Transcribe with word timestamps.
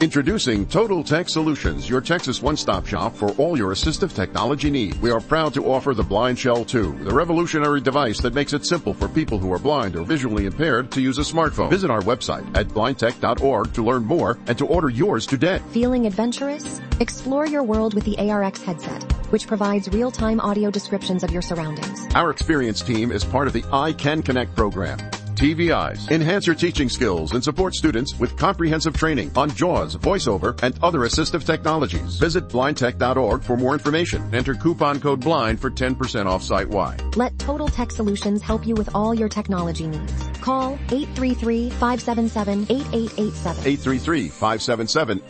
Introducing 0.00 0.66
Total 0.66 1.04
Tech 1.04 1.28
Solutions, 1.28 1.88
your 1.88 2.00
Texas 2.00 2.42
one-stop 2.42 2.84
shop 2.84 3.14
for 3.14 3.30
all 3.32 3.56
your 3.56 3.72
assistive 3.72 4.12
technology 4.12 4.68
needs. 4.68 4.98
We 4.98 5.10
are 5.10 5.20
proud 5.20 5.54
to 5.54 5.64
offer 5.66 5.94
the 5.94 6.02
BlindShell 6.02 6.66
2, 6.66 7.04
the 7.04 7.14
revolutionary 7.14 7.80
device 7.80 8.20
that 8.20 8.34
makes 8.34 8.52
it 8.52 8.66
simple 8.66 8.92
for 8.92 9.08
people 9.08 9.38
who 9.38 9.52
are 9.52 9.58
blind 9.58 9.94
or 9.94 10.02
visually 10.04 10.46
impaired 10.46 10.90
to 10.92 11.00
use 11.00 11.18
a 11.18 11.22
smartphone. 11.22 11.70
Visit 11.70 11.90
our 11.90 12.00
website 12.00 12.44
at 12.56 12.66
blindtech.org 12.68 13.72
to 13.72 13.84
learn 13.84 14.04
more 14.04 14.36
and 14.46 14.58
to 14.58 14.66
order 14.66 14.90
yours 14.90 15.26
today. 15.26 15.60
Feeling 15.70 16.06
adventurous? 16.06 16.80
Explore 16.98 17.46
your 17.46 17.62
world 17.62 17.94
with 17.94 18.04
the 18.04 18.18
ARX 18.18 18.62
headset, 18.62 19.00
which 19.30 19.46
provides 19.46 19.88
real-time 19.88 20.40
audio 20.40 20.70
descriptions 20.70 21.22
of 21.22 21.30
your 21.30 21.42
surroundings. 21.42 22.06
Our 22.14 22.30
experienced 22.30 22.86
team 22.86 23.12
is 23.12 23.24
part 23.24 23.46
of 23.46 23.52
the 23.52 23.62
iCanConnect 23.62 24.56
program. 24.56 24.98
TVIs. 25.44 26.10
Enhance 26.10 26.46
your 26.46 26.56
teaching 26.56 26.88
skills 26.88 27.32
and 27.32 27.44
support 27.44 27.74
students 27.74 28.18
with 28.18 28.34
comprehensive 28.34 28.96
training 28.96 29.30
on 29.36 29.50
JAWS, 29.50 29.96
voiceover, 29.96 30.58
and 30.62 30.74
other 30.82 31.00
assistive 31.00 31.44
technologies. 31.44 32.16
Visit 32.16 32.48
blindtech.org 32.48 33.42
for 33.42 33.58
more 33.58 33.74
information. 33.74 34.34
Enter 34.34 34.54
coupon 34.54 35.02
code 35.02 35.20
BLIND 35.20 35.60
for 35.60 35.70
10% 35.70 36.24
off 36.24 36.42
site-wide. 36.42 37.14
Let 37.14 37.38
Total 37.38 37.68
Tech 37.68 37.90
Solutions 37.90 38.40
help 38.40 38.66
you 38.66 38.74
with 38.74 38.88
all 38.94 39.14
your 39.14 39.28
technology 39.28 39.86
needs. 39.86 40.14
Call 40.40 40.78
833-577-8887. 40.86 43.74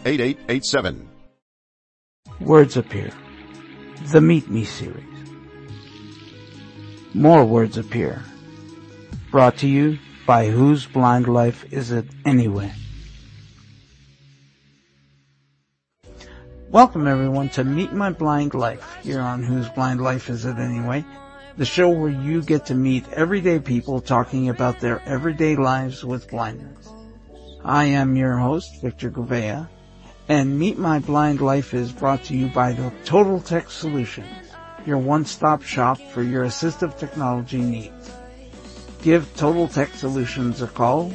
833-577-8887. 0.05 1.06
Words 2.38 2.77
Appear. 2.77 3.10
The 4.12 4.20
Meet 4.20 4.48
Me 4.48 4.64
series. 4.64 5.02
More 7.14 7.44
words 7.44 7.78
appear 7.78 8.22
Brought 9.34 9.56
to 9.58 9.66
you 9.66 9.98
by 10.28 10.48
Whose 10.48 10.86
Blind 10.86 11.26
Life 11.26 11.72
Is 11.72 11.90
It 11.90 12.04
Anyway? 12.24 12.72
Welcome 16.70 17.08
everyone 17.08 17.48
to 17.48 17.64
Meet 17.64 17.92
My 17.92 18.10
Blind 18.10 18.54
Life 18.54 18.98
here 19.02 19.20
on 19.20 19.42
Whose 19.42 19.68
Blind 19.70 20.00
Life 20.00 20.30
Is 20.30 20.44
It 20.44 20.58
Anyway? 20.58 21.04
The 21.56 21.64
show 21.64 21.88
where 21.88 22.12
you 22.12 22.42
get 22.42 22.66
to 22.66 22.76
meet 22.76 23.08
everyday 23.08 23.58
people 23.58 24.00
talking 24.00 24.50
about 24.50 24.78
their 24.78 25.02
everyday 25.04 25.56
lives 25.56 26.04
with 26.04 26.30
blindness. 26.30 26.88
I 27.64 27.86
am 27.86 28.14
your 28.14 28.36
host, 28.36 28.80
Victor 28.82 29.10
Gouveia, 29.10 29.69
and 30.28 30.56
Meet 30.60 30.78
My 30.78 31.00
Blind 31.00 31.41
Life 31.41 31.74
is 31.74 31.91
brought 31.91 32.22
to 32.26 32.36
you 32.36 32.46
by 32.50 32.70
the 32.70 32.92
Total 33.04 33.41
Tech 33.41 33.69
Solutions, 33.69 34.52
your 34.86 34.98
one-stop 34.98 35.64
shop 35.64 35.98
for 36.12 36.22
your 36.22 36.44
assistive 36.44 36.96
technology 36.96 37.58
needs 37.58 38.12
give 39.05 39.36
Total 39.36 39.69
Tech 39.69 39.92
Solutions 39.92 40.62
a 40.62 40.66
call 40.66 41.12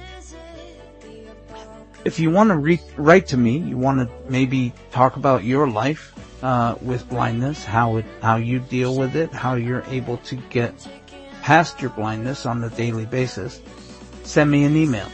If 2.06 2.20
you 2.20 2.30
want 2.30 2.50
to 2.50 2.58
re- 2.58 2.80
write 2.96 3.28
to 3.28 3.38
me, 3.38 3.58
you 3.58 3.78
want 3.78 4.00
to 4.00 4.10
maybe 4.30 4.74
talk 4.92 5.16
about 5.16 5.44
your 5.44 5.68
life 5.68 6.14
uh, 6.44 6.76
with 6.82 7.10
blindness, 7.10 7.64
how 7.64 7.98
it, 7.98 8.06
how 8.22 8.36
you 8.36 8.60
deal 8.60 8.96
with 8.96 9.16
it, 9.16 9.34
how 9.34 9.56
you're 9.56 9.84
able 9.88 10.18
to 10.18 10.36
get 10.36 10.88
past 11.42 11.82
your 11.82 11.92
blindness 11.92 12.46
on 12.46 12.64
a 12.64 12.70
daily 12.72 13.06
basis, 13.06 13.62
send 14.24 14.52
me 14.52 14.64
an 14.66 14.76
email. 14.76 15.08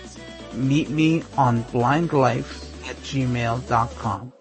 Meet 0.54 0.90
me 0.90 1.24
on 1.38 1.64
blindlife 1.66 2.90
at 2.90 2.96
gmail.com. 2.98 4.34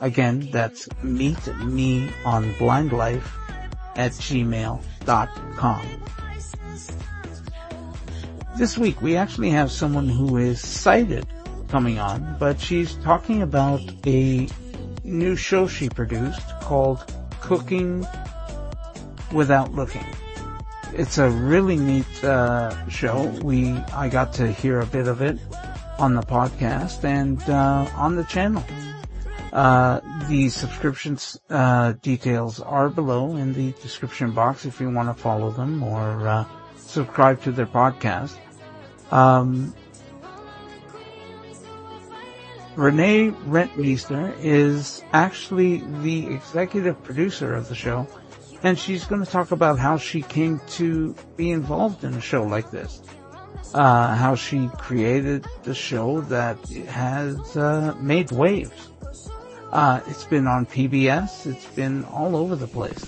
Again, 0.00 0.48
that's 0.50 0.88
meet 1.02 1.46
me 1.58 2.10
on 2.24 2.52
blindlife 2.54 3.24
at 3.96 4.10
gmail.com. 4.12 5.86
This 8.56 8.76
week 8.76 9.00
we 9.00 9.16
actually 9.16 9.48
have 9.50 9.72
someone 9.72 10.08
who 10.08 10.36
is 10.36 10.60
sighted 10.60 11.26
coming 11.68 11.98
on, 11.98 12.36
but 12.38 12.60
she's 12.60 12.94
talking 12.96 13.40
about 13.40 13.80
a 14.06 14.46
new 15.04 15.36
show 15.36 15.66
she 15.66 15.88
produced 15.88 16.46
called 16.60 17.10
Cooking 17.40 18.06
Without 19.32 19.72
Looking. 19.72 20.04
It's 20.92 21.16
a 21.16 21.30
really 21.30 21.76
neat 21.76 22.24
uh, 22.24 22.86
show. 22.88 23.24
We 23.42 23.72
I 23.94 24.10
got 24.10 24.34
to 24.34 24.52
hear 24.52 24.80
a 24.80 24.86
bit 24.86 25.08
of 25.08 25.22
it 25.22 25.38
on 25.98 26.14
the 26.14 26.22
podcast 26.22 27.04
and 27.04 27.40
uh, 27.48 27.88
on 27.96 28.16
the 28.16 28.24
channel. 28.24 28.62
Uh, 29.54 30.00
the 30.28 30.50
subscriptions 30.50 31.40
uh, 31.48 31.92
details 32.02 32.60
are 32.60 32.90
below 32.90 33.36
in 33.36 33.54
the 33.54 33.72
description 33.80 34.32
box 34.32 34.66
if 34.66 34.78
you 34.78 34.90
want 34.90 35.14
to 35.14 35.22
follow 35.22 35.50
them 35.50 35.82
or 35.82 36.28
uh, 36.28 36.44
subscribe 36.92 37.42
to 37.42 37.52
their 37.52 37.66
podcast. 37.66 38.36
Um, 39.10 39.74
Renee 42.76 43.30
Rentmeester 43.46 44.34
is 44.40 45.02
actually 45.12 45.82
the 46.00 46.26
executive 46.34 47.02
producer 47.02 47.54
of 47.54 47.68
the 47.68 47.74
show, 47.74 48.06
and 48.62 48.78
she's 48.78 49.04
going 49.04 49.24
to 49.24 49.30
talk 49.30 49.50
about 49.50 49.78
how 49.78 49.98
she 49.98 50.22
came 50.22 50.60
to 50.68 51.14
be 51.36 51.50
involved 51.50 52.04
in 52.04 52.14
a 52.14 52.20
show 52.20 52.44
like 52.44 52.70
this 52.70 53.02
uh, 53.74 54.14
how 54.14 54.34
she 54.34 54.68
created 54.78 55.46
the 55.62 55.74
show 55.74 56.20
that 56.22 56.58
has 56.88 57.56
uh, 57.56 57.94
made 58.00 58.30
waves. 58.30 58.90
Uh, 59.70 60.00
it's 60.06 60.24
been 60.24 60.46
on 60.46 60.66
PBS. 60.66 61.46
It's 61.46 61.66
been 61.74 62.04
all 62.04 62.36
over 62.36 62.56
the 62.56 62.66
place. 62.66 63.06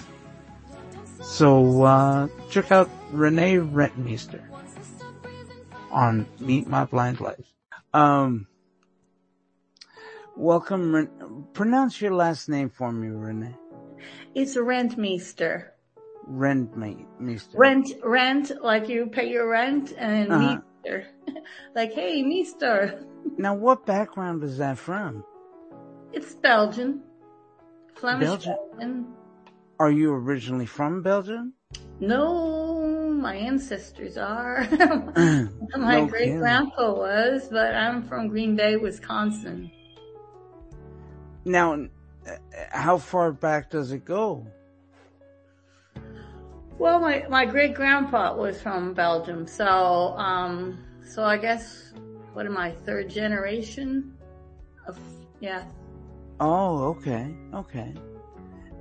So 1.25 1.83
uh, 1.83 2.29
check 2.51 2.71
out 2.71 2.89
Renee 3.11 3.57
Rentmeester 3.57 4.43
on 5.91 6.27
Meet 6.39 6.69
My 6.69 6.85
Blind 6.85 7.21
Life. 7.21 7.47
Um, 7.93 8.47
welcome. 10.37 10.95
Ren- 10.95 11.47
pronounce 11.53 12.01
your 12.01 12.15
last 12.15 12.49
name 12.49 12.71
for 12.71 12.93
me, 12.93 13.09
Renee. 13.09 13.57
It's 14.34 14.57
Rentmeester 14.57 15.71
rent 16.27 16.77
me, 16.77 17.07
Mister. 17.19 17.59
Rent, 17.59 17.93
rent, 18.03 18.53
like 18.63 18.89
you 18.89 19.07
pay 19.07 19.31
your 19.31 19.49
rent 19.49 19.93
and 19.97 20.33
uh-huh. 20.33 20.61
Mister. 20.84 21.07
like, 21.75 21.93
hey, 21.93 22.23
Mister. 22.23 23.05
Now 23.37 23.55
what 23.55 23.87
background 23.87 24.43
is 24.45 24.59
that 24.59 24.79
from? 24.79 25.25
It's 26.13 26.34
Belgian. 26.34 27.03
Flemish 27.95 28.27
Belgian. 28.27 28.57
Belgian. 28.72 29.15
Are 29.78 29.91
you 29.91 30.12
originally 30.12 30.66
from 30.66 31.03
Belgium? 31.03 31.54
No, 32.00 33.10
my 33.10 33.34
ancestors 33.34 34.16
are. 34.16 34.66
my 35.16 35.48
no 35.76 36.06
great 36.06 36.38
grandpa 36.38 36.92
was, 36.94 37.48
but 37.50 37.74
I'm 37.74 38.03
from 38.03 38.28
Green 38.28 38.54
Bay, 38.54 38.76
Wisconsin. 38.76 39.71
Now, 41.44 41.86
how 42.71 42.98
far 42.98 43.32
back 43.32 43.71
does 43.71 43.92
it 43.92 44.04
go? 44.04 44.47
Well, 46.78 46.98
my, 47.00 47.24
my 47.28 47.44
great 47.44 47.74
grandpa 47.74 48.34
was 48.36 48.60
from 48.60 48.94
Belgium, 48.94 49.47
so 49.47 49.66
um, 50.16 50.78
so 51.04 51.24
I 51.24 51.36
guess 51.36 51.92
what 52.32 52.47
am 52.47 52.56
I 52.56 52.72
third 52.72 53.09
generation 53.09 54.16
of 54.86 54.98
yeah. 55.41 55.65
Oh, 56.41 56.84
okay, 56.88 57.32
okay. 57.54 57.94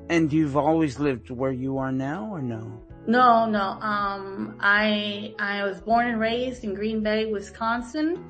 And 0.10 0.32
you've 0.32 0.58
always 0.58 1.00
lived 1.00 1.30
where 1.30 1.52
you 1.52 1.78
are 1.78 1.92
now, 1.92 2.30
or 2.32 2.42
no? 2.42 2.82
No, 3.08 3.46
no. 3.46 3.78
Um, 3.82 4.56
I 4.60 5.34
I 5.40 5.64
was 5.64 5.82
born 5.82 6.08
and 6.08 6.20
raised 6.20 6.64
in 6.64 6.74
Green 6.74 7.02
Bay, 7.02 7.26
Wisconsin, 7.26 8.24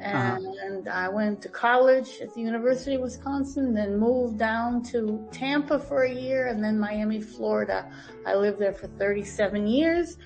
and 0.00 0.88
I 0.88 1.08
went 1.08 1.40
to 1.42 1.48
college 1.48 2.20
at 2.20 2.34
the 2.34 2.40
University 2.40 2.96
of 2.96 3.02
Wisconsin, 3.02 3.72
then 3.72 3.98
moved 3.98 4.38
down 4.38 4.82
to 4.84 5.26
Tampa 5.32 5.78
for 5.78 6.02
a 6.02 6.12
year 6.12 6.48
and 6.48 6.62
then 6.62 6.78
Miami, 6.78 7.20
Florida. 7.20 7.90
I 8.26 8.34
lived 8.34 8.58
there 8.58 8.72
for 8.72 8.88
37 8.88 9.66
years. 9.66 10.18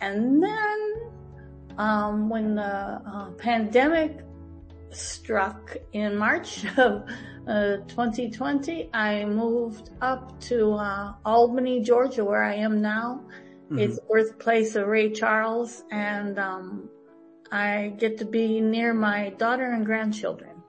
And 0.00 0.42
then, 0.42 1.10
um, 1.78 2.28
when 2.28 2.54
the 2.54 2.62
uh, 2.62 3.30
pandemic 3.38 4.20
struck 4.90 5.76
in 5.92 6.16
March 6.16 6.64
of 6.78 7.08
uh, 7.46 7.76
2020, 7.88 8.90
I 8.92 9.24
moved 9.24 9.90
up 10.00 10.38
to 10.42 10.74
uh, 10.74 11.14
Albany, 11.24 11.80
Georgia, 11.80 12.24
where 12.24 12.44
I 12.44 12.54
am 12.54 12.80
now. 12.80 13.24
Mm-hmm. 13.66 13.78
It's 13.78 13.98
birthplace 14.10 14.76
of 14.76 14.86
Ray 14.86 15.10
Charles, 15.10 15.84
and 15.90 16.38
um, 16.38 16.88
I 17.52 17.94
get 17.98 18.18
to 18.18 18.24
be 18.24 18.60
near 18.60 18.94
my 18.94 19.30
daughter 19.30 19.72
and 19.72 19.84
grandchildren. 19.84 20.62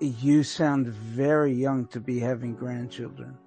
You 0.00 0.42
sound 0.42 0.88
very 0.88 1.52
young 1.52 1.86
to 1.88 2.00
be 2.00 2.18
having 2.18 2.54
grandchildren. 2.54 3.38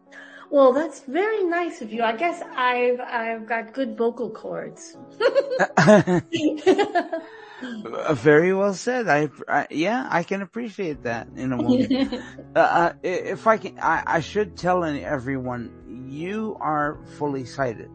Well, 0.50 0.72
that's 0.72 1.02
very 1.02 1.44
nice 1.44 1.82
of 1.82 1.92
you. 1.92 2.04
I 2.04 2.16
guess 2.16 2.42
I've 2.56 3.02
I've 3.02 3.46
got 3.46 3.74
good 3.74 3.98
vocal 3.98 4.30
cords. 4.30 4.98
very 7.62 8.54
well 8.54 8.74
said. 8.74 9.08
I, 9.08 9.30
I, 9.48 9.68
yeah, 9.72 10.08
I 10.10 10.24
can 10.24 10.42
appreciate 10.42 11.04
that 11.04 11.28
in 11.36 11.54
a 11.54 11.58
woman. 11.58 12.24
Uh, 12.56 12.60
uh, 12.60 12.94
if 13.04 13.46
I 13.46 13.58
can, 13.58 13.78
I, 13.80 14.02
I 14.08 14.20
should 14.20 14.58
tell 14.58 14.84
everyone 14.84 16.08
you 16.10 16.58
are 16.60 16.98
fully 17.18 17.46
sighted. 17.46 17.92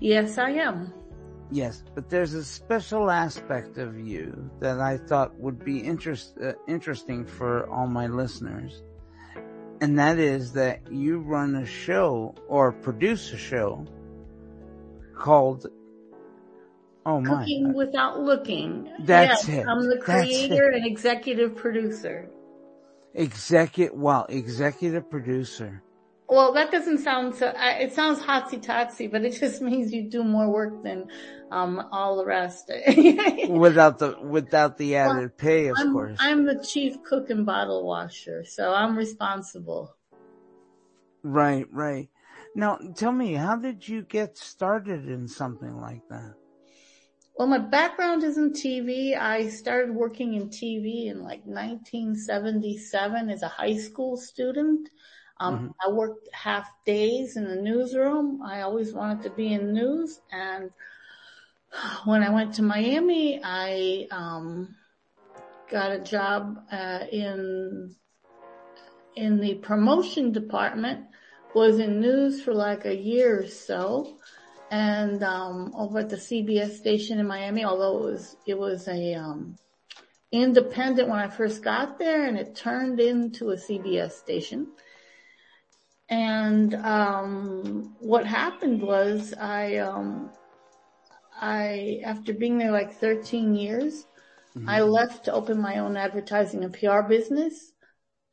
Yes, 0.00 0.38
I 0.38 0.50
am. 0.50 0.92
Yes, 1.50 1.82
but 1.94 2.08
there's 2.08 2.34
a 2.34 2.44
special 2.44 3.10
aspect 3.10 3.78
of 3.78 3.98
you 3.98 4.50
that 4.60 4.80
I 4.80 4.96
thought 4.96 5.38
would 5.40 5.64
be 5.64 5.78
interest, 5.78 6.38
uh, 6.40 6.52
interesting 6.68 7.26
for 7.26 7.68
all 7.68 7.88
my 7.88 8.06
listeners. 8.06 8.84
And 9.80 9.98
that 9.98 10.18
is 10.18 10.52
that 10.52 10.80
you 10.90 11.18
run 11.18 11.56
a 11.56 11.66
show 11.66 12.34
or 12.48 12.70
produce 12.70 13.32
a 13.32 13.36
show 13.36 13.86
called 15.16 15.66
Oh 17.06 17.20
my. 17.20 17.40
Cooking 17.40 17.74
without 17.74 18.20
looking. 18.20 18.90
That's 19.00 19.48
yes, 19.48 19.58
it. 19.58 19.66
I'm 19.68 19.88
the 19.88 19.98
creator 19.98 20.70
and 20.70 20.86
executive 20.86 21.54
producer. 21.54 22.30
Executive, 23.14 23.94
well, 23.94 24.26
executive 24.28 25.10
producer. 25.10 25.82
Well, 26.28 26.54
that 26.54 26.72
doesn't 26.72 26.98
sound 26.98 27.34
so, 27.34 27.52
it 27.56 27.92
sounds 27.92 28.18
hotsy 28.18 28.64
totsy, 28.64 29.10
but 29.10 29.24
it 29.24 29.38
just 29.38 29.60
means 29.70 29.92
you 29.92 30.08
do 30.08 30.24
more 30.24 30.50
work 30.50 30.82
than, 30.82 31.08
um, 31.50 31.88
all 31.92 32.16
the 32.16 32.24
rest. 32.24 32.70
without 33.48 33.98
the, 33.98 34.16
without 34.22 34.78
the 34.78 34.96
added 34.96 35.16
well, 35.16 35.28
pay, 35.36 35.66
of 35.68 35.76
I'm, 35.78 35.92
course. 35.92 36.16
I'm 36.18 36.46
the 36.46 36.64
chief 36.64 37.02
cook 37.04 37.28
and 37.28 37.44
bottle 37.44 37.86
washer, 37.86 38.44
so 38.44 38.72
I'm 38.72 38.96
responsible. 38.96 39.94
Right, 41.22 41.66
right. 41.70 42.08
Now, 42.56 42.78
tell 42.96 43.12
me, 43.12 43.34
how 43.34 43.56
did 43.56 43.86
you 43.86 44.02
get 44.02 44.38
started 44.38 45.08
in 45.08 45.28
something 45.28 45.80
like 45.80 46.02
that? 46.08 46.34
Well, 47.36 47.48
my 47.48 47.58
background 47.58 48.22
is 48.22 48.38
in 48.38 48.52
TV. 48.52 49.18
I 49.18 49.48
started 49.48 49.92
working 49.92 50.34
in 50.34 50.50
TV 50.50 51.06
in 51.06 51.24
like 51.24 51.44
1977 51.44 53.28
as 53.28 53.42
a 53.42 53.48
high 53.48 53.76
school 53.76 54.16
student. 54.16 54.88
Um, 55.40 55.54
mm-hmm. 55.56 55.68
I 55.84 55.92
worked 55.92 56.28
half 56.32 56.68
days 56.86 57.36
in 57.36 57.48
the 57.48 57.56
newsroom. 57.56 58.40
I 58.42 58.60
always 58.60 58.92
wanted 58.92 59.24
to 59.24 59.30
be 59.30 59.52
in 59.52 59.72
news. 59.72 60.20
And 60.30 60.70
when 62.04 62.22
I 62.22 62.30
went 62.30 62.54
to 62.54 62.62
Miami, 62.62 63.40
I, 63.42 64.06
um, 64.12 64.76
got 65.68 65.90
a 65.90 65.98
job, 65.98 66.60
uh, 66.70 67.00
in, 67.10 67.96
in 69.16 69.40
the 69.40 69.54
promotion 69.56 70.30
department, 70.30 71.06
was 71.52 71.80
in 71.80 72.00
news 72.00 72.42
for 72.42 72.54
like 72.54 72.84
a 72.84 72.94
year 72.94 73.40
or 73.40 73.46
so 73.48 74.18
and 74.74 75.22
um, 75.22 75.72
over 75.76 76.00
at 76.00 76.08
the 76.08 76.16
CBS 76.16 76.72
station 76.72 77.20
in 77.20 77.28
Miami, 77.28 77.64
although 77.64 77.98
it 77.98 78.12
was 78.12 78.36
it 78.44 78.58
was 78.58 78.88
a 78.88 79.14
um, 79.14 79.56
independent 80.32 81.08
when 81.08 81.20
I 81.20 81.28
first 81.28 81.62
got 81.62 81.96
there, 81.96 82.26
and 82.26 82.36
it 82.36 82.56
turned 82.56 82.98
into 82.98 83.50
a 83.50 83.56
CBS 83.56 84.12
station. 84.12 84.72
And 86.08 86.74
um, 86.74 87.94
what 88.00 88.26
happened 88.26 88.82
was 88.82 89.32
I 89.34 89.76
um, 89.76 90.32
I 91.40 92.00
after 92.04 92.34
being 92.34 92.58
there 92.58 92.72
like 92.72 92.94
13 92.94 93.54
years, 93.54 94.06
mm-hmm. 94.56 94.68
I 94.68 94.80
left 94.80 95.26
to 95.26 95.32
open 95.32 95.60
my 95.60 95.78
own 95.78 95.96
advertising 95.96 96.64
and 96.64 96.74
PR 96.74 97.02
business. 97.02 97.73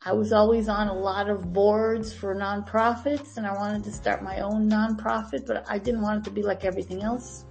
I 0.04 0.14
was 0.14 0.34
always 0.34 0.68
on 0.68 0.88
a 0.88 0.94
lot 0.94 1.30
of 1.30 1.54
boards 1.54 2.12
for 2.12 2.34
nonprofits 2.34 3.38
and 3.38 3.46
I 3.46 3.54
wanted 3.54 3.84
to 3.84 3.92
start 3.92 4.24
my 4.24 4.40
own 4.40 4.68
nonprofit, 4.68 5.46
but 5.46 5.64
I 5.70 5.78
didn't 5.78 6.02
want 6.02 6.22
it 6.22 6.24
to 6.30 6.32
be 6.32 6.42
like 6.42 6.66
everything 6.66 7.04
else. 7.04 7.46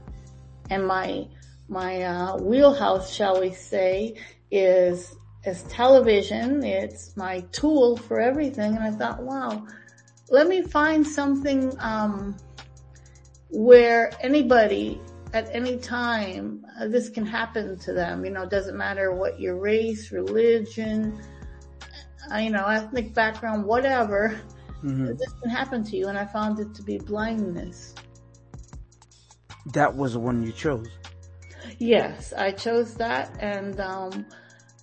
And 0.68 0.84
my, 0.84 1.28
my, 1.68 2.02
uh, 2.02 2.38
wheelhouse, 2.38 3.14
shall 3.14 3.40
we 3.40 3.52
say, 3.52 4.16
is, 4.50 5.14
is 5.44 5.62
television. 5.64 6.64
It's 6.64 7.16
my 7.16 7.42
tool 7.52 7.96
for 7.96 8.18
everything. 8.18 8.74
And 8.74 8.82
I 8.82 8.90
thought, 8.90 9.22
wow, 9.22 9.64
let 10.28 10.48
me 10.48 10.62
find 10.62 11.06
something, 11.06 11.72
um, 11.78 12.36
where 13.50 14.10
anybody 14.20 15.00
at 15.34 15.48
any 15.54 15.76
time, 15.76 16.66
uh, 16.80 16.88
this 16.88 17.10
can 17.10 17.26
happen 17.26 17.78
to 17.78 17.92
them. 17.92 18.24
You 18.24 18.32
know, 18.32 18.42
it 18.42 18.50
doesn't 18.50 18.76
matter 18.76 19.14
what 19.14 19.38
your 19.38 19.56
race, 19.56 20.10
religion, 20.10 21.20
you 22.38 22.50
know, 22.50 22.66
ethnic 22.66 23.14
background, 23.14 23.64
whatever, 23.64 24.40
mm-hmm. 24.82 25.06
this 25.06 25.32
can 25.42 25.50
happen 25.50 25.82
to 25.84 25.96
you. 25.96 26.08
And 26.08 26.18
I 26.18 26.26
found 26.26 26.58
it 26.60 26.74
to 26.74 26.82
be 26.82 26.98
blindness. 26.98 27.94
That 29.72 29.94
was 29.94 30.14
the 30.14 30.20
one 30.20 30.42
you 30.42 30.52
chose. 30.52 30.88
Yes, 31.78 32.32
I 32.32 32.52
chose 32.52 32.94
that 32.94 33.36
and, 33.40 33.78
um, 33.80 34.26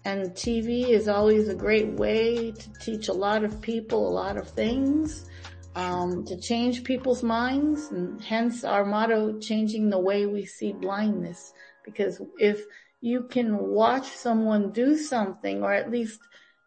and 0.05 0.31
TV 0.31 0.89
is 0.89 1.07
always 1.07 1.49
a 1.49 1.55
great 1.55 1.91
way 1.93 2.51
to 2.51 2.73
teach 2.79 3.07
a 3.07 3.13
lot 3.13 3.43
of 3.43 3.61
people 3.61 4.07
a 4.07 4.13
lot 4.13 4.37
of 4.37 4.47
things, 4.49 5.29
um, 5.75 6.23
to 6.25 6.39
change 6.39 6.83
people's 6.83 7.23
minds 7.23 7.91
and 7.91 8.23
hence 8.23 8.63
our 8.63 8.85
motto, 8.85 9.37
changing 9.39 9.89
the 9.89 9.99
way 9.99 10.25
we 10.25 10.45
see 10.45 10.71
blindness. 10.73 11.53
Because 11.83 12.21
if 12.37 12.63
you 13.01 13.23
can 13.23 13.57
watch 13.57 14.07
someone 14.07 14.71
do 14.71 14.97
something 14.97 15.61
or 15.61 15.73
at 15.73 15.91
least 15.91 16.19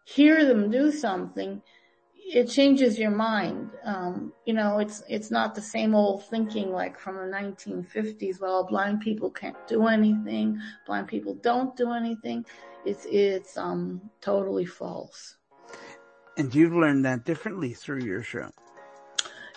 hear 0.05 0.44
them 0.44 0.70
do 0.70 0.91
something, 0.91 1.62
it 2.33 2.47
changes 2.47 2.99
your 2.99 3.11
mind. 3.11 3.71
Um, 3.85 4.33
you 4.45 4.54
know, 4.54 4.78
it's, 4.78 5.02
it's 5.09 5.30
not 5.30 5.54
the 5.54 5.62
same 5.62 5.95
old 5.95 6.28
thinking 6.28 6.71
like 6.71 6.99
from 6.99 7.16
the 7.16 7.23
1950s. 7.23 8.40
Well, 8.40 8.64
blind 8.64 9.00
people 9.00 9.30
can't 9.30 9.66
do 9.66 9.87
anything. 9.87 10.61
Blind 10.87 11.09
people 11.09 11.35
don't 11.35 11.76
do 11.76 11.92
anything. 11.92 12.45
It's, 12.85 13.07
it's, 13.11 13.57
um, 13.57 14.00
totally 14.21 14.66
false. 14.66 15.37
And 16.37 16.54
you've 16.54 16.73
learned 16.73 17.04
that 17.04 17.25
differently 17.25 17.75
through 17.75 18.04
your 18.04 18.23
show. 18.23 18.50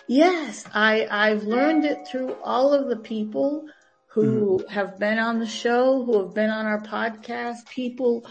Yes, 0.08 0.66
I, 0.74 1.08
I've 1.10 1.44
learned 1.44 1.86
it 1.86 2.08
through 2.08 2.36
all 2.44 2.74
of 2.74 2.90
the 2.90 2.98
people 2.98 3.66
who 4.08 4.60
mm-hmm. 4.60 4.70
have 4.70 5.00
been 5.00 5.18
on 5.18 5.40
the 5.40 5.48
show, 5.48 6.04
who 6.04 6.22
have 6.24 6.34
been 6.34 6.50
on 6.50 6.66
our 6.66 6.82
podcast, 6.82 7.66
people 7.68 8.26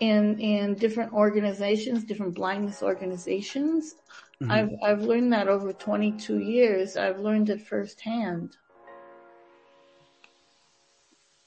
in 0.00 0.38
in 0.40 0.74
different 0.74 1.12
organizations, 1.12 2.04
different 2.04 2.34
blindness 2.34 2.82
organizations. 2.82 3.94
Mm-hmm. 4.42 4.50
I've 4.50 4.70
I've 4.82 5.02
learned 5.02 5.32
that 5.32 5.48
over 5.48 5.72
22 5.72 6.38
years. 6.38 6.96
I've 6.96 7.20
learned 7.20 7.50
it 7.50 7.60
firsthand. 7.60 8.56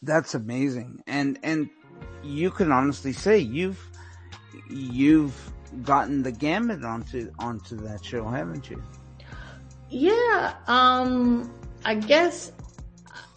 That's 0.01 0.35
amazing. 0.35 1.03
And 1.07 1.39
and 1.43 1.69
you 2.23 2.51
can 2.51 2.71
honestly 2.71 3.13
say 3.13 3.39
you've 3.39 3.83
you've 4.69 5.51
gotten 5.83 6.23
the 6.23 6.31
gamut 6.31 6.83
onto 6.83 7.31
onto 7.39 7.75
that 7.77 8.03
show, 8.03 8.27
haven't 8.27 8.69
you? 8.69 8.81
Yeah, 9.89 10.53
um 10.67 11.51
I 11.83 11.95
guess 11.95 12.51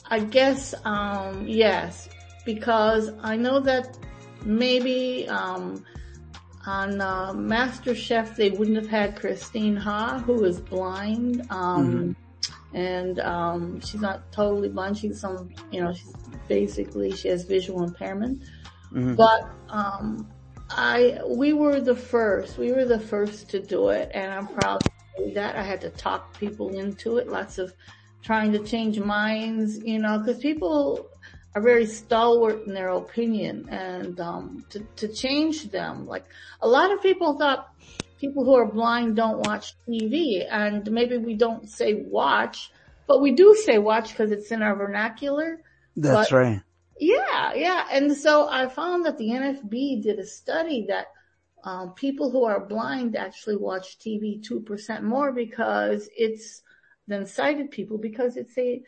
I 0.06 0.20
guess 0.20 0.74
um 0.84 1.46
yes, 1.46 2.08
because 2.44 3.10
I 3.20 3.36
know 3.36 3.60
that 3.60 3.98
maybe 4.44 5.28
um, 5.28 5.84
on 6.66 7.00
uh, 7.00 7.32
MasterChef 7.32 8.36
they 8.36 8.50
wouldn't 8.50 8.76
have 8.76 8.88
had 8.88 9.16
Christine 9.16 9.76
Ha, 9.76 10.18
who 10.18 10.44
is 10.44 10.60
blind, 10.60 11.46
um, 11.50 12.16
mm-hmm. 12.42 12.76
and 12.76 13.20
um, 13.20 13.80
she's 13.80 14.00
not 14.00 14.30
totally 14.32 14.68
blind. 14.68 14.98
She's 14.98 15.20
some, 15.20 15.50
you 15.70 15.80
know, 15.80 15.92
she's 15.92 16.12
basically 16.48 17.12
she 17.12 17.28
has 17.28 17.44
visual 17.44 17.82
impairment, 17.84 18.42
mm-hmm. 18.92 19.14
but 19.14 19.48
um, 19.68 20.30
I 20.70 21.20
we 21.26 21.52
were 21.52 21.80
the 21.80 21.96
first. 21.96 22.58
We 22.58 22.72
were 22.72 22.84
the 22.84 23.00
first 23.00 23.48
to 23.50 23.60
do 23.60 23.88
it, 23.88 24.10
and 24.14 24.32
I'm 24.32 24.46
proud 24.48 24.82
of 25.18 25.34
that. 25.34 25.56
I 25.56 25.62
had 25.62 25.80
to 25.82 25.90
talk 25.90 26.38
people 26.38 26.78
into 26.78 27.16
it. 27.16 27.28
Lots 27.28 27.58
of 27.58 27.72
trying 28.22 28.52
to 28.52 28.58
change 28.58 28.98
minds, 29.00 29.78
you 29.82 29.98
know, 29.98 30.18
because 30.18 30.40
people 30.40 31.09
are 31.54 31.62
very 31.62 31.86
stalwart 31.86 32.66
in 32.66 32.74
their 32.74 32.90
opinion 32.90 33.68
and 33.70 34.20
um, 34.20 34.64
to, 34.70 34.80
to 34.96 35.08
change 35.08 35.70
them. 35.70 36.06
Like 36.06 36.24
a 36.60 36.68
lot 36.68 36.92
of 36.92 37.02
people 37.02 37.38
thought 37.38 37.72
people 38.20 38.44
who 38.44 38.54
are 38.54 38.66
blind 38.66 39.16
don't 39.16 39.38
watch 39.38 39.74
TV 39.88 40.46
and 40.48 40.90
maybe 40.90 41.16
we 41.16 41.34
don't 41.34 41.68
say 41.68 41.94
watch, 41.94 42.70
but 43.06 43.20
we 43.20 43.32
do 43.32 43.54
say 43.64 43.78
watch 43.78 44.10
because 44.10 44.30
it's 44.30 44.52
in 44.52 44.62
our 44.62 44.76
vernacular. 44.76 45.60
That's 45.96 46.30
But- 46.30 46.36
right. 46.36 46.62
Yeah, 47.02 47.54
yeah. 47.54 47.86
And 47.90 48.14
so 48.14 48.46
I 48.46 48.68
found 48.68 49.06
that 49.06 49.16
the 49.16 49.30
NFB 49.30 50.02
did 50.02 50.18
a 50.18 50.26
study 50.26 50.84
that 50.88 51.06
um, 51.64 51.94
people 51.94 52.30
who 52.30 52.44
are 52.44 52.60
blind 52.60 53.16
actually 53.16 53.56
watch 53.56 53.98
TV 53.98 54.46
2% 54.46 55.02
more 55.02 55.32
because 55.32 56.10
it's 56.14 56.62
than 57.08 57.26
sighted 57.26 57.70
people 57.70 57.96
because 57.98 58.36
it's 58.36 58.56
a 58.56 58.82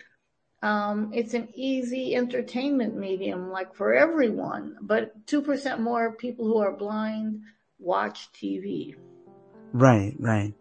it's 0.63 1.35
an 1.35 1.49
easy 1.55 2.15
entertainment 2.15 2.97
medium 2.97 3.51
like 3.51 3.75
for 3.75 3.95
everyone, 3.95 4.77
but 4.81 5.27
2% 5.27 5.81
more 5.81 6.13
people 6.13 6.47
who 6.47 6.59
are 6.59 6.77
blind 6.77 7.43
watch 7.79 8.31
TV. 8.33 8.95
Right, 9.73 10.15
right. 10.19 10.55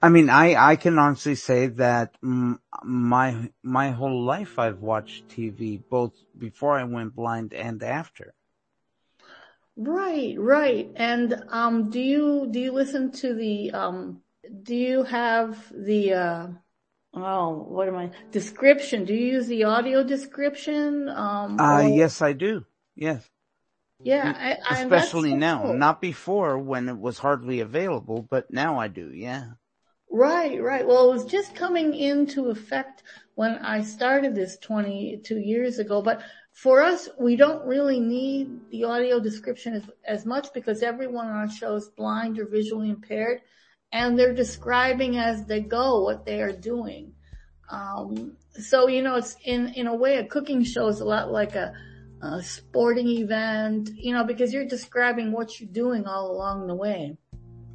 I 0.00 0.08
mean, 0.08 0.30
I, 0.30 0.54
I 0.54 0.76
can 0.76 0.98
honestly 0.98 1.34
say 1.34 1.66
that 1.66 2.14
my, 2.22 3.50
my 3.62 3.90
whole 3.90 4.22
life 4.22 4.58
I've 4.58 4.80
watched 4.80 5.28
TV, 5.28 5.82
both 5.90 6.12
before 6.38 6.78
I 6.78 6.84
went 6.84 7.16
blind 7.16 7.52
and 7.52 7.82
after. 7.82 8.34
Right, 9.76 10.34
right. 10.38 10.90
And 10.96 11.44
um 11.50 11.90
do 11.90 12.00
you 12.00 12.48
do 12.50 12.58
you 12.58 12.72
listen 12.72 13.12
to 13.12 13.34
the 13.34 13.72
um 13.72 14.22
do 14.62 14.74
you 14.74 15.02
have 15.02 15.70
the 15.70 16.14
uh 16.14 16.46
oh 17.16 17.64
what 17.68 17.88
am 17.88 17.96
I 17.96 18.10
description? 18.30 19.04
Do 19.04 19.14
you 19.14 19.26
use 19.34 19.46
the 19.46 19.64
audio 19.64 20.04
description? 20.04 21.08
Um 21.08 21.58
Uh, 21.60 21.82
or- 21.82 21.88
yes, 21.88 22.22
I 22.22 22.32
do. 22.32 22.64
Yes. 22.94 23.28
yeah, 24.02 24.34
I, 24.36 24.50
I, 24.52 24.80
and 24.80 24.92
Especially 24.92 25.30
so 25.30 25.36
now. 25.36 25.62
cool. 25.62 25.74
Not 25.74 26.00
before 26.00 26.58
when 26.58 26.88
it 26.88 26.98
was 26.98 27.18
hardly 27.18 27.60
available, 27.60 28.26
but 28.30 28.50
now 28.50 28.78
I 28.78 28.88
do. 28.88 29.10
Yeah. 29.12 29.44
Right, 30.10 30.62
right. 30.62 30.86
Well, 30.86 31.10
it 31.10 31.14
was 31.14 31.24
just 31.26 31.54
coming 31.54 31.94
into 31.94 32.48
effect 32.50 33.02
when 33.34 33.56
I 33.56 33.82
started 33.82 34.34
this 34.34 34.56
22 34.58 35.38
years 35.38 35.78
ago, 35.78 36.00
but 36.00 36.22
for 36.52 36.80
us, 36.80 37.08
we 37.18 37.36
don't 37.36 37.66
really 37.66 38.00
need 38.00 38.70
the 38.70 38.84
audio 38.84 39.20
description 39.20 39.74
as, 39.74 39.82
as 40.06 40.24
much 40.24 40.48
because 40.54 40.82
everyone 40.82 41.26
on 41.26 41.36
our 41.36 41.50
show 41.50 41.74
is 41.74 41.88
blind 41.88 42.38
or 42.38 42.46
visually 42.46 42.88
impaired 42.88 43.40
and 43.92 44.18
they're 44.18 44.34
describing 44.34 45.16
as 45.16 45.46
they 45.46 45.60
go 45.60 46.02
what 46.02 46.24
they 46.26 46.40
are 46.40 46.52
doing. 46.52 47.12
Um, 47.70 48.36
so, 48.58 48.88
you 48.88 49.02
know, 49.02 49.16
it's 49.16 49.36
in, 49.44 49.72
in 49.74 49.86
a 49.86 49.94
way, 49.94 50.18
a 50.18 50.24
cooking 50.24 50.64
show 50.64 50.88
is 50.88 51.00
a 51.00 51.04
lot 51.04 51.30
like 51.30 51.54
a, 51.54 51.72
a 52.22 52.42
sporting 52.42 53.08
event, 53.08 53.90
you 53.94 54.12
know, 54.12 54.24
because 54.24 54.52
you're 54.52 54.66
describing 54.66 55.32
what 55.32 55.60
you're 55.60 55.70
doing 55.70 56.06
all 56.06 56.30
along 56.30 56.66
the 56.66 56.74
way. 56.74 57.16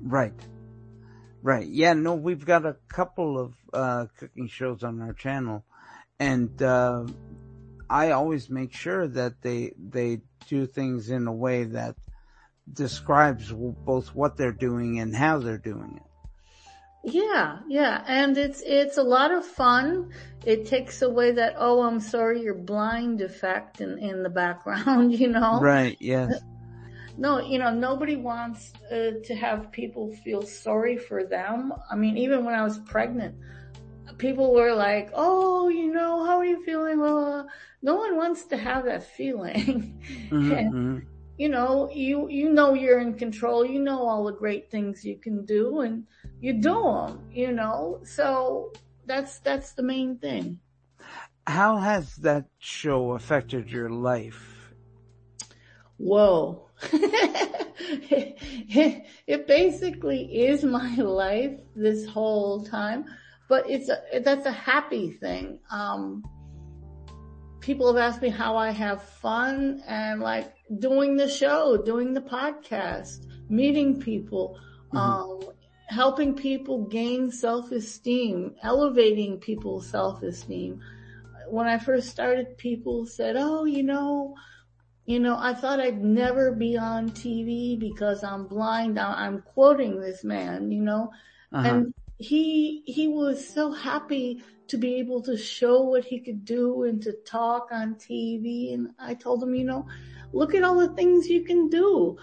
Right. 0.02 0.34
Right. 1.44 1.68
Yeah, 1.68 1.94
no, 1.94 2.16
we've 2.16 2.46
got 2.46 2.66
a 2.66 2.78
couple 2.88 3.40
of, 3.40 3.54
uh, 3.74 4.06
cooking 4.18 4.48
shows 4.48 4.84
on 4.84 5.02
our 5.02 5.14
channel 5.14 5.66
and, 6.20 6.62
uh, 6.62 7.06
I 7.90 8.12
always 8.12 8.50
make 8.50 8.74
sure 8.74 9.08
that 9.10 9.42
they, 9.42 9.74
they 9.78 10.22
do 10.48 10.66
things 10.66 11.10
in 11.10 11.28
a 11.28 11.34
way 11.34 11.66
that 11.66 11.96
describes 12.74 13.52
both 13.52 14.16
what 14.16 14.38
they're 14.38 14.52
doing 14.52 15.00
and 15.00 15.16
how 15.16 15.40
they're 15.40 15.58
doing 15.58 15.98
it. 15.98 16.04
Yeah, 17.04 17.60
yeah, 17.68 18.04
and 18.08 18.38
it's 18.38 18.62
it's 18.64 18.98
a 18.98 19.04
lot 19.04 19.32
of 19.32 19.44
fun. 19.44 20.12
It 20.46 20.68
takes 20.68 21.02
away 21.02 21.32
that 21.32 21.56
oh, 21.58 21.82
I'm 21.82 22.00
sorry, 22.00 22.42
you're 22.42 22.54
blind 22.54 23.22
effect 23.22 23.82
in 23.82 23.98
in 23.98 24.22
the 24.22 24.30
background, 24.30 25.14
you 25.20 25.30
know. 25.30 25.60
Right. 25.60 25.98
Yes. 26.00 26.42
No, 27.18 27.40
you 27.40 27.60
know, 27.60 27.74
nobody 27.74 28.16
wants 28.16 28.74
uh, 28.92 29.12
to 29.26 29.36
have 29.36 29.72
people 29.72 30.12
feel 30.24 30.44
sorry 30.44 30.98
for 30.98 31.24
them. 31.24 31.74
I 31.90 31.96
mean, 31.96 32.18
even 32.18 32.46
when 32.46 32.56
I 32.56 32.64
was 32.64 32.80
pregnant, 32.80 33.36
people 34.18 34.54
were 34.54 34.74
like, 34.74 35.10
"Oh, 35.14 35.70
you 35.70 35.92
know, 35.92 36.24
how 36.26 36.38
are 36.38 36.46
you 36.46 36.64
feeling?" 36.64 37.00
Well, 37.00 37.48
no 37.82 37.96
one 37.96 38.16
wants 38.16 38.46
to 38.46 38.58
have 38.58 38.86
that 38.86 39.04
feeling. 39.04 40.00
Mhm, 40.32 40.72
mhm. 40.72 41.11
You 41.42 41.50
know, 41.50 41.90
you, 41.92 42.30
you 42.30 42.52
know 42.52 42.76
you're 42.76 43.00
in 43.00 43.16
control, 43.16 43.66
you 43.66 43.80
know 43.80 44.06
all 44.08 44.26
the 44.26 44.32
great 44.32 44.70
things 44.70 45.04
you 45.04 45.18
can 45.18 45.44
do 45.44 45.80
and 45.80 46.06
you 46.40 46.54
do 46.54 46.84
them, 46.84 47.20
you 47.34 47.52
know, 47.52 48.00
so 48.04 48.72
that's, 49.08 49.40
that's 49.40 49.74
the 49.74 49.82
main 49.82 50.20
thing. 50.20 50.60
How 51.48 51.78
has 51.78 52.16
that 52.18 52.46
show 52.60 53.14
affected 53.14 53.72
your 53.72 53.90
life? 53.90 54.72
Whoa. 55.98 56.70
it, 56.94 58.38
it 59.26 59.48
basically 59.48 60.46
is 60.46 60.64
my 60.64 60.96
life 60.98 61.60
this 61.76 62.06
whole 62.06 62.64
time, 62.64 63.06
but 63.50 63.68
it's 63.68 63.90
a, 63.90 64.20
that's 64.20 64.46
a 64.46 64.52
happy 64.52 65.10
thing. 65.10 65.58
Um, 65.72 66.24
people 67.62 67.88
have 67.88 67.98
asked 67.98 68.22
me 68.22 68.30
how 68.30 68.58
I 68.58 68.72
have 68.72 69.02
fun 69.04 69.82
and 69.88 70.20
like 70.20 70.54
doing 70.80 71.16
the 71.16 71.30
show, 71.30 71.78
doing 71.78 72.14
the 72.14 72.22
podcast, 72.22 73.26
meeting 73.50 74.00
people, 74.02 74.60
um, 74.94 75.40
helping 75.88 76.34
people 76.36 76.86
gain 76.88 77.32
self-esteem, 77.32 78.56
elevating 78.64 79.40
people's 79.40 79.88
self-esteem. 79.88 80.82
When 81.50 81.68
I 81.68 81.78
first 81.78 82.10
started, 82.10 82.58
people 82.58 83.06
said, 83.06 83.36
oh, 83.38 83.66
you 83.66 83.84
know, 83.84 84.36
you 85.06 85.20
know, 85.20 85.38
I 85.38 85.54
thought 85.54 85.80
I'd 85.80 86.04
never 86.04 86.52
be 86.54 86.78
on 86.78 87.10
TV 87.10 87.78
because 87.80 88.24
I'm 88.24 88.48
blind. 88.48 89.00
I'm 89.00 89.42
quoting 89.42 90.00
this 90.00 90.24
man, 90.24 90.72
you 90.72 90.82
know, 90.82 91.12
Uh-huh. 91.54 91.68
and 91.68 91.94
he, 92.22 92.84
he 92.86 93.08
was 93.08 93.46
so 93.48 93.72
happy 93.72 94.44
to 94.68 94.78
be 94.78 94.96
able 94.96 95.22
to 95.24 95.36
show 95.36 95.82
what 95.82 96.06
he 96.06 96.20
could 96.20 96.46
do 96.46 96.84
and 96.84 97.02
to 97.02 97.14
talk 97.26 97.70
on 97.72 97.96
TV. 97.96 98.74
And 98.74 98.92
I 99.00 99.16
told 99.16 99.44
him, 99.44 99.56
you 99.56 99.66
know, 99.66 99.88
look 100.32 100.54
at 100.54 100.64
all 100.64 100.76
the 100.76 100.94
things 100.96 101.28
you 101.28 101.44
can 101.44 101.68
do. 101.68 102.18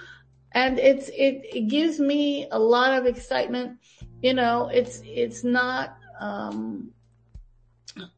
And 0.53 0.79
it's, 0.79 1.09
it, 1.09 1.43
it 1.53 1.69
gives 1.69 2.01
me 2.01 2.49
a 2.51 2.59
lot 2.59 2.95
of 2.97 3.07
excitement. 3.07 3.79
You 4.23 4.35
know, 4.35 4.71
it's, 4.73 5.03
it's 5.05 5.45
not, 5.45 5.99
um, 6.21 6.91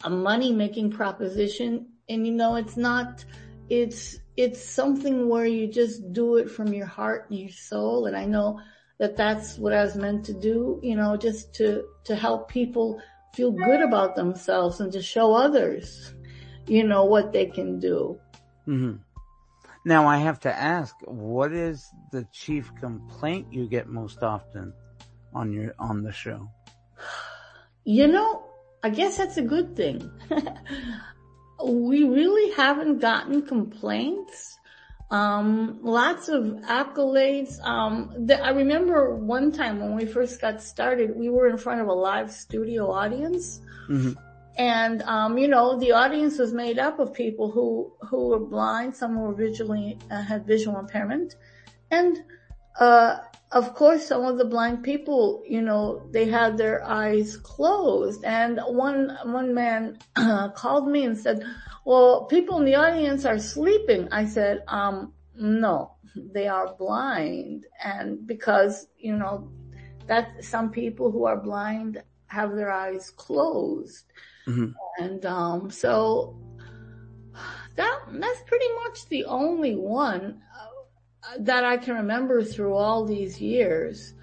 a 0.04 0.10
money 0.10 0.52
making 0.52 0.90
proposition. 0.90 1.87
And 2.08 2.26
you 2.26 2.32
know, 2.32 2.56
it's 2.56 2.76
not, 2.76 3.25
it's, 3.68 4.18
it's 4.37 4.62
something 4.62 5.28
where 5.28 5.46
you 5.46 5.66
just 5.66 6.12
do 6.12 6.37
it 6.37 6.50
from 6.50 6.72
your 6.72 6.87
heart 6.87 7.30
and 7.30 7.38
your 7.38 7.50
soul. 7.50 8.06
And 8.06 8.16
I 8.16 8.26
know 8.26 8.60
that 9.00 9.16
that's 9.16 9.57
what 9.57 9.73
I 9.73 9.83
was 9.83 9.97
meant 9.97 10.26
to 10.26 10.35
do, 10.35 10.78
you 10.83 10.95
know, 10.95 11.16
just 11.16 11.54
to, 11.54 11.85
to 12.04 12.14
help 12.14 12.50
people 12.50 13.00
feel 13.35 13.50
good 13.50 13.80
about 13.80 14.14
themselves 14.14 14.78
and 14.78 14.92
to 14.92 15.00
show 15.00 15.33
others, 15.33 16.12
you 16.66 16.85
know, 16.85 17.07
what 17.07 17.33
they 17.33 17.47
can 17.47 17.80
do. 17.80 18.21
Mm-hmm. 18.69 18.97
Now 19.87 20.07
I 20.07 20.19
have 20.19 20.38
to 20.40 20.54
ask, 20.54 20.95
what 21.07 21.52
is 21.52 21.88
the 22.12 22.26
chief 22.30 22.71
complaint 22.78 23.50
you 23.50 23.66
get 23.66 23.88
most 23.88 24.23
often 24.23 24.75
on 25.33 25.50
your, 25.50 25.75
on 25.78 26.02
the 26.02 26.12
show? 26.12 26.50
You 27.85 28.07
know, 28.07 28.45
I 28.83 28.90
guess 28.90 29.16
that's 29.16 29.38
a 29.38 29.42
good 29.42 29.76
thing. 29.76 30.11
we 31.64 32.04
really 32.04 32.52
haven't 32.52 32.99
gotten 32.99 33.47
complaints. 33.47 34.59
Um, 35.10 35.80
lots 35.82 36.28
of 36.28 36.44
accolades. 36.62 37.60
Um, 37.64 38.26
th- 38.28 38.40
I 38.40 38.50
remember 38.50 39.16
one 39.16 39.50
time 39.50 39.80
when 39.80 39.96
we 39.96 40.06
first 40.06 40.40
got 40.40 40.62
started, 40.62 41.16
we 41.16 41.28
were 41.28 41.48
in 41.48 41.56
front 41.56 41.80
of 41.80 41.88
a 41.88 41.92
live 41.92 42.30
studio 42.30 42.90
audience. 42.90 43.60
Mhm. 43.88 44.16
And, 44.56 45.02
um, 45.02 45.38
you 45.38 45.48
know, 45.48 45.78
the 45.78 45.92
audience 45.92 46.38
was 46.38 46.52
made 46.52 46.78
up 46.78 46.98
of 46.98 47.12
people 47.12 47.50
who, 47.50 47.92
who 48.08 48.28
were 48.28 48.38
blind, 48.38 48.94
some 48.94 49.16
were 49.16 49.32
visually, 49.32 49.98
uh, 50.10 50.22
had 50.22 50.46
visual 50.46 50.78
impairment. 50.78 51.36
And, 51.90 52.22
uh, 52.78 53.18
of 53.52 53.75
course, 53.75 54.07
some 54.07 54.25
of 54.25 54.38
the 54.38 54.45
blind 54.45 54.85
people, 54.85 55.42
you 55.47 55.61
know, 55.61 56.07
they 56.12 56.26
had 56.26 56.57
their 56.57 56.85
eyes 56.85 57.37
closed. 57.37 58.25
And 58.25 58.61
one, 58.66 59.16
one 59.25 59.52
man 59.54 59.99
called 60.54 60.88
me 60.88 61.04
and 61.04 61.19
said, 61.19 61.45
well, 61.85 62.26
people 62.26 62.59
in 62.59 62.64
the 62.64 62.76
audience 62.76 63.25
are 63.25 63.38
sleeping. 63.38 64.09
I 64.12 64.26
said, 64.26 64.62
um, 64.69 65.14
no, 65.35 65.95
they 66.14 66.47
are 66.47 66.75
blind. 66.75 67.66
And 67.83 68.25
because, 68.25 68.87
you 68.97 69.16
know, 69.16 69.50
that 70.07 70.45
some 70.45 70.71
people 70.71 71.11
who 71.11 71.25
are 71.25 71.37
blind 71.37 72.02
have 72.26 72.54
their 72.54 72.71
eyes 72.71 73.11
closed. 73.11 74.04
Mhm. 74.47 74.75
And, 74.99 75.26
um, 75.26 75.71
so 75.71 76.38
that, 77.75 77.99
that's 78.12 78.42
pretty 78.47 78.69
much 78.85 79.09
the 79.09 79.25
only 79.25 79.75
one 79.75 80.40
uh, 80.54 80.66
that 81.38 81.64
I 81.64 81.76
can 81.76 81.94
remember 81.94 82.42
through 82.42 82.74
all 82.74 83.04
these 83.04 83.40
years. 83.40 84.14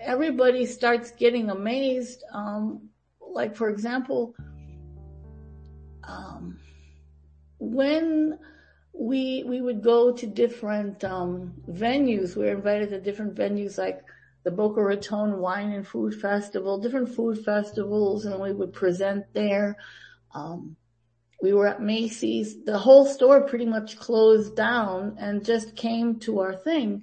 Everybody 0.00 0.66
starts 0.66 1.10
getting 1.12 1.50
amazed. 1.50 2.24
Um, 2.32 2.88
like 3.20 3.54
for 3.54 3.70
example, 3.70 4.34
um, 6.04 6.58
when 7.58 8.38
we 8.92 9.42
we 9.46 9.60
would 9.60 9.82
go 9.82 10.12
to 10.12 10.26
different 10.26 11.02
um, 11.04 11.54
venues. 11.68 12.36
We 12.36 12.44
were 12.44 12.52
invited 12.52 12.90
to 12.90 13.00
different 13.00 13.34
venues 13.34 13.78
like 13.78 14.02
the 14.44 14.50
Boca 14.50 14.82
Raton 14.82 15.38
Wine 15.38 15.72
and 15.72 15.86
Food 15.86 16.14
Festival, 16.20 16.78
different 16.78 17.08
food 17.08 17.44
festivals, 17.44 18.26
and 18.26 18.40
we 18.40 18.52
would 18.52 18.72
present 18.72 19.24
there. 19.32 19.76
Um, 20.34 20.76
we 21.42 21.52
were 21.52 21.66
at 21.66 21.82
Macy's. 21.82 22.64
The 22.64 22.78
whole 22.78 23.04
store 23.04 23.42
pretty 23.42 23.66
much 23.66 23.98
closed 23.98 24.56
down 24.56 25.16
and 25.18 25.44
just 25.44 25.76
came 25.76 26.20
to 26.20 26.40
our 26.40 26.54
thing, 26.54 27.02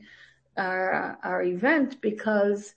our 0.58 1.20
our 1.24 1.44
event 1.44 2.02
because 2.02 2.74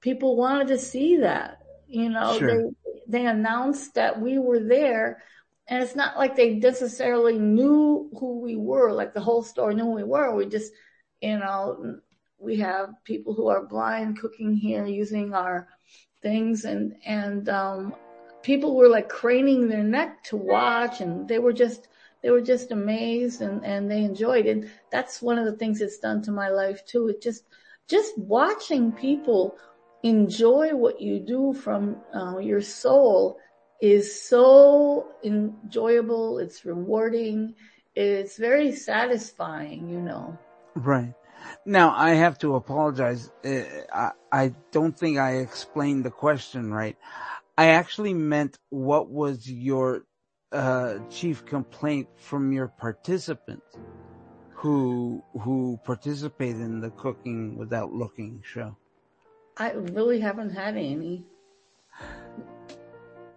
people 0.00 0.36
wanted 0.36 0.68
to 0.68 0.78
see 0.78 1.18
that. 1.18 1.60
You 1.88 2.10
know, 2.10 2.38
Sure. 2.38 2.48
they 2.48 2.70
they 3.06 3.26
announced 3.26 3.94
that 3.94 4.20
we 4.20 4.38
were 4.38 4.60
there 4.60 5.22
and 5.68 5.82
it's 5.82 5.96
not 5.96 6.18
like 6.18 6.36
they 6.36 6.54
necessarily 6.54 7.38
knew 7.38 8.10
who 8.18 8.40
we 8.40 8.56
were, 8.56 8.92
like 8.92 9.14
the 9.14 9.20
whole 9.20 9.42
store 9.42 9.72
knew 9.72 9.84
who 9.84 9.92
we 9.92 10.02
were. 10.02 10.34
We 10.34 10.46
just, 10.46 10.72
you 11.22 11.38
know, 11.38 12.00
we 12.38 12.56
have 12.56 12.90
people 13.04 13.32
who 13.32 13.48
are 13.48 13.64
blind 13.64 14.18
cooking 14.18 14.54
here 14.54 14.84
using 14.84 15.32
our 15.32 15.68
things 16.20 16.64
and, 16.64 16.96
and, 17.06 17.48
um, 17.48 17.94
people 18.44 18.76
were 18.76 18.88
like 18.88 19.08
craning 19.08 19.68
their 19.68 19.82
neck 19.82 20.22
to 20.24 20.36
watch 20.36 21.00
and 21.00 21.26
they 21.26 21.40
were 21.40 21.52
just, 21.52 21.88
they 22.22 22.30
were 22.30 22.42
just 22.42 22.70
amazed 22.70 23.40
and, 23.40 23.64
and 23.64 23.90
they 23.90 24.04
enjoyed 24.04 24.46
it. 24.46 24.68
That's 24.92 25.20
one 25.20 25.38
of 25.38 25.46
the 25.46 25.56
things 25.56 25.80
it's 25.80 25.98
done 25.98 26.22
to 26.22 26.30
my 26.30 26.50
life 26.50 26.86
too. 26.86 27.08
It 27.08 27.20
just, 27.20 27.44
just 27.88 28.16
watching 28.18 28.92
people 28.92 29.56
enjoy 30.02 30.76
what 30.76 31.00
you 31.00 31.18
do 31.18 31.54
from 31.54 31.96
uh, 32.14 32.38
your 32.38 32.60
soul 32.60 33.38
is 33.80 34.22
so 34.22 35.08
enjoyable. 35.24 36.38
It's 36.38 36.64
rewarding. 36.64 37.54
It's 37.96 38.36
very 38.36 38.72
satisfying, 38.72 39.88
you 39.88 40.00
know. 40.00 40.38
Right. 40.74 41.14
Now 41.66 41.94
I 41.96 42.10
have 42.10 42.38
to 42.38 42.56
apologize. 42.56 43.30
Uh, 43.44 43.62
I, 43.92 44.10
I 44.32 44.54
don't 44.70 44.96
think 44.98 45.18
I 45.18 45.36
explained 45.36 46.04
the 46.04 46.10
question 46.10 46.72
right. 46.72 46.96
I 47.56 47.66
actually 47.68 48.14
meant 48.14 48.58
what 48.70 49.10
was 49.10 49.48
your 49.48 50.02
uh, 50.52 50.98
chief 51.10 51.44
complaint 51.44 52.08
from 52.16 52.52
your 52.52 52.68
participants 52.68 53.76
who 54.52 55.22
who 55.40 55.78
participated 55.84 56.60
in 56.60 56.80
the 56.80 56.90
cooking 56.90 57.56
without 57.56 57.92
looking 57.92 58.42
show. 58.44 58.76
I 59.56 59.72
really 59.72 60.20
haven't 60.20 60.50
had 60.50 60.76
any. 60.76 61.24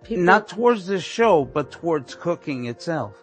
People, 0.03 0.23
Not 0.23 0.47
towards 0.47 0.87
the 0.87 0.99
show, 0.99 1.45
but 1.45 1.69
towards 1.71 2.15
cooking 2.15 2.65
itself. 2.65 3.15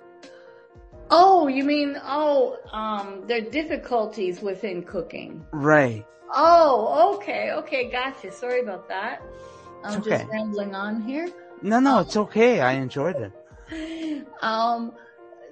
oh, 1.11 1.49
you 1.49 1.65
mean, 1.65 1.97
oh, 2.05 2.59
um, 2.73 3.23
there 3.27 3.39
are 3.39 3.51
difficulties 3.51 4.41
within 4.43 4.83
cooking. 4.83 5.45
Right. 5.53 6.05
Oh, 6.33 7.15
okay, 7.17 7.53
okay, 7.53 7.91
gotcha. 7.91 8.31
Sorry 8.33 8.61
about 8.61 8.89
that. 8.89 9.23
I'm 9.85 9.99
It's 9.99 10.09
just 10.09 10.25
rambling 10.31 10.75
on 10.75 11.03
here. 11.03 11.29
No, 11.63 11.79
no, 11.79 12.01
it's 12.01 12.17
okay. 12.17 12.61
I 12.61 12.73
enjoyed 12.73 13.17
it. 13.17 13.33
Um, 14.43 14.93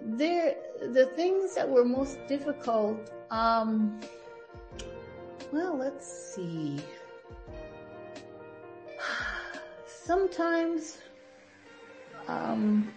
there, 0.03 0.57
the 0.81 1.07
things 1.17 1.55
that 1.55 1.67
were 1.67 1.85
most 1.85 2.19
difficult, 2.29 3.11
um, 3.31 4.01
well, 5.51 5.79
let's 5.79 6.07
see. 6.07 6.79
Sometimes, 9.87 10.99
um, 12.29 12.93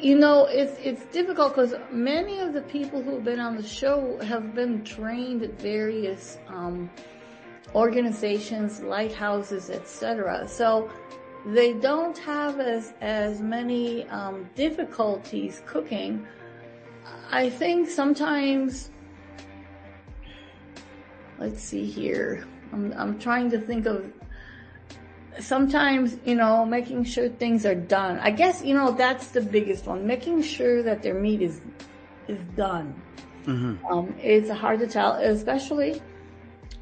you 0.00 0.16
know, 0.16 0.46
it's, 0.46 0.78
it's 0.82 1.04
difficult 1.12 1.54
because 1.54 1.74
many 1.90 2.38
of 2.38 2.54
the 2.54 2.62
people 2.62 3.02
who've 3.02 3.24
been 3.24 3.40
on 3.40 3.56
the 3.56 3.62
show 3.62 4.18
have 4.22 4.54
been 4.54 4.82
trained 4.84 5.42
at 5.42 5.60
various, 5.60 6.38
um, 6.48 6.90
organizations, 7.74 8.80
lighthouses, 8.82 9.70
etc. 9.70 10.46
So 10.48 10.90
they 11.46 11.74
don't 11.74 12.18
have 12.18 12.58
as 12.60 12.92
as 13.00 13.40
many 13.40 14.08
um, 14.08 14.48
difficulties 14.54 15.62
cooking. 15.66 16.26
I 17.30 17.50
think 17.50 17.88
sometimes. 17.88 18.90
Let's 21.38 21.62
see 21.62 21.84
here. 21.84 22.46
I'm 22.72 22.92
I'm 22.96 23.18
trying 23.18 23.50
to 23.50 23.60
think 23.60 23.86
of. 23.86 24.12
Sometimes 25.38 26.16
you 26.24 26.34
know 26.34 26.64
making 26.64 27.04
sure 27.04 27.28
things 27.28 27.66
are 27.66 27.74
done. 27.74 28.18
I 28.20 28.30
guess 28.30 28.64
you 28.64 28.74
know 28.74 28.92
that's 28.92 29.28
the 29.28 29.42
biggest 29.42 29.86
one. 29.86 30.06
Making 30.06 30.42
sure 30.42 30.82
that 30.82 31.02
their 31.02 31.14
meat 31.14 31.42
is 31.42 31.60
is 32.26 32.40
done. 32.56 32.94
hmm 33.44 33.74
Um, 33.90 34.14
it's 34.18 34.50
hard 34.50 34.80
to 34.80 34.86
tell, 34.86 35.12
especially 35.12 36.00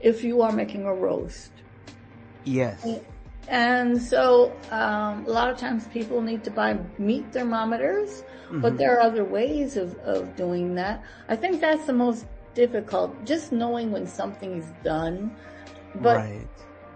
if 0.04 0.22
you 0.22 0.42
are 0.42 0.52
making 0.52 0.84
a 0.84 0.94
roast. 0.94 1.50
Yes. 2.44 2.86
And 3.48 4.00
so, 4.00 4.52
um, 4.70 5.24
a 5.26 5.30
lot 5.30 5.50
of 5.50 5.56
times 5.56 5.88
people 5.88 6.20
need 6.20 6.44
to 6.44 6.50
buy 6.50 6.78
meat 6.98 7.24
thermometers, 7.32 8.22
but 8.52 8.74
Mhm. 8.74 8.78
there 8.78 8.96
are 8.96 9.00
other 9.00 9.24
ways 9.24 9.76
of, 9.76 9.96
of 9.98 10.36
doing 10.36 10.74
that. 10.76 11.02
I 11.28 11.36
think 11.36 11.60
that's 11.60 11.86
the 11.86 11.92
most 11.92 12.26
difficult, 12.54 13.10
just 13.24 13.50
knowing 13.50 13.90
when 13.90 14.06
something 14.06 14.56
is 14.56 14.68
done. 14.82 15.34
But 15.96 16.16
right. 16.16 16.48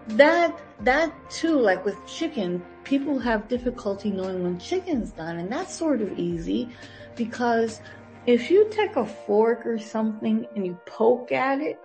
that, 0.09 0.57
that 0.81 1.11
too, 1.29 1.59
like 1.59 1.83
with 1.85 1.97
chicken, 2.07 2.63
people 2.83 3.17
have 3.19 3.47
difficulty 3.47 4.11
knowing 4.11 4.43
when 4.43 4.59
chicken's 4.59 5.11
done, 5.11 5.37
and 5.37 5.51
that's 5.51 5.73
sort 5.73 6.01
of 6.01 6.17
easy 6.17 6.69
because 7.15 7.81
if 8.25 8.51
you 8.51 8.67
take 8.69 8.95
a 8.95 9.05
fork 9.05 9.65
or 9.65 9.79
something 9.79 10.47
and 10.55 10.65
you 10.65 10.77
poke 10.85 11.31
at 11.31 11.59
it 11.59 11.79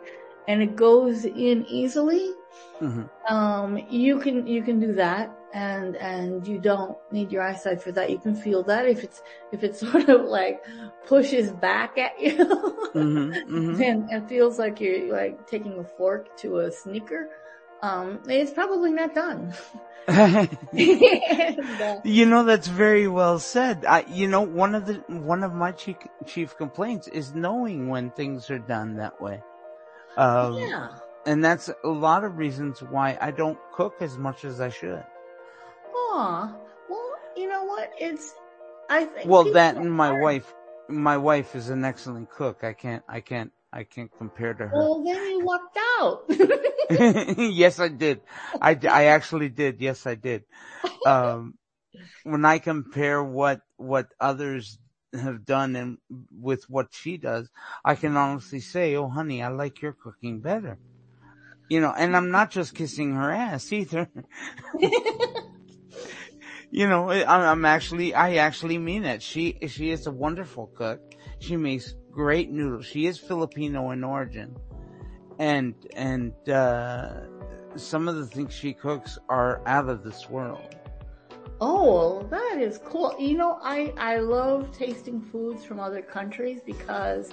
and 0.48 0.62
it 0.62 0.76
goes 0.76 1.24
in 1.24 1.64
easily, 1.68 2.32
hmm 2.78 3.02
um, 3.28 3.78
you 3.88 4.18
can, 4.18 4.46
you 4.46 4.62
can 4.62 4.78
do 4.78 4.92
that 4.94 5.34
and, 5.54 5.96
and 5.96 6.46
you 6.46 6.58
don't 6.58 6.96
need 7.10 7.32
your 7.32 7.42
eyesight 7.42 7.82
for 7.82 7.90
that. 7.92 8.10
You 8.10 8.18
can 8.18 8.34
feel 8.34 8.62
that 8.64 8.86
if 8.86 9.02
it's, 9.02 9.22
if 9.52 9.64
it 9.64 9.76
sort 9.84 10.08
of 10.10 10.22
like 10.26 10.62
pushes 11.06 11.50
back 11.52 11.96
at 11.96 12.20
you 12.20 12.36
hmm 12.92 13.30
hmm 13.32 13.82
and, 13.82 14.08
and 14.10 14.28
feels 14.28 14.58
like 14.58 14.80
you're 14.80 15.12
like 15.12 15.46
taking 15.46 15.78
a 15.78 15.84
fork 15.84 16.36
to 16.38 16.58
a 16.58 16.70
sneaker, 16.70 17.30
um, 17.82 18.20
it's 18.28 18.52
probably 18.52 18.92
not 18.92 19.14
done. 19.14 19.54
And, 20.08 21.80
uh, 21.80 21.96
You 22.04 22.26
know, 22.26 22.44
that's 22.44 22.68
very 22.68 23.08
well 23.08 23.38
said. 23.38 23.84
I, 23.86 24.04
you 24.08 24.28
know, 24.28 24.42
one 24.42 24.74
of 24.74 24.86
the, 24.86 24.94
one 25.08 25.42
of 25.42 25.54
my 25.54 25.72
chief, 25.72 25.96
chief 26.26 26.56
complaints 26.56 27.08
is 27.08 27.34
knowing 27.34 27.88
when 27.88 28.10
things 28.10 28.50
are 28.50 28.58
done 28.58 28.96
that 28.96 29.20
way. 29.20 29.42
Um, 30.16 30.58
yeah. 30.58 30.88
and 31.26 31.44
that's 31.44 31.70
a 31.82 31.88
lot 31.88 32.24
of 32.24 32.36
reasons 32.36 32.82
why 32.82 33.18
I 33.20 33.30
don't 33.30 33.58
cook 33.72 33.96
as 34.00 34.16
much 34.18 34.44
as 34.44 34.60
I 34.60 34.68
should. 34.68 35.04
Aw. 35.94 36.54
Well, 36.88 37.12
you 37.36 37.48
know 37.48 37.64
what? 37.64 37.92
It's, 37.98 38.34
I 38.88 39.06
think. 39.06 39.28
Well, 39.28 39.52
that 39.52 39.76
and 39.76 39.92
my 39.92 40.20
wife, 40.20 40.54
my 40.88 41.16
wife 41.16 41.54
is 41.56 41.70
an 41.70 41.84
excellent 41.84 42.30
cook. 42.30 42.62
I 42.62 42.72
can't, 42.72 43.02
I 43.08 43.20
can't, 43.20 43.50
I 43.72 43.84
can't 43.84 44.10
compare 44.16 44.54
to 44.54 44.68
her. 44.68 44.76
Well, 44.76 45.02
then 45.04 45.16
you 45.16 45.44
lucked 45.44 45.78
out. 45.98 46.24
yes, 47.38 47.80
I 47.80 47.88
did. 47.88 48.20
I, 48.60 48.78
I 48.88 49.04
actually 49.06 49.48
did. 49.48 49.80
Yes, 49.80 50.06
I 50.06 50.14
did. 50.14 50.44
Um, 51.06 51.54
when 52.22 52.44
I 52.44 52.58
compare 52.58 53.22
what, 53.22 53.60
what 53.76 54.08
others 54.20 54.78
have 55.18 55.44
done 55.44 55.76
and 55.76 55.98
with 56.30 56.68
what 56.68 56.88
she 56.92 57.16
does, 57.16 57.48
I 57.84 57.94
can 57.94 58.16
honestly 58.16 58.60
say, 58.60 58.94
oh 58.96 59.08
honey, 59.08 59.42
I 59.42 59.48
like 59.48 59.82
your 59.82 59.92
cooking 59.92 60.40
better. 60.40 60.78
You 61.68 61.80
know, 61.80 61.92
and 61.96 62.16
I'm 62.16 62.30
not 62.30 62.50
just 62.50 62.74
kissing 62.74 63.14
her 63.14 63.30
ass 63.30 63.72
either. 63.72 64.10
you 66.70 66.88
know, 66.88 67.10
I'm 67.10 67.64
actually, 67.64 68.14
I 68.14 68.34
actually 68.36 68.78
mean 68.78 69.04
it. 69.04 69.22
She, 69.22 69.58
she 69.68 69.90
is 69.90 70.06
a 70.06 70.12
wonderful 70.12 70.66
cook. 70.74 71.00
She 71.38 71.56
makes 71.56 71.94
great 72.10 72.50
noodles. 72.50 72.86
She 72.86 73.06
is 73.06 73.18
Filipino 73.18 73.90
in 73.92 74.04
origin. 74.04 74.56
And, 75.38 75.74
and, 75.96 76.32
uh, 76.48 77.20
some 77.76 78.08
of 78.08 78.16
the 78.16 78.26
things 78.26 78.52
she 78.52 78.72
cooks 78.72 79.18
are 79.28 79.60
out 79.66 79.88
of 79.88 80.04
this 80.04 80.28
world. 80.28 80.76
Oh, 81.60 82.22
that 82.30 82.58
is 82.60 82.78
cool. 82.84 83.14
You 83.18 83.36
know, 83.36 83.58
I, 83.62 83.92
I 83.96 84.18
love 84.18 84.76
tasting 84.76 85.20
foods 85.20 85.64
from 85.64 85.80
other 85.80 86.02
countries 86.02 86.60
because, 86.64 87.30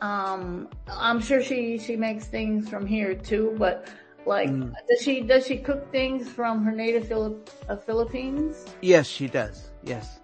um, 0.00 0.68
I'm 0.88 1.20
sure 1.20 1.42
she, 1.42 1.78
she 1.78 1.96
makes 1.96 2.26
things 2.26 2.68
from 2.68 2.86
here 2.86 3.14
too, 3.14 3.54
but 3.58 3.88
like, 4.26 4.50
Mm. 4.50 4.72
does 4.88 5.02
she, 5.02 5.20
does 5.22 5.46
she 5.46 5.56
cook 5.56 5.90
things 5.90 6.28
from 6.28 6.62
her 6.64 6.72
native 6.72 7.06
Philip, 7.08 7.48
uh, 7.68 7.76
Philippines? 7.76 8.66
Yes, 8.82 9.06
she 9.06 9.28
does. 9.28 9.70
Yes. 9.82 10.20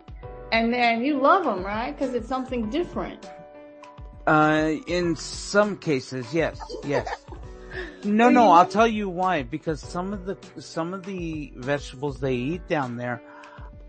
And 0.52 0.72
then 0.72 1.02
you 1.04 1.18
love 1.20 1.44
them, 1.44 1.64
right? 1.64 1.96
Cause 1.98 2.14
it's 2.14 2.28
something 2.28 2.68
different. 2.70 3.30
Uh, 4.26 4.72
in 4.86 5.14
some 5.16 5.76
cases, 5.76 6.34
yes, 6.34 6.60
yes. 6.84 7.24
No, 8.06 8.30
no, 8.30 8.50
I'll 8.50 8.66
tell 8.66 8.86
you 8.86 9.08
why. 9.08 9.42
Because 9.42 9.80
some 9.80 10.12
of 10.12 10.24
the 10.24 10.36
some 10.60 10.94
of 10.94 11.04
the 11.04 11.52
vegetables 11.56 12.20
they 12.20 12.34
eat 12.34 12.68
down 12.68 12.96
there 12.96 13.20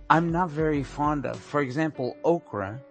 I'm 0.10 0.32
not 0.32 0.50
very 0.50 0.84
fond 0.84 1.26
of. 1.26 1.40
For 1.40 1.62
example, 1.62 2.16
okra. 2.24 2.82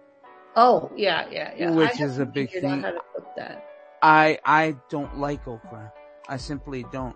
Oh, 0.55 0.91
yeah, 0.95 1.27
yeah, 1.31 1.53
yeah. 1.57 1.71
Which 1.71 1.99
is 1.99 2.19
a 2.19 2.25
big 2.25 2.51
thing. 2.51 2.81
how 2.81 2.91
to 2.91 3.01
cook 3.13 3.27
that. 3.37 3.63
I 4.01 4.39
I 4.45 4.75
don't 4.89 5.17
like 5.17 5.47
okra. 5.47 5.91
I 6.27 6.37
simply 6.37 6.85
don't. 6.91 7.15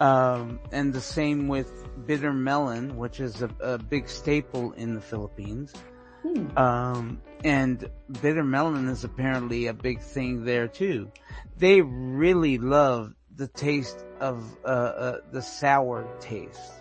Um, 0.00 0.60
and 0.70 0.92
the 0.92 1.00
same 1.00 1.48
with 1.48 1.88
bitter 2.06 2.32
melon, 2.32 2.96
which 2.96 3.20
is 3.20 3.42
a, 3.42 3.50
a 3.60 3.78
big 3.78 4.08
staple 4.08 4.72
in 4.72 4.94
the 4.94 5.00
Philippines. 5.00 5.74
Hmm. 6.22 6.56
Um, 6.56 7.22
and 7.44 7.88
bitter 8.20 8.44
melon 8.44 8.88
is 8.88 9.04
apparently 9.04 9.66
a 9.66 9.72
big 9.72 10.00
thing 10.00 10.44
there 10.44 10.68
too. 10.68 11.10
They 11.56 11.80
really 11.80 12.58
love 12.58 13.14
the 13.36 13.48
taste 13.48 14.04
of 14.20 14.56
uh, 14.64 14.68
uh, 14.68 15.18
the 15.32 15.42
sour 15.42 16.06
taste. 16.20 16.72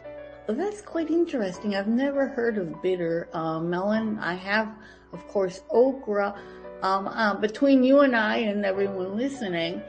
That's 0.47 0.81
quite 0.81 1.09
interesting. 1.11 1.75
I've 1.75 1.87
never 1.87 2.27
heard 2.27 2.57
of 2.57 2.81
bitter 2.81 3.29
uh, 3.33 3.59
melon. 3.59 4.17
I 4.19 4.35
have, 4.35 4.69
of 5.13 5.27
course, 5.27 5.61
okra. 5.69 6.35
Um, 6.81 7.07
uh, 7.07 7.33
between 7.35 7.83
you 7.83 8.01
and 8.01 8.15
I 8.15 8.37
and 8.37 8.63
everyone 8.63 9.17
listening, 9.17 9.81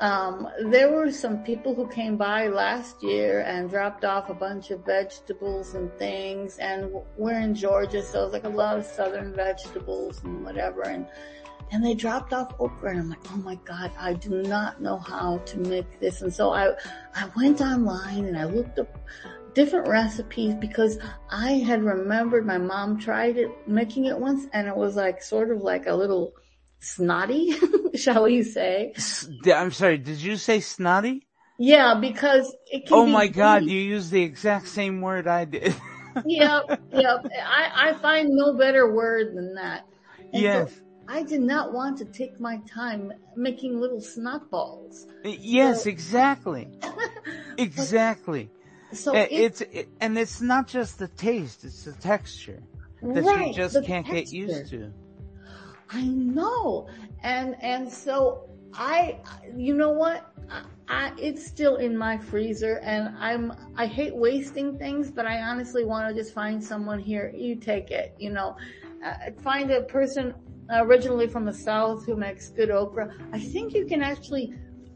um, 0.00 0.48
there 0.66 0.92
were 0.92 1.10
some 1.10 1.42
people 1.42 1.74
who 1.74 1.88
came 1.88 2.16
by 2.16 2.46
last 2.48 3.02
year 3.02 3.40
and 3.40 3.68
dropped 3.68 4.04
off 4.04 4.30
a 4.30 4.34
bunch 4.34 4.70
of 4.70 4.84
vegetables 4.84 5.74
and 5.74 5.92
things. 5.98 6.58
And 6.58 6.90
we're 7.16 7.40
in 7.40 7.54
Georgia, 7.54 8.02
so 8.02 8.24
it's 8.24 8.32
like 8.32 8.44
a 8.44 8.48
lot 8.48 8.78
of 8.78 8.86
southern 8.86 9.34
vegetables 9.34 10.22
and 10.22 10.44
whatever. 10.44 10.82
And 10.82 11.06
and 11.70 11.84
they 11.84 11.94
dropped 11.94 12.32
off 12.32 12.54
okra 12.58 12.90
and 12.90 13.00
I'm 13.00 13.10
like, 13.10 13.30
oh 13.30 13.36
my 13.36 13.56
God, 13.56 13.90
I 13.98 14.14
do 14.14 14.42
not 14.42 14.80
know 14.80 14.96
how 14.96 15.38
to 15.38 15.58
make 15.58 16.00
this. 16.00 16.22
And 16.22 16.32
so 16.32 16.50
I, 16.50 16.70
I 17.14 17.28
went 17.36 17.60
online 17.60 18.24
and 18.24 18.38
I 18.38 18.44
looked 18.44 18.78
up 18.78 18.96
different 19.52 19.86
recipes 19.86 20.54
because 20.54 20.98
I 21.30 21.52
had 21.52 21.82
remembered 21.82 22.46
my 22.46 22.56
mom 22.56 22.98
tried 22.98 23.36
it, 23.36 23.50
making 23.68 24.06
it 24.06 24.18
once 24.18 24.46
and 24.54 24.66
it 24.66 24.74
was 24.76 24.96
like 24.96 25.22
sort 25.22 25.50
of 25.50 25.60
like 25.60 25.86
a 25.86 25.94
little 25.94 26.32
snotty, 26.80 27.54
shall 27.94 28.24
we 28.24 28.42
say. 28.42 28.94
I'm 29.46 29.72
sorry, 29.72 29.98
did 29.98 30.18
you 30.18 30.36
say 30.36 30.60
snotty? 30.60 31.26
Yeah, 31.58 31.94
because 32.00 32.54
it 32.70 32.86
can 32.86 32.96
Oh 32.96 33.06
be 33.06 33.12
my 33.12 33.26
god, 33.26 33.64
you 33.64 33.80
used 33.80 34.10
the 34.12 34.22
exact 34.22 34.68
same 34.68 35.00
word 35.00 35.26
I 35.26 35.44
did. 35.44 35.74
yep, 36.24 36.80
yep. 36.92 37.26
I, 37.44 37.90
I 37.90 37.92
find 37.94 38.30
no 38.30 38.54
better 38.54 38.92
word 38.94 39.34
than 39.34 39.54
that. 39.54 39.84
And 40.18 40.34
so 40.34 40.38
yes. 40.40 40.80
I 41.08 41.22
did 41.22 41.40
not 41.40 41.72
want 41.72 41.98
to 41.98 42.04
take 42.04 42.38
my 42.38 42.58
time 42.72 43.12
making 43.34 43.80
little 43.80 44.00
snot 44.00 44.50
balls. 44.50 45.06
Yes, 45.24 45.84
So- 45.84 45.90
exactly. 45.90 46.68
Exactly. 47.58 48.50
So 48.92 49.14
it- 49.14 49.32
it's 49.32 49.60
it, 49.62 49.88
and 50.00 50.16
it's 50.16 50.40
not 50.40 50.68
just 50.68 50.98
the 51.00 51.08
taste; 51.08 51.64
it's 51.64 51.84
the 51.84 51.92
texture 51.92 52.62
that 53.02 53.24
right, 53.24 53.48
you 53.48 53.52
just 53.52 53.82
can't 53.84 54.06
get 54.06 54.32
used 54.32 54.70
to. 54.70 54.92
I 55.90 56.04
know. 56.06 56.88
And, 57.22 57.56
and 57.62 57.90
so 57.90 58.48
I, 58.74 59.18
you 59.56 59.74
know 59.74 59.90
what? 59.90 60.32
I, 60.88 61.12
it's 61.18 61.46
still 61.46 61.76
in 61.76 61.96
my 61.96 62.16
freezer 62.16 62.78
and 62.78 63.14
I'm, 63.18 63.52
I 63.76 63.86
hate 63.86 64.14
wasting 64.14 64.78
things, 64.78 65.10
but 65.10 65.26
I 65.26 65.42
honestly 65.42 65.84
want 65.84 66.08
to 66.08 66.14
just 66.14 66.32
find 66.32 66.62
someone 66.64 66.98
here. 66.98 67.30
You 67.34 67.56
take 67.56 67.90
it, 67.90 68.14
you 68.18 68.30
know, 68.30 68.56
uh, 69.04 69.14
find 69.42 69.70
a 69.70 69.82
person 69.82 70.34
originally 70.70 71.26
from 71.26 71.44
the 71.44 71.52
South 71.52 72.06
who 72.06 72.16
makes 72.16 72.48
good 72.48 72.70
okra. 72.70 73.12
I 73.32 73.38
think 73.38 73.74
you 73.74 73.84
can 73.84 74.02
actually, 74.02 74.54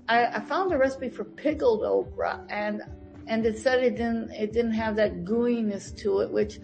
I, 0.08 0.26
I 0.26 0.40
found 0.40 0.72
a 0.72 0.78
recipe 0.78 1.10
for 1.10 1.24
pickled 1.24 1.82
okra 1.82 2.46
and, 2.48 2.82
and 3.26 3.44
it 3.44 3.58
said 3.58 3.82
it 3.82 3.96
didn't, 3.96 4.30
it 4.30 4.54
didn't 4.54 4.72
have 4.72 4.96
that 4.96 5.24
gooiness 5.24 5.94
to 5.98 6.20
it, 6.20 6.30
which 6.30 6.58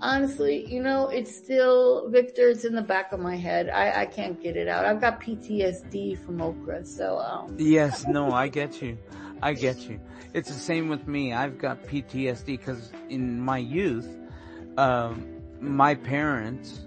honestly, 0.00 0.66
you 0.72 0.82
know, 0.82 1.08
it's 1.08 1.34
still, 1.34 2.08
Victor, 2.08 2.48
it's 2.48 2.64
in 2.64 2.74
the 2.74 2.82
back 2.82 3.12
of 3.12 3.20
my 3.20 3.36
head. 3.36 3.68
I, 3.68 4.02
I 4.02 4.06
can't 4.06 4.40
get 4.42 4.56
it 4.56 4.68
out. 4.68 4.84
I've 4.84 5.00
got 5.00 5.20
PTSD 5.20 6.24
from 6.24 6.40
okra, 6.40 6.84
so, 6.84 7.18
um, 7.18 7.56
Yes, 7.58 8.06
no, 8.06 8.32
I 8.32 8.48
get 8.48 8.82
you. 8.82 8.98
I 9.42 9.54
get 9.54 9.88
you. 9.88 10.00
It's 10.34 10.48
the 10.48 10.54
same 10.54 10.88
with 10.88 11.06
me. 11.06 11.32
I've 11.32 11.58
got 11.58 11.82
PTSD 11.86 12.46
because 12.46 12.92
in 13.08 13.40
my 13.40 13.58
youth, 13.58 14.08
um, 14.76 15.26
my 15.60 15.94
parents 15.94 16.80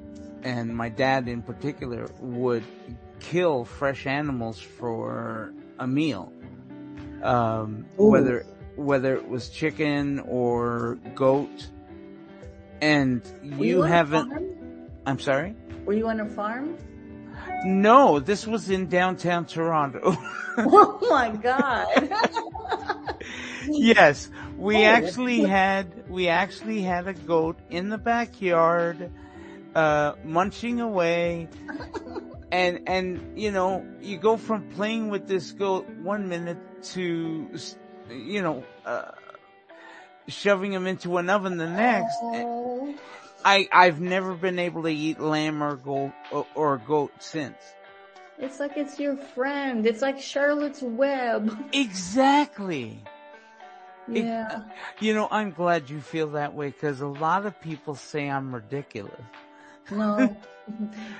and 0.44 0.76
my 0.76 0.90
dad 0.90 1.28
in 1.28 1.42
particular 1.42 2.10
would 2.20 2.64
kill 3.20 3.66
fresh 3.66 4.06
animals 4.06 4.60
for 4.60 5.54
a 5.80 5.88
meal. 5.88 6.32
Um, 7.24 7.86
Ooh. 8.00 8.12
whether, 8.12 8.46
whether 8.76 9.16
it 9.16 9.28
was 9.28 9.50
chicken 9.50 10.20
or 10.20 11.00
goat. 11.16 11.70
And 12.84 13.22
you 13.42 13.82
haven't. 13.82 14.30
I'm 15.06 15.20
sorry? 15.20 15.56
Were 15.86 15.94
you 15.94 16.08
on 16.10 16.20
a 16.20 16.26
farm? 16.28 16.78
No, 17.66 18.20
this 18.20 18.46
was 18.46 18.70
in 18.70 18.88
downtown 18.90 19.46
Toronto. 19.46 20.16
Oh 20.56 21.00
my 21.10 21.30
god. 21.30 21.88
yes, 23.68 24.30
we 24.56 24.76
Oh, 24.86 24.90
actually 24.98 25.40
had 25.42 26.08
we 26.08 26.28
actually 26.28 26.84
had 26.84 27.08
a 27.08 27.14
goat 27.14 27.58
in 27.72 27.90
the 27.90 27.98
backyard, 27.98 29.10
uh, 29.74 30.14
munching 30.24 30.80
away, 30.80 31.50
and 32.52 32.82
and 32.86 33.34
you 33.36 33.50
know 33.50 33.84
you 34.00 34.18
go 34.18 34.38
from 34.38 34.70
playing 34.76 35.10
with 35.10 35.28
this 35.28 35.52
goat 35.54 35.90
one 36.04 36.30
minute 36.30 36.60
to 36.94 37.50
you 38.12 38.42
know 38.44 38.64
uh, 38.86 39.10
shoving 40.28 40.72
them 40.72 40.88
into 40.88 41.18
an 41.18 41.30
oven 41.30 41.58
the 41.58 41.68
next. 41.70 42.18
Oh. 42.22 42.94
I 43.46 43.68
I've 43.72 44.00
never 44.00 44.34
been 44.34 44.60
able 44.60 44.84
to 44.84 44.90
eat 44.90 45.20
lamb 45.20 45.62
or 45.62 45.76
goat 45.76 46.14
or, 46.32 46.46
or 46.56 46.78
goat 46.78 47.12
since. 47.20 47.58
It's 48.40 48.60
like 48.60 48.78
it's 48.78 49.00
your 49.00 49.16
friend. 49.16 49.86
It's 49.86 50.02
like 50.02 50.20
Charlotte's 50.20 50.82
Web. 50.82 51.56
Exactly. 51.74 53.02
Ex- 54.10 54.18
Yeah. 54.18 54.62
You 55.00 55.14
know, 55.14 55.28
I'm 55.32 55.52
glad 55.52 55.90
you 55.90 56.02
feel 56.02 56.32
that 56.32 56.54
way 56.54 56.68
because 56.68 57.02
a 57.02 57.08
lot 57.08 57.46
of 57.46 57.60
people 57.62 57.96
say 57.96 58.30
I'm 58.30 58.54
ridiculous. 58.54 59.22
No. 59.92 60.36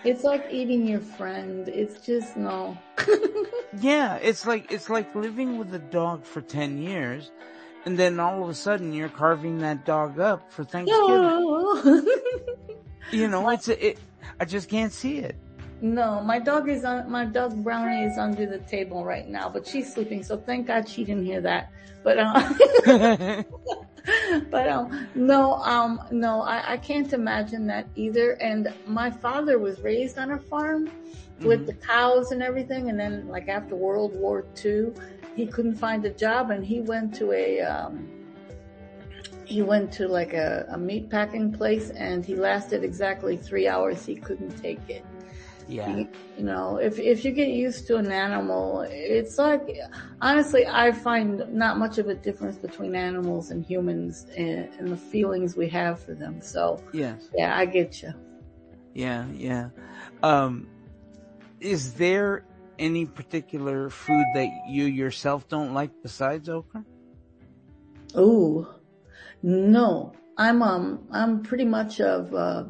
It's 0.06 0.24
like 0.24 0.48
eating 0.52 0.88
your 0.88 1.02
friend. 1.02 1.68
It's 1.68 2.00
just 2.06 2.38
no. 2.38 2.78
Yeah, 3.82 4.16
it's 4.18 4.46
like, 4.46 4.72
it's 4.72 4.88
like 4.90 5.14
living 5.16 5.58
with 5.58 5.74
a 5.74 5.80
dog 5.80 6.26
for 6.26 6.42
10 6.42 6.78
years 6.78 7.32
and 7.86 7.98
then 7.98 8.20
all 8.20 8.44
of 8.44 8.50
a 8.50 8.54
sudden 8.54 8.94
you're 8.94 9.10
carving 9.10 9.60
that 9.60 9.86
dog 9.86 10.20
up 10.20 10.52
for 10.52 10.64
Thanksgiving. 10.64 12.06
You 13.12 13.28
know, 13.28 13.50
it's, 13.50 13.68
a, 13.68 13.88
it, 13.90 14.00
I 14.40 14.46
just 14.46 14.70
can't 14.70 14.92
see 14.92 15.20
it. 15.20 15.36
No, 15.82 16.22
my 16.22 16.40
dog 16.40 16.70
is 16.70 16.86
on, 16.86 17.12
my 17.12 17.26
dog 17.26 17.62
Brownie 17.64 18.06
is 18.06 18.18
under 18.18 18.46
the 18.46 18.60
table 18.60 19.04
right 19.04 19.28
now, 19.28 19.50
but 19.50 19.68
she's 19.68 19.94
sleeping, 19.94 20.24
so 20.24 20.38
thank 20.38 20.68
God 20.68 20.88
she 20.88 21.04
didn't 21.04 21.26
hear 21.26 21.42
that. 21.42 21.72
But, 22.04 22.20
um, 22.20 22.56
but, 24.50 24.68
um, 24.70 25.08
no, 25.14 25.56
um, 25.56 26.02
no, 26.10 26.42
I, 26.42 26.74
I 26.74 26.78
can't 26.78 27.12
imagine 27.12 27.68
that 27.68 27.88
either. 27.96 28.32
And 28.42 28.74
my 28.88 29.12
father 29.12 29.60
was 29.60 29.82
raised 29.82 30.18
on 30.18 30.32
a 30.32 30.40
farm 30.40 30.90
with 31.42 31.68
the 31.68 31.74
cows 31.74 32.32
and 32.32 32.42
everything. 32.42 32.90
And 32.90 33.00
then 33.00 33.28
like 33.28 33.48
after 33.48 33.76
World 33.76 34.16
War 34.16 34.46
II, 34.64 34.94
he 35.36 35.46
couldn't 35.48 35.76
find 35.76 36.06
a 36.06 36.12
job 36.12 36.52
and 36.52 36.66
he 36.66 36.82
went 36.82 37.14
to 37.16 37.32
a, 37.32 37.62
um, 37.62 38.10
he 39.46 39.62
went 39.62 39.92
to 39.94 40.08
like 40.08 40.34
a, 40.34 40.66
a 40.70 40.78
meat 40.78 41.10
packing 41.10 41.52
place 41.52 41.90
and 41.92 42.26
he 42.26 42.36
lasted 42.36 42.84
exactly 42.84 43.38
three 43.38 43.68
hours. 43.68 44.06
He 44.06 44.16
couldn't 44.16 44.56
take 44.62 44.80
it. 44.90 45.06
yeah. 45.68 45.96
You, 45.96 46.08
you 46.38 46.44
know, 46.44 46.78
if 46.78 46.98
if 47.00 47.24
you 47.24 47.32
get 47.32 47.50
used 47.50 47.86
to 47.88 47.98
an 47.98 48.12
animal, 48.12 48.86
it's 48.90 49.38
like 49.38 49.78
honestly, 50.22 50.66
I 50.68 50.92
find 50.92 51.44
not 51.54 51.78
much 51.78 51.98
of 52.00 52.08
a 52.08 52.16
difference 52.16 52.58
between 52.58 52.96
animals 52.96 53.52
and 53.52 53.64
humans 53.64 54.26
and, 54.36 54.70
and 54.80 54.92
the 54.92 54.98
feelings 54.98 55.56
we 55.56 55.70
have 55.70 56.00
for 56.00 56.14
them. 56.16 56.42
So 56.42 56.82
Yes. 56.92 57.30
yeah, 57.38 57.56
I 57.58 57.66
get 57.66 58.02
you. 58.02 58.14
Yeah, 58.94 59.26
yeah. 59.34 59.70
Um, 60.22 60.68
is 61.60 61.94
there 61.94 62.46
any 62.84 63.06
particular 63.06 63.90
food 63.90 64.26
that 64.36 64.50
you 64.70 64.86
yourself 64.86 65.48
don't 65.48 65.74
like 65.74 65.92
besides 66.04 66.50
okra? 66.50 66.84
Oh, 68.14 68.76
no, 69.42 70.14
I'm 70.38 70.62
um 70.62 71.08
I'm 71.12 71.44
pretty 71.44 71.66
much 71.66 72.02
of 72.02 72.34
uh, 72.34 72.66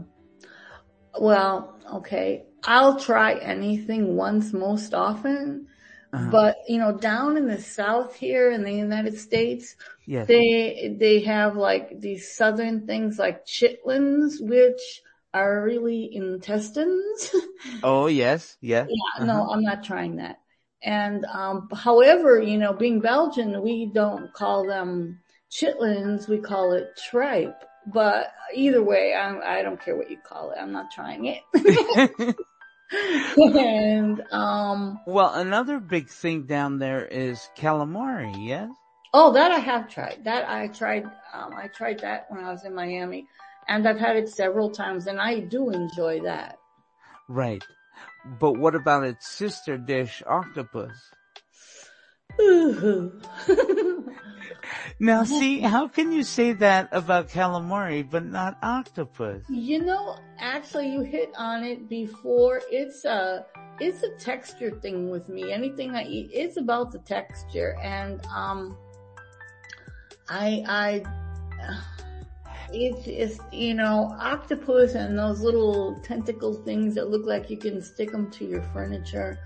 well, 1.20 1.80
okay, 1.96 2.46
I'll 2.64 3.00
try 3.00 3.36
anything 3.36 4.16
once 4.16 4.54
most 4.54 4.94
often. 4.94 5.68
Uh-huh. 6.14 6.30
But 6.32 6.58
you 6.68 6.78
know, 6.78 6.96
down 6.96 7.38
in 7.38 7.48
the 7.48 7.60
south 7.62 8.16
here 8.16 8.52
in 8.52 8.64
the 8.64 8.72
United 8.74 9.18
States, 9.18 9.76
Yes. 10.06 10.28
they 10.28 10.96
they 11.00 11.22
have 11.22 11.58
like 11.58 12.00
these 12.00 12.32
southern 12.36 12.86
things 12.86 13.18
like 13.18 13.46
chitlins, 13.46 14.36
which 14.40 15.03
are 15.34 15.64
really 15.64 16.14
intestines. 16.14 17.34
oh, 17.84 18.08
yes, 18.08 18.58
yes. 18.62 18.88
yeah, 18.90 19.26
no, 19.26 19.50
I'm 19.50 19.64
not 19.64 19.84
trying 19.84 20.18
that. 20.18 20.40
And 20.84 21.26
um, 21.26 21.70
however, 21.74 22.42
you 22.42 22.58
know, 22.58 22.74
being 22.74 23.00
Belgian, 23.00 23.62
we 23.62 23.90
don't 23.94 24.34
call 24.34 24.68
them 24.68 25.20
chitlins, 25.52 26.28
we 26.28 26.40
call 26.40 26.74
it 26.74 26.90
tripe. 26.98 27.64
but 27.88 28.32
either 28.54 28.84
way, 28.84 29.14
I'm, 29.14 29.42
I 29.44 29.62
don't 29.62 29.80
care 29.80 29.96
what 29.96 30.10
you 30.10 30.18
call 30.18 30.52
it. 30.52 30.58
I'm 30.60 30.72
not 30.72 30.92
trying 30.92 31.26
it. 31.26 32.36
and 33.38 34.22
um 34.32 35.00
well, 35.08 35.34
another 35.34 35.80
big 35.80 36.10
thing 36.10 36.44
down 36.44 36.80
there 36.80 37.06
is 37.06 37.50
calamari. 37.58 38.34
Yes. 38.38 38.70
Oh, 39.14 39.34
that 39.34 39.52
I 39.52 39.60
have 39.60 39.90
tried. 39.90 40.24
That 40.24 40.50
I 40.50 40.68
tried. 40.68 41.06
Um, 41.34 41.54
I 41.56 41.68
tried 41.68 42.00
that 42.00 42.26
when 42.30 42.44
I 42.44 42.52
was 42.52 42.66
in 42.66 42.74
Miami, 42.74 43.28
and 43.68 43.88
I've 43.88 44.00
had 44.00 44.16
it 44.16 44.30
several 44.30 44.70
times, 44.70 45.08
and 45.08 45.20
I 45.20 45.40
do 45.40 45.70
enjoy 45.70 46.22
that. 46.22 46.58
Right. 47.30 47.64
But 48.40 48.54
what 48.54 48.76
about 48.76 49.04
its 49.04 49.28
sister 49.28 49.78
dish, 49.78 50.24
octopus? 50.26 50.94
now 55.00 55.24
see, 55.26 55.60
how 55.60 55.88
can 55.88 56.12
you 56.12 56.24
say 56.24 56.54
that 56.54 56.90
about 56.92 57.30
calamari 57.30 58.10
but 58.10 58.26
not 58.26 58.58
octopus? 58.64 59.44
You 59.50 59.84
know, 59.84 60.18
actually 60.40 60.92
you 60.92 61.02
hit 61.02 61.32
on 61.38 61.64
it 61.64 61.88
before. 61.90 62.62
It's 62.72 63.06
a, 63.06 63.46
it's 63.80 64.04
a 64.04 64.16
texture 64.18 64.72
thing 64.72 65.10
with 65.10 65.30
me. 65.30 65.52
Anything 65.52 65.96
I 65.96 66.04
eat, 66.04 66.32
it's 66.34 66.58
about 66.58 66.92
the 66.92 67.00
texture 67.00 67.78
and, 67.84 68.26
um, 68.28 68.78
I, 70.30 70.64
I, 70.68 71.04
it's, 72.72 73.08
it's, 73.08 73.40
you 73.52 73.74
know, 73.74 74.16
octopus 74.20 74.96
and 74.96 75.18
those 75.18 75.42
little 75.42 76.00
tentacle 76.04 76.54
things 76.64 76.96
that 76.96 77.10
look 77.10 77.26
like 77.26 77.50
you 77.50 77.58
can 77.58 77.82
stick 77.82 78.12
them 78.12 78.30
to 78.32 78.46
your 78.46 78.62
furniture. 78.74 79.40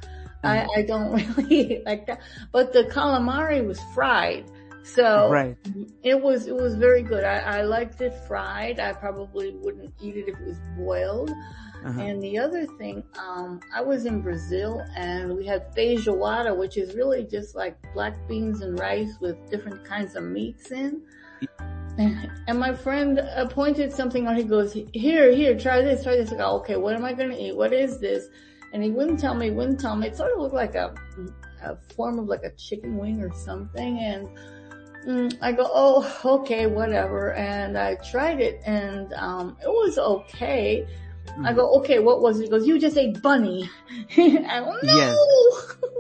I, 0.44 0.58
mm-hmm. 0.58 0.80
I 0.80 0.82
don't 0.84 1.38
really 1.38 1.82
like 1.86 2.06
that. 2.08 2.22
But 2.52 2.74
the 2.74 2.84
calamari 2.84 3.66
was 3.66 3.80
fried. 3.94 4.50
So 4.84 5.30
right. 5.30 5.58
it 6.04 6.22
was, 6.22 6.48
it 6.48 6.56
was 6.56 6.76
very 6.76 7.02
good. 7.02 7.24
I, 7.26 7.40
I 7.40 7.62
liked 7.64 8.00
it 8.02 8.14
fried. 8.26 8.80
I 8.80 8.94
probably 8.94 9.52
wouldn't 9.52 9.94
eat 10.02 10.16
it 10.16 10.30
if 10.30 10.40
it 10.40 10.48
was 10.48 10.60
boiled. 10.78 11.32
Uh-huh. 11.86 12.02
And 12.02 12.22
the 12.24 12.38
other 12.38 12.66
thing, 12.66 13.04
um, 13.20 13.60
I 13.74 13.82
was 13.82 14.06
in 14.06 14.22
Brazil 14.22 14.84
and 14.96 15.36
we 15.36 15.46
had 15.46 15.76
feijoada, 15.76 16.56
which 16.58 16.78
is 16.78 16.96
really 16.96 17.24
just 17.24 17.56
like 17.56 17.78
black 17.94 18.16
beans 18.28 18.62
and 18.62 18.80
rice 18.80 19.18
with 19.20 19.38
different 19.50 19.86
kinds 19.86 20.16
of 20.16 20.24
meats 20.24 20.72
in. 20.72 21.02
And 21.98 22.60
my 22.60 22.74
friend 22.74 23.22
pointed 23.50 23.92
something 23.92 24.28
out. 24.28 24.38
He 24.38 24.44
goes, 24.44 24.74
here, 24.94 25.32
here, 25.32 25.58
try 25.58 25.82
this, 25.82 26.04
try 26.04 26.16
this. 26.16 26.32
I 26.32 26.38
go, 26.38 26.58
okay, 26.60 26.76
what 26.76 26.96
am 26.96 27.04
I 27.04 27.14
going 27.14 27.32
to 27.32 27.42
eat? 27.42 27.56
What 27.56 27.74
is 27.74 28.00
this? 28.00 28.28
And 28.74 28.84
he 28.84 28.92
wouldn't 28.92 29.20
tell 29.20 29.34
me, 29.34 29.50
wouldn't 29.52 29.80
tell 29.80 29.96
me. 29.96 30.08
It 30.08 30.16
sort 30.16 30.32
of 30.32 30.40
looked 30.40 30.54
like 30.54 30.76
a, 30.76 30.94
a 31.64 31.78
form 31.96 32.20
of 32.20 32.28
like 32.28 32.44
a 32.44 32.52
chicken 32.52 32.98
wing 32.98 33.22
or 33.22 33.34
something. 33.34 34.00
And 34.00 34.30
mm, 35.08 35.38
I 35.42 35.52
go, 35.52 35.68
oh, 35.70 36.20
okay, 36.42 36.68
whatever. 36.68 37.34
And 37.34 37.78
I 37.78 37.96
tried 37.96 38.42
it 38.42 38.62
and, 38.66 39.12
um, 39.14 39.58
it 39.64 39.70
was 39.70 39.98
okay. 39.98 40.86
I 41.44 41.54
go, 41.54 41.78
okay, 41.80 42.00
what 42.00 42.22
was 42.22 42.40
it? 42.40 42.44
He 42.44 42.50
goes, 42.50 42.68
you 42.68 42.80
just 42.80 42.98
ate 42.98 43.22
bunny. 43.22 43.70
I 44.18 44.62
go, 44.62 44.78
no! 44.84 44.96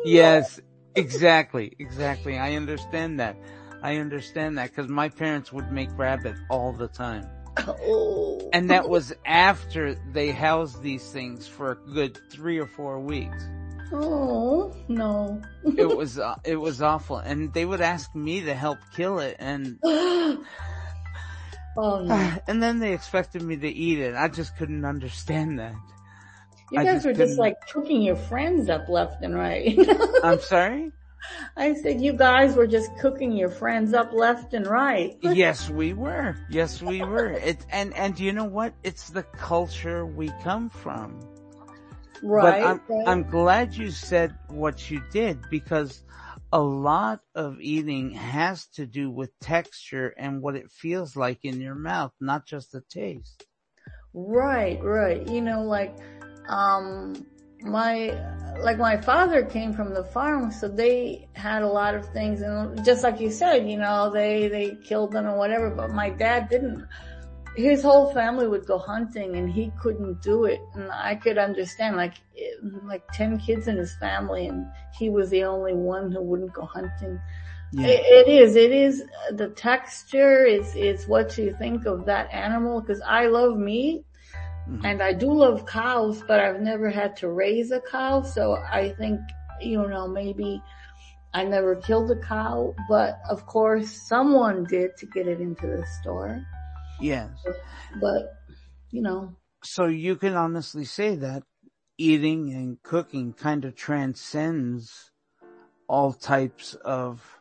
Yes. 0.05 0.59
yes, 0.59 0.59
exactly, 0.95 1.75
exactly. 1.79 2.37
I 2.37 2.55
understand 2.55 3.19
that. 3.19 3.35
I 3.81 3.97
understand 3.97 4.57
that 4.57 4.69
because 4.69 4.89
my 4.89 5.09
parents 5.09 5.51
would 5.53 5.71
make 5.71 5.89
rabbit 5.97 6.35
all 6.49 6.73
the 6.73 6.87
time. 6.87 7.27
Oh. 7.65 8.49
And 8.53 8.69
that 8.69 8.87
was 8.87 9.13
after 9.25 9.95
they 10.11 10.31
housed 10.31 10.81
these 10.81 11.09
things 11.11 11.47
for 11.47 11.71
a 11.71 11.75
good 11.75 12.19
three 12.29 12.59
or 12.59 12.67
four 12.67 12.99
weeks. 12.99 13.43
Oh, 13.91 14.75
no. 14.87 15.41
it 15.77 15.85
was, 15.97 16.19
uh, 16.19 16.35
it 16.43 16.55
was 16.57 16.81
awful. 16.81 17.17
And 17.17 17.53
they 17.53 17.65
would 17.65 17.81
ask 17.81 18.13
me 18.15 18.41
to 18.41 18.53
help 18.53 18.79
kill 18.95 19.19
it 19.19 19.37
and, 19.39 19.79
oh, 19.83 20.43
no. 21.77 22.37
and 22.47 22.61
then 22.61 22.79
they 22.79 22.93
expected 22.93 23.41
me 23.41 23.57
to 23.57 23.69
eat 23.69 23.99
it. 23.99 24.15
I 24.15 24.27
just 24.27 24.57
couldn't 24.57 24.85
understand 24.85 25.59
that. 25.59 25.75
You 26.71 26.83
guys 26.83 26.95
just 26.95 27.05
were 27.05 27.13
just 27.13 27.39
like 27.39 27.55
cooking 27.71 28.01
your 28.01 28.17
friends 28.17 28.69
up 28.69 28.89
left 28.89 29.23
and 29.23 29.33
right. 29.33 29.77
I'm 30.23 30.41
sorry? 30.41 30.91
I 31.55 31.73
said 31.73 32.01
you 32.01 32.13
guys 32.13 32.55
were 32.55 32.67
just 32.67 32.95
cooking 32.97 33.31
your 33.31 33.49
friends 33.49 33.93
up 33.93 34.13
left 34.13 34.53
and 34.53 34.65
right. 34.67 35.17
yes, 35.21 35.69
we 35.69 35.93
were. 35.93 36.37
Yes, 36.49 36.81
we 36.81 37.01
were. 37.01 37.31
It 37.31 37.65
and 37.71 37.93
and 37.95 38.19
you 38.19 38.33
know 38.33 38.45
what? 38.45 38.73
It's 38.83 39.09
the 39.09 39.23
culture 39.23 40.05
we 40.05 40.31
come 40.43 40.69
from. 40.69 41.19
Right. 42.21 42.61
But 42.61 42.67
I'm, 42.67 42.81
right. 42.89 43.07
I'm 43.07 43.23
glad 43.29 43.75
you 43.75 43.91
said 43.91 44.35
what 44.47 44.89
you 44.89 45.01
did 45.11 45.39
because 45.49 46.03
a 46.51 46.61
lot 46.61 47.21
of 47.35 47.59
eating 47.59 48.11
has 48.11 48.67
to 48.67 48.85
do 48.85 49.11
with 49.11 49.37
texture 49.39 50.13
and 50.17 50.41
what 50.41 50.55
it 50.55 50.71
feels 50.71 51.15
like 51.15 51.43
in 51.43 51.59
your 51.59 51.75
mouth, 51.75 52.13
not 52.19 52.45
just 52.45 52.71
the 52.71 52.81
taste. 52.89 53.45
Right, 54.13 54.81
right. 54.81 55.27
You 55.27 55.41
know, 55.41 55.63
like, 55.63 55.95
um, 56.47 57.25
my 57.67 58.17
like 58.59 58.77
my 58.77 58.97
father 58.97 59.43
came 59.43 59.73
from 59.73 59.93
the 59.93 60.03
farm, 60.03 60.51
so 60.51 60.67
they 60.67 61.27
had 61.33 61.61
a 61.61 61.67
lot 61.67 61.95
of 61.95 62.07
things, 62.09 62.41
and 62.41 62.83
just 62.83 63.03
like 63.03 63.19
you 63.19 63.29
said, 63.31 63.69
you 63.69 63.77
know, 63.77 64.11
they 64.11 64.47
they 64.47 64.77
killed 64.83 65.11
them 65.11 65.27
or 65.27 65.37
whatever. 65.37 65.69
But 65.69 65.91
my 65.91 66.09
dad 66.09 66.49
didn't. 66.49 66.87
His 67.55 67.81
whole 67.81 68.13
family 68.13 68.47
would 68.47 68.67
go 68.67 68.77
hunting, 68.77 69.35
and 69.35 69.49
he 69.49 69.71
couldn't 69.81 70.21
do 70.21 70.45
it. 70.45 70.59
And 70.75 70.91
I 70.91 71.15
could 71.15 71.37
understand, 71.37 71.97
like 71.97 72.15
like 72.83 73.03
ten 73.13 73.39
kids 73.39 73.67
in 73.67 73.77
his 73.77 73.95
family, 73.95 74.47
and 74.47 74.65
he 74.97 75.09
was 75.09 75.29
the 75.29 75.43
only 75.43 75.73
one 75.73 76.11
who 76.11 76.21
wouldn't 76.21 76.53
go 76.53 76.65
hunting. 76.65 77.19
Yeah. 77.73 77.87
It, 77.87 78.27
it 78.27 78.31
is. 78.31 78.55
It 78.55 78.71
is 78.71 79.03
the 79.31 79.49
texture. 79.49 80.45
Is 80.45 80.75
is 80.75 81.07
what 81.07 81.37
you 81.37 81.55
think 81.59 81.85
of 81.85 82.05
that 82.05 82.31
animal. 82.33 82.81
Because 82.81 83.01
I 83.01 83.27
love 83.27 83.57
meat, 83.57 84.05
Mm-hmm. 84.69 84.85
And 84.85 85.01
I 85.01 85.13
do 85.13 85.31
love 85.31 85.65
cows, 85.65 86.23
but 86.27 86.39
I've 86.39 86.59
never 86.59 86.89
had 86.89 87.15
to 87.17 87.29
raise 87.29 87.71
a 87.71 87.79
cow. 87.79 88.21
So 88.21 88.57
I 88.69 88.93
think, 88.97 89.19
you 89.61 89.87
know, 89.87 90.07
maybe 90.07 90.61
I 91.33 91.43
never 91.45 91.75
killed 91.75 92.11
a 92.11 92.19
cow, 92.19 92.75
but 92.89 93.19
of 93.29 93.45
course 93.45 93.89
someone 94.07 94.65
did 94.65 94.97
to 94.97 95.05
get 95.05 95.27
it 95.27 95.39
into 95.39 95.67
the 95.67 95.85
store. 96.01 96.43
Yes. 96.99 97.29
But, 98.01 98.33
you 98.91 99.01
know. 99.01 99.35
So 99.63 99.85
you 99.85 100.15
can 100.15 100.33
honestly 100.33 100.85
say 100.85 101.15
that 101.15 101.43
eating 101.97 102.53
and 102.53 102.81
cooking 102.83 103.33
kind 103.33 103.65
of 103.65 103.75
transcends 103.75 105.11
all 105.87 106.13
types 106.13 106.73
of 106.75 107.39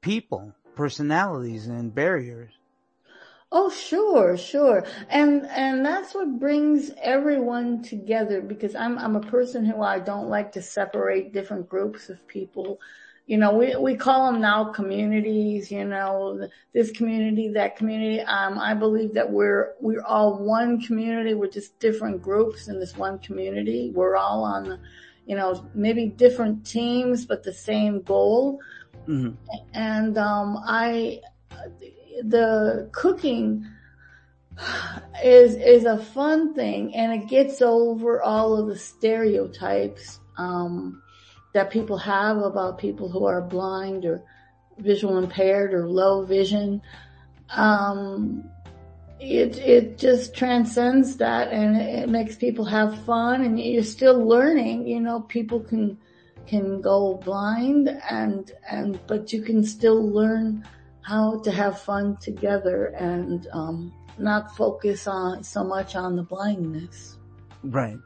people, 0.00 0.54
personalities 0.74 1.66
and 1.66 1.94
barriers. 1.94 2.57
Oh, 3.50 3.70
sure, 3.70 4.36
sure. 4.36 4.84
And, 5.08 5.46
and 5.46 5.84
that's 5.84 6.14
what 6.14 6.38
brings 6.38 6.90
everyone 7.00 7.82
together 7.82 8.42
because 8.42 8.74
I'm, 8.74 8.98
I'm 8.98 9.16
a 9.16 9.20
person 9.20 9.64
who 9.64 9.80
I 9.80 10.00
don't 10.00 10.28
like 10.28 10.52
to 10.52 10.62
separate 10.62 11.32
different 11.32 11.66
groups 11.66 12.10
of 12.10 12.26
people. 12.28 12.78
You 13.26 13.38
know, 13.38 13.54
we, 13.54 13.74
we 13.76 13.94
call 13.94 14.30
them 14.30 14.42
now 14.42 14.64
communities, 14.72 15.70
you 15.70 15.86
know, 15.86 16.46
this 16.74 16.90
community, 16.90 17.48
that 17.54 17.76
community. 17.76 18.20
Um, 18.20 18.58
I 18.58 18.74
believe 18.74 19.14
that 19.14 19.30
we're, 19.30 19.74
we're 19.80 20.04
all 20.04 20.44
one 20.44 20.80
community. 20.82 21.32
We're 21.32 21.48
just 21.48 21.78
different 21.78 22.20
groups 22.20 22.68
in 22.68 22.78
this 22.78 22.98
one 22.98 23.18
community. 23.18 23.92
We're 23.94 24.16
all 24.16 24.44
on, 24.44 24.78
you 25.24 25.36
know, 25.36 25.66
maybe 25.72 26.06
different 26.06 26.66
teams, 26.66 27.24
but 27.24 27.42
the 27.42 27.52
same 27.52 28.02
goal. 28.02 28.60
Mm-hmm. 29.06 29.36
And, 29.72 30.18
um, 30.18 30.58
I, 30.66 31.20
the 32.22 32.88
cooking 32.92 33.66
is 35.22 35.54
is 35.54 35.84
a 35.84 35.98
fun 35.98 36.54
thing 36.54 36.94
and 36.94 37.12
it 37.12 37.28
gets 37.28 37.62
over 37.62 38.22
all 38.22 38.56
of 38.56 38.66
the 38.66 38.78
stereotypes 38.78 40.20
um, 40.36 41.02
that 41.54 41.70
people 41.70 41.98
have 41.98 42.38
about 42.38 42.78
people 42.78 43.08
who 43.08 43.24
are 43.24 43.40
blind 43.40 44.04
or 44.04 44.22
visual 44.78 45.18
impaired 45.18 45.74
or 45.74 45.88
low 45.88 46.24
vision. 46.24 46.80
Um, 47.50 48.48
it 49.20 49.58
it 49.58 49.98
just 49.98 50.34
transcends 50.34 51.16
that 51.16 51.52
and 51.52 51.76
it 51.76 52.08
makes 52.08 52.36
people 52.36 52.64
have 52.64 53.04
fun 53.04 53.44
and 53.44 53.58
you're 53.58 53.82
still 53.82 54.24
learning. 54.24 54.86
You 54.86 55.00
know, 55.00 55.20
people 55.20 55.60
can 55.60 55.98
can 56.46 56.80
go 56.80 57.14
blind 57.24 57.88
and 57.88 58.52
and 58.70 59.00
but 59.06 59.32
you 59.32 59.42
can 59.42 59.64
still 59.64 60.08
learn 60.08 60.64
how 61.08 61.38
to 61.40 61.50
have 61.50 61.80
fun 61.80 62.18
together 62.18 62.86
and 62.98 63.46
um, 63.54 63.90
not 64.18 64.54
focus 64.54 65.06
on 65.06 65.42
so 65.42 65.64
much 65.64 65.96
on 65.96 66.16
the 66.16 66.22
blindness. 66.22 67.16
Right. 67.64 67.96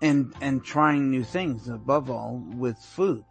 And 0.00 0.32
and 0.40 0.64
trying 0.64 1.10
new 1.10 1.24
things 1.24 1.68
above 1.68 2.10
all 2.10 2.40
with 2.56 2.78
food. 2.78 3.24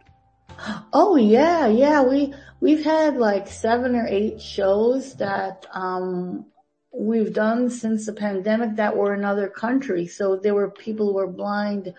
Oh 0.92 1.16
yeah, 1.16 1.68
yeah. 1.68 2.02
We 2.02 2.34
we've 2.60 2.84
had 2.84 3.16
like 3.16 3.48
seven 3.48 3.96
or 3.96 4.06
eight 4.06 4.42
shows 4.42 5.14
that 5.14 5.66
um 5.72 6.46
we've 6.92 7.32
done 7.32 7.70
since 7.70 8.04
the 8.04 8.12
pandemic 8.12 8.76
that 8.76 8.94
were 8.94 9.14
in 9.14 9.24
other 9.24 9.48
countries. 9.48 10.16
So 10.16 10.36
there 10.36 10.54
were 10.54 10.70
people 10.70 11.06
who 11.06 11.14
were 11.14 11.32
blind 11.32 11.94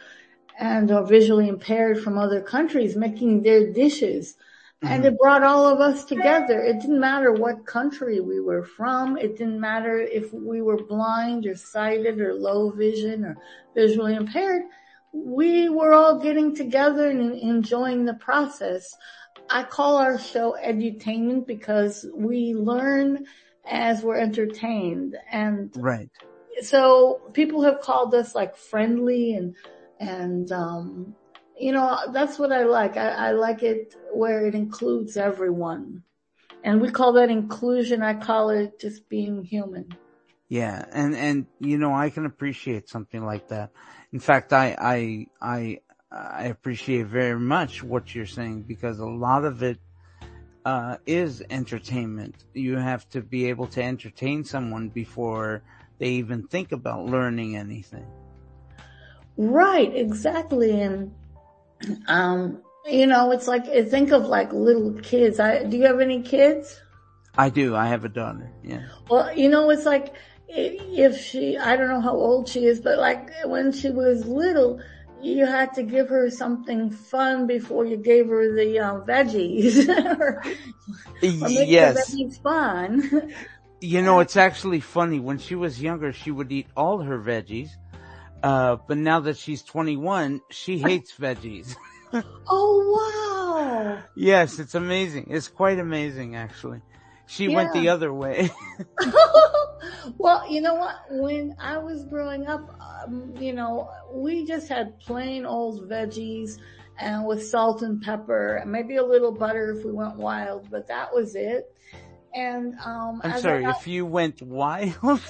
and 0.60 0.91
or 0.91 1.06
visually 1.08 1.49
impaired 1.49 2.03
from 2.03 2.19
other 2.19 2.41
countries 2.41 2.95
making 2.95 3.41
their 3.41 3.73
dishes 3.73 4.36
and 4.84 5.06
it 5.06 5.17
brought 5.17 5.43
all 5.43 5.65
of 5.65 5.80
us 5.80 6.06
together. 6.06 6.62
It 6.62 6.80
didn't 6.82 7.00
matter 7.00 7.32
what 7.32 7.65
country 7.65 8.19
we 8.19 8.39
were 8.39 8.63
from. 8.63 9.17
It 9.17 9.38
didn't 9.38 9.60
matter 9.60 9.98
if 10.00 10.34
we 10.34 10.62
were 10.62 10.84
blind 10.84 11.46
or 11.46 11.56
sighted 11.56 12.19
or 12.19 12.34
low 12.34 12.72
vision 12.72 13.26
or 13.26 13.38
visually 13.76 14.15
impaired. 14.15 14.63
We 15.13 15.69
were 15.69 15.93
all 15.93 16.19
getting 16.19 16.56
together 16.56 17.10
and 17.10 17.34
enjoying 17.36 18.06
the 18.06 18.15
process. 18.15 18.93
I 19.50 19.63
call 19.63 19.98
our 19.98 20.17
show 20.17 20.56
edutainment 20.63 21.46
because 21.48 22.06
we 22.15 22.56
learn 22.56 23.26
as 23.65 24.02
we're 24.02 24.17
entertained 24.17 25.15
and 25.32 25.72
Right. 25.78 26.10
so 26.62 27.22
people 27.34 27.63
have 27.63 27.80
called 27.80 28.13
us 28.13 28.36
like 28.36 28.58
friendly 28.58 29.34
and 29.36 29.56
and 30.00 30.52
um 30.52 31.15
you 31.63 31.71
know 31.71 31.97
that's 32.12 32.38
what 32.38 32.52
I 32.52 32.63
like. 32.63 32.97
I, 32.97 33.10
I 33.28 33.32
like 33.32 33.63
it 33.63 33.95
where 34.12 34.45
it 34.45 34.54
includes 34.54 35.15
everyone. 35.15 36.04
And 36.63 36.82
we 36.82 36.89
call 36.89 37.13
that 37.13 37.30
inclusion. 37.30 38.02
I 38.04 38.13
call 38.13 38.49
it 38.49 38.80
just 38.80 39.10
being 39.10 39.43
human. 39.43 39.95
Yeah, 40.49 40.86
and 40.91 41.15
and 41.15 41.47
you 41.60 41.78
know 41.78 41.93
I 41.93 42.10
can 42.10 42.26
appreciate 42.26 42.89
something 42.89 43.23
like 43.26 43.47
that. 43.47 43.71
In 44.12 44.19
fact, 44.19 44.52
I 44.52 44.76
I 44.80 45.28
I 45.41 45.80
I 46.12 46.43
appreciate 46.45 47.08
very 47.08 47.39
much 47.39 47.82
what 47.82 48.13
you're 48.13 48.26
saying 48.26 48.63
because 48.63 48.99
a 48.99 49.06
lot 49.06 49.45
of 49.45 49.63
it 49.63 49.80
uh, 50.65 50.97
is 51.06 51.43
entertainment. 51.49 52.36
You 52.54 52.78
have 52.78 53.10
to 53.10 53.21
be 53.21 53.49
able 53.49 53.67
to 53.67 53.82
entertain 53.82 54.43
someone 54.43 54.89
before 54.89 55.63
they 55.97 56.10
even 56.10 56.47
think 56.47 56.71
about 56.71 57.06
learning 57.06 57.56
anything. 57.56 58.06
Right, 59.38 59.93
exactly. 59.95 60.80
And 60.80 61.12
um 62.08 62.62
you 62.86 63.08
know, 63.08 63.32
it's 63.32 63.48
like 63.48 63.65
think 63.65 64.12
of 64.12 64.26
like 64.26 64.52
little 64.52 64.93
kids. 65.02 65.39
I 65.39 65.63
do 65.63 65.78
you 65.78 65.86
have 65.86 66.02
any 66.02 66.22
kids? 66.22 66.82
I 67.38 67.50
do. 67.50 67.76
I 67.76 67.88
have 67.88 68.06
a 68.06 68.10
daughter. 68.10 68.52
Yeah. 68.63 68.84
Well, 69.10 69.36
you 69.36 69.50
know, 69.50 69.69
it's 69.69 69.86
like 69.86 70.13
if 70.48 71.19
she, 71.19 71.58
I 71.58 71.76
don't 71.76 71.89
know 71.89 72.02
how 72.02 72.15
old 72.15 72.48
she 72.48 72.65
is, 72.65 72.80
but 72.80 73.00
like 73.00 73.32
when 73.46 73.72
she 73.72 73.89
was 73.89 74.26
little, 74.26 74.80
you 75.22 75.46
had 75.46 75.74
to 75.76 75.84
give 75.84 76.10
her 76.10 76.30
something 76.30 76.91
fun 76.91 77.48
before 77.48 77.86
you 77.86 77.98
gave 77.98 78.28
her 78.28 78.54
the 78.54 78.80
um, 78.80 79.02
veggies. 79.04 79.88
or, 80.19 80.43
or 80.43 80.43
make 81.22 81.69
yes. 81.69 82.12
the 82.12 82.17
veggies 82.17 82.41
fun. 82.43 83.34
You 83.80 84.02
know, 84.02 84.19
it's 84.19 84.38
actually 84.38 84.80
funny. 84.80 85.19
When 85.19 85.38
she 85.38 85.56
was 85.56 85.82
younger, 85.82 86.13
she 86.13 86.32
would 86.32 86.52
eat 86.52 86.67
all 86.76 87.00
her 87.00 87.19
veggies. 87.19 87.69
Uh, 88.43 88.75
but 88.88 88.97
now 88.97 89.21
that 89.21 89.38
she's 89.38 89.63
21, 89.63 90.41
she 90.49 90.77
hates 90.77 91.13
veggies. 91.17 91.75
oh 92.47 93.49
wow! 93.49 94.03
yes, 94.15 94.60
it's 94.60 94.75
amazing. 94.75 95.27
It's 95.29 95.47
quite 95.47 95.79
amazing 95.79 96.36
actually. 96.36 96.82
She 97.25 97.47
yeah. 97.47 97.56
went 97.56 97.73
the 97.73 97.88
other 97.88 98.13
way. 98.13 98.51
well, 100.17 100.51
you 100.51 100.60
know 100.60 100.75
what? 100.75 100.95
When 101.10 101.56
I 101.58 101.77
was 101.77 102.03
growing 102.03 102.47
up, 102.47 102.69
um, 102.82 103.34
you 103.39 103.53
know, 103.53 103.89
we 104.12 104.45
just 104.45 104.67
had 104.67 104.99
plain 104.99 105.45
old 105.45 105.89
veggies 105.89 106.60
and 106.99 107.25
with 107.25 107.45
salt 107.45 107.82
and 107.82 108.01
pepper 108.01 108.58
and 108.58 108.71
maybe 108.71 108.97
a 108.97 109.06
little 109.06 109.32
butter 109.32 109.75
if 109.77 109.86
we 109.86 109.91
went 109.91 110.17
wild, 110.17 110.69
but 110.69 110.88
that 110.89 111.13
was 111.13 111.36
it. 111.36 111.73
And 112.36 112.75
um 112.84 113.21
I'm 113.23 113.39
sorry, 113.39 113.63
got, 113.63 113.79
if 113.79 113.88
you 113.88 114.06
went 114.06 114.41
wild? 114.41 115.21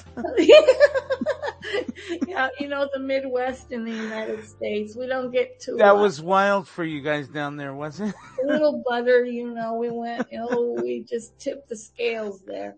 yeah, 2.28 2.50
you 2.60 2.68
know, 2.68 2.90
the 2.94 3.00
Midwest 3.00 3.72
in 3.72 3.86
the 3.86 3.92
United 3.92 4.46
States, 4.48 4.96
we 4.96 5.08
don't 5.08 5.32
get 5.32 5.60
too 5.60 5.76
That 5.78 5.98
was 5.98 6.22
wild 6.22 6.68
for 6.68 6.84
you 6.84 7.02
guys 7.02 7.28
down 7.28 7.58
there, 7.58 7.74
wasn't 7.74 8.10
it? 8.10 8.44
a 8.44 8.48
little 8.48 8.84
butter, 8.88 9.26
you 9.26 9.54
know, 9.54 9.76
we 9.76 9.90
went, 9.90 10.28
you 10.32 10.40
know, 10.40 10.76
we 10.82 11.04
just 11.04 11.38
tipped 11.40 11.70
the 11.70 11.76
scales 11.76 12.42
there. 12.46 12.76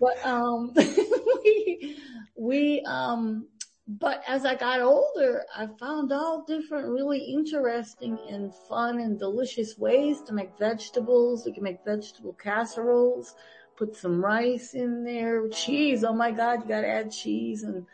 But 0.00 0.24
um 0.24 0.72
we 0.76 1.98
we 2.36 2.82
um 2.82 3.46
but 3.86 4.22
as 4.28 4.44
I 4.44 4.54
got 4.54 4.80
older, 4.80 5.44
I 5.54 5.66
found 5.78 6.12
all 6.12 6.44
different 6.46 6.88
really 6.88 7.18
interesting 7.18 8.16
and 8.28 8.54
fun 8.68 9.00
and 9.00 9.18
delicious 9.18 9.76
ways 9.76 10.22
to 10.22 10.32
make 10.32 10.56
vegetables. 10.58 11.44
We 11.44 11.52
can 11.52 11.64
make 11.64 11.84
vegetable 11.84 12.34
casseroles, 12.34 13.34
put 13.76 13.96
some 13.96 14.24
rice 14.24 14.74
in 14.74 15.02
there, 15.02 15.48
cheese. 15.48 16.04
Oh 16.04 16.12
my 16.12 16.30
God, 16.30 16.62
you 16.62 16.68
gotta 16.68 16.86
add 16.86 17.10
cheese. 17.10 17.64
And, 17.64 17.84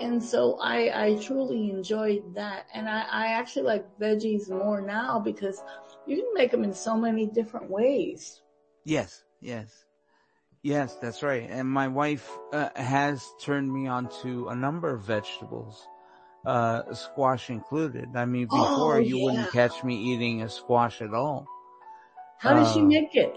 and 0.00 0.22
so 0.22 0.58
I, 0.60 1.06
I 1.06 1.14
truly 1.16 1.70
enjoyed 1.70 2.34
that. 2.34 2.66
And 2.72 2.88
I, 2.88 3.04
I 3.10 3.26
actually 3.32 3.64
like 3.64 3.98
veggies 3.98 4.48
more 4.48 4.80
now 4.80 5.18
because 5.18 5.62
you 6.06 6.16
can 6.16 6.34
make 6.34 6.50
them 6.50 6.64
in 6.64 6.72
so 6.72 6.96
many 6.96 7.26
different 7.26 7.70
ways. 7.70 8.40
Yes, 8.84 9.24
yes. 9.40 9.84
Yes, 10.62 10.96
that's 11.00 11.22
right. 11.22 11.48
And 11.48 11.68
my 11.68 11.88
wife 11.88 12.28
uh, 12.52 12.70
has 12.74 13.24
turned 13.40 13.72
me 13.72 13.86
on 13.86 14.08
to 14.22 14.48
a 14.48 14.56
number 14.56 14.92
of 14.92 15.02
vegetables, 15.02 15.86
uh, 16.44 16.92
squash 16.94 17.48
included. 17.48 18.08
I 18.14 18.24
mean, 18.24 18.46
before 18.46 18.96
oh, 18.96 18.98
you 18.98 19.18
yeah. 19.18 19.24
wouldn't 19.24 19.52
catch 19.52 19.84
me 19.84 19.96
eating 20.12 20.42
a 20.42 20.48
squash 20.48 21.00
at 21.00 21.14
all. 21.14 21.46
How 22.38 22.54
does 22.54 22.72
she 22.72 22.82
make 22.82 23.14
it? 23.14 23.36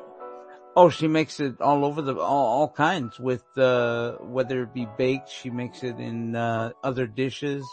Oh, 0.75 0.89
she 0.89 1.07
makes 1.07 1.39
it 1.41 1.59
all 1.59 1.83
over 1.83 2.01
the, 2.01 2.17
all, 2.17 2.61
all 2.61 2.69
kinds 2.69 3.19
with, 3.19 3.43
uh, 3.57 4.13
whether 4.19 4.63
it 4.63 4.73
be 4.73 4.87
baked, 4.97 5.29
she 5.29 5.49
makes 5.49 5.83
it 5.83 5.99
in, 5.99 6.35
uh, 6.35 6.71
other 6.81 7.07
dishes. 7.07 7.65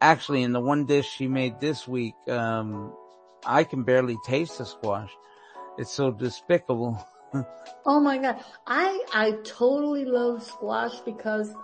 Actually, 0.00 0.42
in 0.42 0.52
the 0.52 0.60
one 0.60 0.86
dish 0.86 1.08
she 1.08 1.28
made 1.28 1.60
this 1.60 1.86
week, 1.86 2.14
um, 2.28 2.92
I 3.46 3.62
can 3.62 3.84
barely 3.84 4.16
taste 4.26 4.58
the 4.58 4.66
squash. 4.66 5.10
It's 5.78 5.92
so 5.92 6.10
despicable. 6.10 6.98
oh 7.86 8.00
my 8.00 8.18
god. 8.18 8.42
I, 8.66 9.04
I 9.12 9.38
totally 9.44 10.04
love 10.04 10.42
squash 10.42 10.98
because 11.00 11.54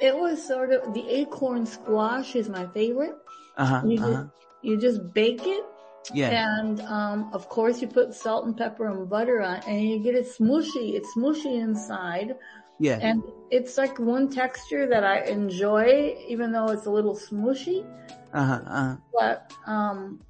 it 0.00 0.16
was 0.16 0.44
sort 0.44 0.72
of, 0.72 0.92
the 0.92 1.08
acorn 1.08 1.66
squash 1.66 2.34
is 2.34 2.48
my 2.48 2.66
favorite. 2.66 3.16
Uh-huh, 3.56 3.86
You 3.86 3.98
uh-huh. 3.98 4.08
just, 4.08 4.26
you 4.62 4.76
just 4.76 5.14
bake 5.14 5.46
it 5.46 5.64
Yeah. 6.12 6.60
and, 6.60 6.80
um, 6.82 7.30
of 7.32 7.48
course 7.48 7.82
you 7.82 7.88
put 7.88 8.14
salt 8.14 8.46
and 8.46 8.56
pepper 8.56 8.86
and 8.88 9.08
butter 9.08 9.42
on 9.42 9.60
and 9.66 9.82
you 9.82 9.98
get 9.98 10.14
it 10.14 10.26
smushy. 10.26 10.94
It's 10.94 11.08
smushy 11.16 11.60
inside 11.60 12.36
Yeah. 12.78 12.98
and 13.02 13.22
it's 13.50 13.76
like 13.76 13.98
one 13.98 14.30
texture 14.30 14.86
that 14.86 15.04
I 15.04 15.20
enjoy 15.24 16.16
even 16.26 16.52
though 16.52 16.68
it's 16.68 16.86
a 16.86 16.90
little 16.90 17.14
smushy. 17.16 17.84
Uh-huh, 18.32 18.60
uh-huh. 18.66 18.96
But, 19.12 19.52
um, 19.66 20.20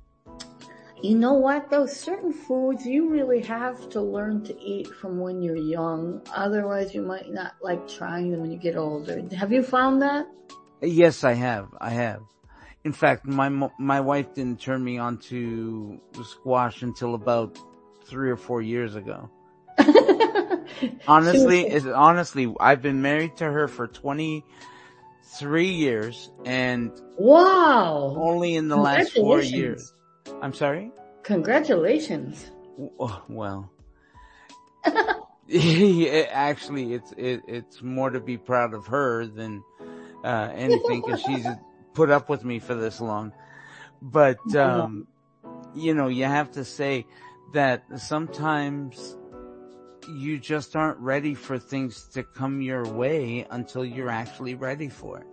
you 1.02 1.16
know 1.16 1.34
what? 1.34 1.70
Those 1.70 1.94
certain 1.94 2.32
foods 2.32 2.84
you 2.84 3.08
really 3.08 3.40
have 3.42 3.88
to 3.90 4.00
learn 4.00 4.42
to 4.44 4.60
eat 4.60 4.88
from 4.88 5.20
when 5.20 5.40
you're 5.42 5.56
young. 5.56 6.20
Otherwise 6.34 6.92
you 6.94 7.02
might 7.02 7.30
not 7.30 7.54
like 7.62 7.86
trying 7.86 8.32
them 8.32 8.40
when 8.40 8.50
you 8.50 8.58
get 8.58 8.76
older. 8.76 9.22
Have 9.36 9.52
you 9.52 9.62
found 9.62 10.02
that? 10.02 10.26
Yes, 10.80 11.22
I 11.24 11.34
have. 11.34 11.68
I 11.80 11.90
have. 11.90 12.22
In 12.84 12.92
fact, 12.92 13.26
my 13.26 13.48
my 13.78 14.00
wife 14.00 14.34
didn't 14.34 14.60
turn 14.60 14.82
me 14.82 14.98
on 14.98 15.18
to 15.18 16.00
squash 16.24 16.82
until 16.82 17.14
about 17.14 17.58
three 18.06 18.30
or 18.30 18.36
four 18.36 18.62
years 18.62 18.94
ago. 18.94 19.28
Honestly, 21.06 21.66
it's, 21.66 21.86
honestly, 21.86 22.52
I've 22.60 22.82
been 22.82 23.02
married 23.02 23.36
to 23.38 23.44
her 23.44 23.68
for 23.68 23.86
23 23.86 25.66
years 25.68 26.30
and 26.44 26.92
wow. 27.16 28.14
only 28.16 28.54
in 28.54 28.68
the 28.68 28.76
last 28.76 29.12
four 29.12 29.40
years. 29.40 29.94
I'm 30.40 30.54
sorry? 30.54 30.92
Congratulations. 31.22 32.50
Oh, 32.98 33.22
well. 33.28 33.70
It- 35.48 36.28
Actually, 36.30 36.92
it's, 36.92 37.12
it, 37.16 37.42
it's 37.48 37.82
more 37.82 38.10
to 38.10 38.20
be 38.20 38.36
proud 38.36 38.74
of 38.74 38.86
her 38.86 39.26
than, 39.26 39.64
uh, 40.22 40.50
anything 40.54 41.02
cause 41.02 41.22
she's 41.22 41.46
put 41.98 42.10
up 42.10 42.28
with 42.28 42.44
me 42.44 42.60
for 42.60 42.76
this 42.76 43.00
long. 43.00 43.32
But, 44.00 44.38
um, 44.54 45.08
you 45.74 45.94
know, 45.94 46.06
you 46.06 46.24
have 46.24 46.52
to 46.52 46.64
say 46.64 47.06
that 47.52 47.82
sometimes 47.96 49.16
you 50.08 50.38
just 50.38 50.76
aren't 50.76 50.98
ready 51.00 51.34
for 51.34 51.58
things 51.58 52.04
to 52.14 52.22
come 52.22 52.62
your 52.62 52.84
way 52.86 53.44
until 53.50 53.84
you're 53.84 54.10
actually 54.10 54.54
ready 54.54 54.88
for 54.88 55.18
it. 55.18 55.26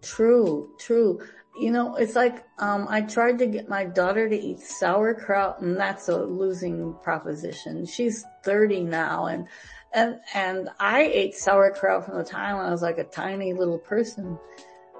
True, 0.00 0.70
true. 0.78 1.20
You 1.58 1.70
know, 1.70 1.96
it's 1.96 2.16
like, 2.16 2.44
um, 2.58 2.86
I 2.88 3.02
tried 3.02 3.38
to 3.40 3.46
get 3.46 3.68
my 3.68 3.84
daughter 3.84 4.28
to 4.28 4.36
eat 4.36 4.60
sauerkraut 4.60 5.60
and 5.60 5.76
that's 5.76 6.08
a 6.08 6.24
losing 6.24 6.94
proposition. 7.02 7.84
She's 7.84 8.24
30 8.42 8.84
now 8.84 9.26
and, 9.26 9.48
and, 9.92 10.20
and 10.34 10.70
I 10.80 11.02
ate 11.02 11.34
sauerkraut 11.34 12.06
from 12.06 12.18
the 12.18 12.24
time 12.24 12.56
I 12.56 12.70
was 12.70 12.82
like 12.82 12.98
a 12.98 13.04
tiny 13.04 13.52
little 13.52 13.78
person. 13.78 14.38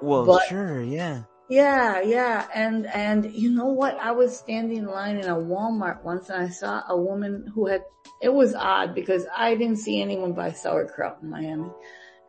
Well, 0.02 0.26
But- 0.26 0.42
sure, 0.48 0.82
yeah. 0.82 1.22
Yeah, 1.48 2.00
yeah. 2.00 2.46
And, 2.54 2.86
and 2.86 3.32
you 3.32 3.50
know 3.50 3.66
what? 3.66 3.96
I 4.00 4.10
was 4.10 4.36
standing 4.36 4.78
in 4.78 4.86
line 4.86 5.16
in 5.16 5.26
a 5.28 5.36
Walmart 5.36 6.02
once 6.02 6.28
and 6.28 6.42
I 6.42 6.48
saw 6.48 6.82
a 6.88 6.96
woman 7.00 7.46
who 7.54 7.66
had, 7.66 7.84
it 8.20 8.30
was 8.30 8.52
odd 8.54 8.94
because 8.96 9.26
I 9.34 9.54
didn't 9.54 9.76
see 9.76 10.02
anyone 10.02 10.32
buy 10.32 10.50
sauerkraut 10.52 11.18
in 11.22 11.30
Miami. 11.30 11.70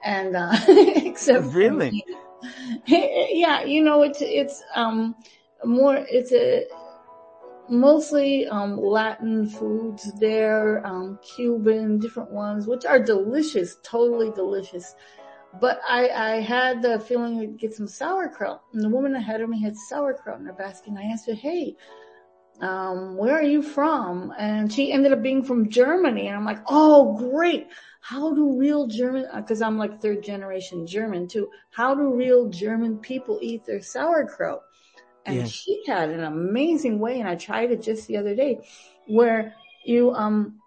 And, 0.03 0.35
uh, 0.35 0.53
except 0.67 1.47
Really? 1.47 1.89
me. 1.89 2.05
yeah, 2.85 3.63
you 3.63 3.83
know, 3.83 4.03
it's, 4.03 4.21
it's, 4.21 4.61
um, 4.75 5.15
more, 5.65 5.95
it's 6.07 6.31
a, 6.31 6.67
mostly 7.69 8.47
um, 8.47 8.77
Latin 8.79 9.49
foods 9.49 10.11
there, 10.19 10.85
um, 10.85 11.19
Cuban, 11.35 11.99
different 11.99 12.31
ones, 12.31 12.67
which 12.67 12.85
are 12.85 12.99
delicious, 12.99 13.77
totally 13.83 14.31
delicious. 14.31 14.95
But 15.53 15.79
I, 15.87 16.09
I 16.09 16.41
had 16.41 16.81
the 16.81 16.99
feeling 16.99 17.39
to 17.39 17.47
get 17.47 17.73
some 17.73 17.87
sauerkraut, 17.87 18.61
and 18.73 18.83
the 18.83 18.89
woman 18.89 19.15
ahead 19.15 19.41
of 19.41 19.49
me 19.49 19.61
had 19.61 19.75
sauerkraut 19.75 20.39
in 20.39 20.45
her 20.45 20.53
basket, 20.53 20.89
and 20.89 20.99
I 20.99 21.03
asked 21.05 21.27
her, 21.27 21.33
"Hey, 21.33 21.75
um, 22.61 23.15
where 23.17 23.35
are 23.35 23.43
you 23.43 23.61
from?" 23.61 24.33
And 24.37 24.71
she 24.71 24.91
ended 24.91 25.13
up 25.13 25.21
being 25.23 25.43
from 25.43 25.69
Germany, 25.69 26.27
and 26.27 26.35
I'm 26.35 26.45
like, 26.45 26.59
"Oh, 26.67 27.17
great! 27.31 27.67
How 28.01 28.33
do 28.33 28.57
real 28.59 28.87
German? 28.87 29.27
Because 29.35 29.61
I'm 29.61 29.77
like 29.77 30.01
third 30.01 30.23
generation 30.23 30.85
German 30.85 31.27
too. 31.27 31.49
How 31.71 31.95
do 31.95 32.13
real 32.13 32.49
German 32.49 32.99
people 32.99 33.39
eat 33.41 33.65
their 33.65 33.81
sauerkraut?" 33.81 34.61
And 35.25 35.37
Yes. 35.37 35.51
she 35.51 35.83
had 35.87 36.09
an 36.09 36.23
amazing 36.23 36.99
way, 36.99 37.19
and 37.19 37.27
I 37.27 37.35
tried 37.35 37.71
it 37.71 37.81
just 37.81 38.07
the 38.07 38.17
other 38.17 38.35
day, 38.35 38.59
where 39.07 39.55
you 39.85 40.13
um 40.13 40.61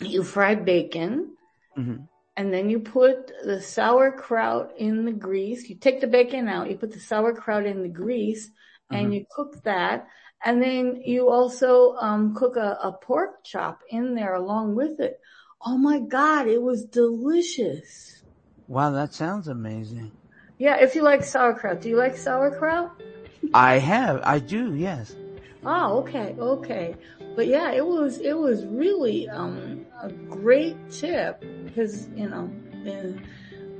you 0.00 0.22
fry 0.22 0.54
bacon, 0.54 1.36
Mhm. 1.76 2.08
And 2.36 2.52
then 2.52 2.70
you 2.70 2.80
put 2.80 3.32
the 3.44 3.60
sauerkraut 3.60 4.72
in 4.78 5.04
the 5.04 5.12
grease. 5.12 5.68
You 5.68 5.76
take 5.76 6.00
the 6.00 6.06
bacon 6.06 6.48
out, 6.48 6.70
you 6.70 6.76
put 6.76 6.92
the 6.92 7.00
sauerkraut 7.00 7.66
in 7.66 7.82
the 7.82 7.88
grease, 7.88 8.50
and 8.90 9.10
Mhm. 9.10 9.14
you 9.14 9.26
cook 9.30 9.62
that. 9.64 10.08
And 10.44 10.60
then 10.60 10.96
you 10.96 11.28
also 11.28 11.94
um, 11.96 12.34
cook 12.34 12.56
a, 12.56 12.78
a 12.82 12.92
pork 12.92 13.44
chop 13.44 13.80
in 13.88 14.14
there 14.14 14.34
along 14.34 14.74
with 14.74 14.98
it. 14.98 15.20
Oh 15.64 15.78
my 15.78 16.00
God, 16.00 16.48
it 16.48 16.60
was 16.60 16.84
delicious. 16.84 18.22
Wow, 18.66 18.90
that 18.90 19.14
sounds 19.14 19.46
amazing. 19.46 20.10
Yeah, 20.58 20.76
if 20.76 20.94
you 20.94 21.02
like 21.02 21.22
sauerkraut, 21.22 21.80
do 21.80 21.88
you 21.88 21.96
like 21.96 22.16
sauerkraut? 22.16 22.90
I 23.54 23.78
have, 23.78 24.22
I 24.24 24.38
do, 24.38 24.74
yes. 24.74 25.14
Oh, 25.64 26.00
okay, 26.00 26.34
okay. 26.38 26.96
But 27.36 27.46
yeah, 27.46 27.70
it 27.72 27.86
was 27.86 28.18
it 28.18 28.36
was 28.36 28.66
really 28.66 29.28
um, 29.28 29.86
a 30.00 30.10
great 30.10 30.76
tip 30.90 31.44
because 31.64 32.08
you 32.08 32.28
know 32.28 32.50
uh, 32.86 33.12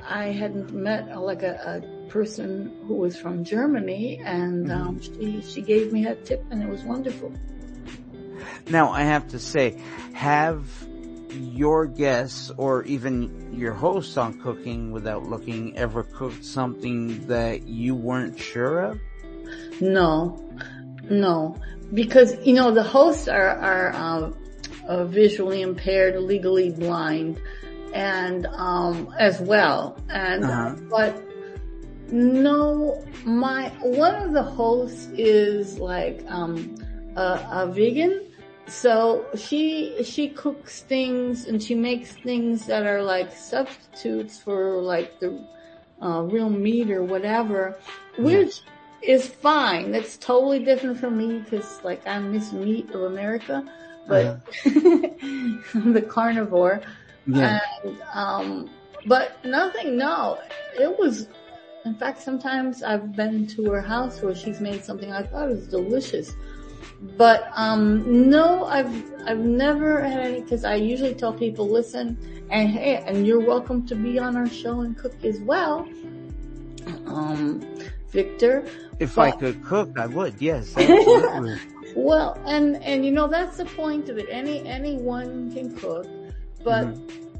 I 0.06 0.26
hadn't 0.26 0.72
met 0.72 1.10
uh, 1.10 1.20
like 1.20 1.42
a, 1.42 1.82
a 1.82 2.08
person 2.08 2.72
who 2.86 2.94
was 2.94 3.16
from 3.16 3.44
Germany, 3.44 4.20
and 4.24 4.70
um, 4.70 5.00
she 5.00 5.42
she 5.42 5.60
gave 5.60 5.92
me 5.92 6.04
that 6.04 6.24
tip, 6.24 6.44
and 6.50 6.62
it 6.62 6.68
was 6.68 6.84
wonderful. 6.84 7.32
Now 8.68 8.90
I 8.90 9.02
have 9.02 9.28
to 9.28 9.40
say, 9.40 9.76
have 10.12 10.64
your 11.30 11.86
guests 11.86 12.52
or 12.56 12.84
even 12.84 13.54
your 13.54 13.72
hosts 13.72 14.16
on 14.16 14.40
Cooking 14.40 14.92
Without 14.92 15.24
Looking 15.24 15.76
ever 15.76 16.04
cooked 16.04 16.44
something 16.44 17.26
that 17.26 17.66
you 17.66 17.94
weren't 17.94 18.38
sure 18.38 18.80
of? 18.80 19.00
No, 19.80 20.38
no, 21.10 21.56
because 21.92 22.34
you 22.44 22.54
know 22.54 22.70
the 22.70 22.82
hosts 22.82 23.28
are 23.28 23.56
are 23.58 23.92
uh, 23.94 24.30
uh, 24.86 25.04
visually 25.04 25.62
impaired, 25.62 26.20
legally 26.20 26.70
blind, 26.70 27.40
and 27.92 28.46
um, 28.46 29.12
as 29.18 29.40
well, 29.40 29.96
and 30.08 30.44
Uh-huh. 30.44 30.74
but 30.90 31.22
no, 32.10 33.02
my 33.24 33.68
one 33.80 34.14
of 34.14 34.32
the 34.32 34.42
hosts 34.42 35.08
is 35.16 35.78
like 35.78 36.24
um, 36.28 36.74
a, 37.16 37.40
a 37.52 37.72
vegan. 37.72 38.26
So 38.68 39.26
she 39.36 40.02
she 40.04 40.28
cooks 40.28 40.82
things 40.82 41.46
and 41.46 41.62
she 41.62 41.74
makes 41.74 42.12
things 42.12 42.66
that 42.66 42.86
are 42.86 43.02
like 43.02 43.32
substitutes 43.34 44.38
for 44.38 44.80
like 44.80 45.18
the 45.20 45.38
uh, 46.00 46.22
real 46.22 46.48
meat 46.48 46.90
or 46.90 47.02
whatever, 47.02 47.78
which 48.18 48.62
is 49.02 49.26
fine. 49.26 49.92
That's 49.92 50.16
totally 50.16 50.64
different 50.64 50.98
from 50.98 51.16
me 51.16 51.40
because 51.40 51.82
like 51.84 52.06
I'm 52.06 52.32
Miss 52.32 52.52
Meat 52.52 52.90
of 52.90 53.02
America, 53.02 53.64
but 54.06 54.40
I'm 54.64 55.92
the 55.92 56.02
carnivore. 56.02 56.82
Yeah. 57.26 57.60
And, 57.84 58.02
um, 58.14 58.70
but 59.06 59.44
nothing, 59.44 59.96
no, 59.96 60.38
it 60.78 60.98
was, 60.98 61.28
in 61.84 61.94
fact, 61.94 62.22
sometimes 62.22 62.82
I've 62.82 63.14
been 63.14 63.46
to 63.48 63.70
her 63.70 63.80
house 63.80 64.20
where 64.22 64.34
she's 64.34 64.60
made 64.60 64.84
something 64.84 65.12
I 65.12 65.22
thought 65.22 65.48
was 65.48 65.66
delicious. 65.68 66.32
But, 67.16 67.50
um, 67.54 68.30
no, 68.30 68.64
I've, 68.64 69.12
I've 69.26 69.38
never 69.38 70.00
had 70.02 70.20
any, 70.20 70.42
cause 70.42 70.64
I 70.64 70.76
usually 70.76 71.14
tell 71.14 71.32
people, 71.32 71.68
listen, 71.68 72.16
and 72.50 72.70
hey, 72.70 72.96
and 73.06 73.26
you're 73.26 73.40
welcome 73.40 73.86
to 73.86 73.94
be 73.94 74.18
on 74.18 74.36
our 74.36 74.48
show 74.48 74.80
and 74.80 74.96
cook 74.96 75.24
as 75.24 75.40
well. 75.40 75.88
Um, 77.06 77.60
Victor, 78.12 78.64
If 78.98 79.18
I 79.18 79.30
could 79.30 79.64
cook, 79.64 79.98
I 79.98 80.06
would, 80.06 80.34
yes. 80.38 80.74
Well, 81.94 82.40
and 82.46 82.82
and 82.82 83.04
you 83.04 83.12
know 83.12 83.28
that's 83.28 83.58
the 83.58 83.66
point 83.66 84.08
of 84.08 84.16
it. 84.16 84.26
Any 84.30 84.66
anyone 84.66 85.52
can 85.52 85.76
cook, 85.76 86.06
but 86.64 86.88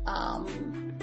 um, 0.05 0.95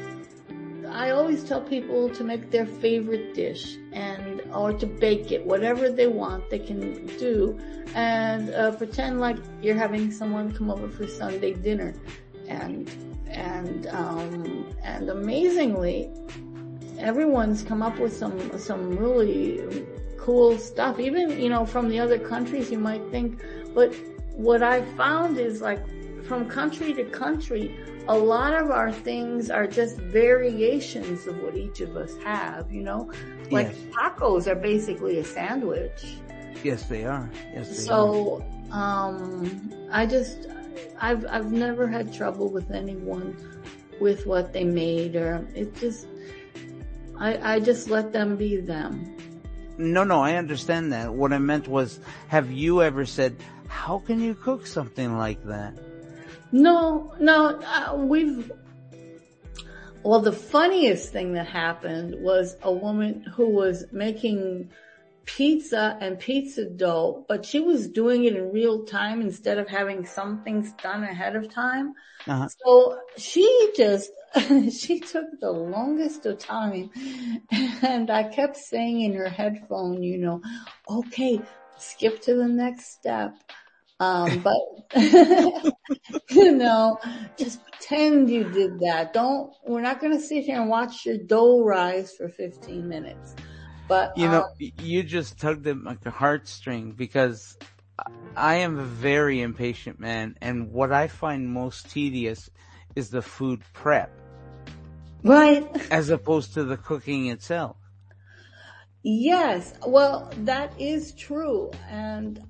I 0.87 1.11
always 1.11 1.43
tell 1.43 1.61
people 1.61 2.09
to 2.09 2.23
make 2.23 2.51
their 2.51 2.65
favorite 2.65 3.33
dish 3.33 3.77
and 3.91 4.41
or 4.53 4.73
to 4.73 4.85
bake 4.85 5.31
it, 5.31 5.45
whatever 5.45 5.89
they 5.89 6.07
want, 6.07 6.49
they 6.49 6.59
can 6.59 7.07
do, 7.17 7.57
and 7.95 8.53
uh, 8.53 8.71
pretend 8.75 9.19
like 9.19 9.37
you're 9.61 9.75
having 9.77 10.11
someone 10.11 10.53
come 10.53 10.69
over 10.69 10.87
for 10.87 11.07
Sunday 11.07 11.53
dinner, 11.53 11.93
and 12.47 12.89
and 13.27 13.87
um, 13.87 14.67
and 14.83 15.09
amazingly, 15.09 16.11
everyone's 16.99 17.63
come 17.63 17.81
up 17.81 17.97
with 17.99 18.15
some 18.15 18.57
some 18.59 18.97
really 18.97 19.85
cool 20.17 20.57
stuff. 20.57 20.99
Even 20.99 21.39
you 21.39 21.49
know 21.49 21.65
from 21.65 21.89
the 21.89 21.99
other 21.99 22.19
countries, 22.19 22.71
you 22.71 22.79
might 22.79 23.03
think, 23.11 23.41
but 23.73 23.93
what 24.33 24.63
I 24.63 24.81
found 24.95 25.37
is 25.37 25.61
like 25.61 25.79
from 26.23 26.47
country 26.47 26.93
to 26.93 27.03
country, 27.05 27.75
a 28.07 28.17
lot 28.17 28.53
of 28.53 28.69
our 28.71 28.91
things 28.91 29.49
are 29.49 29.67
just 29.67 29.97
variations 29.97 31.25
of 31.27 31.41
what 31.41 31.55
each 31.55 31.81
of 31.81 31.95
us 31.95 32.15
have. 32.23 32.71
You 32.71 32.83
know, 32.83 33.11
like 33.51 33.67
Yes. 33.67 33.75
tacos 33.95 34.47
are 34.47 34.55
basically 34.55 35.19
a 35.19 35.23
sandwich. 35.23 36.17
yes, 36.63 36.83
they 36.87 37.05
are. 37.05 37.29
Yes, 37.53 37.69
they 37.69 37.83
are. 37.83 37.87
So 37.87 38.45
um, 38.71 39.71
I 39.91 40.05
just 40.05 40.47
I've 41.01 41.25
I've 41.29 41.51
never 41.51 41.87
had 41.87 42.13
trouble 42.13 42.49
with 42.49 42.71
anyone 42.71 43.35
with 43.99 44.25
what 44.25 44.53
they 44.53 44.63
made, 44.63 45.15
or 45.15 45.45
it 45.55 45.75
just 45.75 46.07
I 47.19 47.55
I 47.55 47.59
just 47.59 47.89
let 47.89 48.13
them 48.13 48.35
be 48.35 48.57
them. 48.57 49.15
No, 49.77 50.03
no, 50.03 50.21
I 50.21 50.35
understand 50.35 50.91
that. 50.91 51.13
What 51.13 51.31
I 51.31 51.37
meant 51.37 51.67
was, 51.67 51.99
have 52.27 52.51
you 52.51 52.81
ever 52.81 53.05
said, 53.05 53.37
how 53.67 53.99
can 53.99 54.19
you 54.19 54.35
cook 54.35 54.67
something 54.67 55.17
like 55.17 55.41
that? 55.45 55.73
No, 56.51 57.13
no, 57.19 57.61
uh, 57.61 57.95
we've. 57.95 58.51
Well, 60.03 60.21
the 60.21 60.31
funniest 60.31 61.11
thing 61.11 61.33
that 61.33 61.47
happened 61.47 62.15
was 62.21 62.55
a 62.63 62.71
woman 62.71 63.21
who 63.35 63.49
was 63.49 63.85
making 63.91 64.69
pizza 65.25 65.97
and 66.01 66.19
pizza 66.19 66.65
dough, 66.65 67.25
but 67.27 67.45
she 67.45 67.59
was 67.59 67.87
doing 67.87 68.23
it 68.25 68.35
in 68.35 68.51
real 68.51 68.85
time 68.85 69.21
instead 69.21 69.57
of 69.57 69.67
having 69.67 70.05
some 70.05 70.43
things 70.43 70.73
done 70.81 71.03
ahead 71.03 71.35
of 71.35 71.53
time. 71.53 71.93
Uh-huh. 72.27 72.47
So 72.47 72.99
she 73.17 73.71
just, 73.75 74.11
she 74.71 74.99
took 74.99 75.27
the 75.39 75.51
longest 75.51 76.25
of 76.25 76.39
time 76.39 76.89
and 77.51 78.09
I 78.09 78.23
kept 78.23 78.57
saying 78.57 79.01
in 79.01 79.13
her 79.13 79.29
headphone, 79.29 80.01
you 80.01 80.17
know, 80.17 80.41
okay, 80.89 81.41
skip 81.77 82.21
to 82.23 82.35
the 82.35 82.47
next 82.47 82.93
step. 82.93 83.35
Um, 83.99 84.39
but, 84.43 85.03
you 86.29 86.53
know, 86.53 86.97
just 87.37 87.59
pretend 87.65 88.29
you 88.29 88.49
did 88.49 88.79
that. 88.79 89.13
Don't, 89.13 89.53
we're 89.67 89.81
not 89.81 89.99
going 89.99 90.13
to 90.13 90.23
sit 90.23 90.45
here 90.45 90.61
and 90.61 90.69
watch 90.69 91.05
your 91.05 91.17
dough 91.17 91.61
rise 91.63 92.13
for 92.15 92.29
15 92.29 92.87
minutes. 92.87 93.35
But, 93.89 94.13
You 94.15 94.29
know, 94.29 94.45
um, 94.45 94.49
y- 94.61 94.71
you 94.79 95.03
just 95.03 95.39
tugged 95.39 95.67
at 95.67 95.77
my 95.77 95.95
heartstring 95.95 96.95
because 96.95 97.57
I 98.37 98.55
am 98.55 98.79
a 98.79 98.83
very 98.85 99.41
impatient 99.41 99.99
man 99.99 100.37
and 100.41 100.71
what 100.71 100.91
I 100.91 101.07
find 101.07 101.49
most 101.49 101.89
tedious 101.89 102.49
is 102.95 103.09
the 103.09 103.21
food 103.21 103.61
prep 103.73 104.11
right. 105.23 105.67
as 105.91 106.09
opposed 106.09 106.53
to 106.53 106.63
the 106.63 106.77
cooking 106.77 107.27
itself. 107.27 107.77
Yes, 109.03 109.73
well, 109.87 110.31
that 110.39 110.73
is 110.79 111.13
true, 111.13 111.71
and 111.89 112.41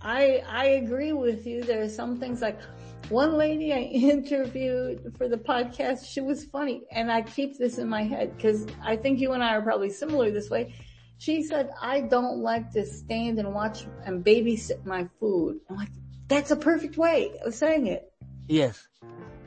I 0.00 0.42
I 0.48 0.66
agree 0.66 1.12
with 1.12 1.46
you. 1.46 1.64
There 1.64 1.82
are 1.82 1.88
some 1.88 2.18
things 2.20 2.40
like 2.40 2.60
one 3.08 3.36
lady 3.36 3.72
I 3.72 3.78
interviewed 4.14 5.14
for 5.18 5.28
the 5.28 5.36
podcast. 5.36 6.06
She 6.12 6.20
was 6.20 6.44
funny, 6.44 6.82
and 6.92 7.10
I 7.10 7.22
keep 7.22 7.58
this 7.58 7.78
in 7.78 7.88
my 7.88 8.04
head 8.04 8.36
because 8.36 8.66
I 8.84 8.96
think 8.96 9.18
you 9.18 9.32
and 9.32 9.42
I 9.42 9.56
are 9.56 9.62
probably 9.62 9.90
similar 9.90 10.30
this 10.30 10.48
way. 10.48 10.74
She 11.18 11.42
said, 11.42 11.70
"I 11.80 12.02
don't 12.02 12.38
like 12.38 12.70
to 12.72 12.84
stand 12.84 13.38
and 13.38 13.54
watch 13.54 13.86
and 14.04 14.24
babysit 14.24 14.84
my 14.84 15.08
food." 15.18 15.60
I'm 15.70 15.76
like, 15.76 15.88
"That's 16.28 16.50
a 16.50 16.56
perfect 16.56 16.96
way 16.96 17.38
of 17.44 17.54
saying 17.54 17.86
it." 17.86 18.12
Yes. 18.48 18.86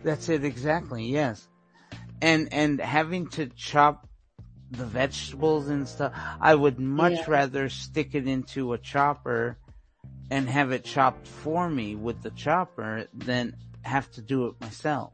That's 0.03 0.29
it 0.29 0.45
exactly, 0.45 1.05
yes. 1.05 1.47
And, 2.21 2.51
and 2.53 2.79
having 2.79 3.27
to 3.31 3.47
chop 3.47 4.07
the 4.71 4.85
vegetables 4.85 5.67
and 5.67 5.87
stuff, 5.87 6.13
I 6.39 6.55
would 6.55 6.79
much 6.79 7.13
Yeah. 7.13 7.25
rather 7.27 7.69
stick 7.69 8.15
it 8.15 8.27
into 8.27 8.73
a 8.73 8.77
chopper 8.77 9.57
and 10.31 10.47
have 10.47 10.71
it 10.71 10.83
chopped 10.83 11.27
for 11.27 11.69
me 11.69 11.95
with 11.95 12.21
the 12.21 12.31
chopper 12.31 13.07
than 13.13 13.55
have 13.81 14.09
to 14.11 14.21
do 14.21 14.47
it 14.47 14.61
myself. 14.61 15.13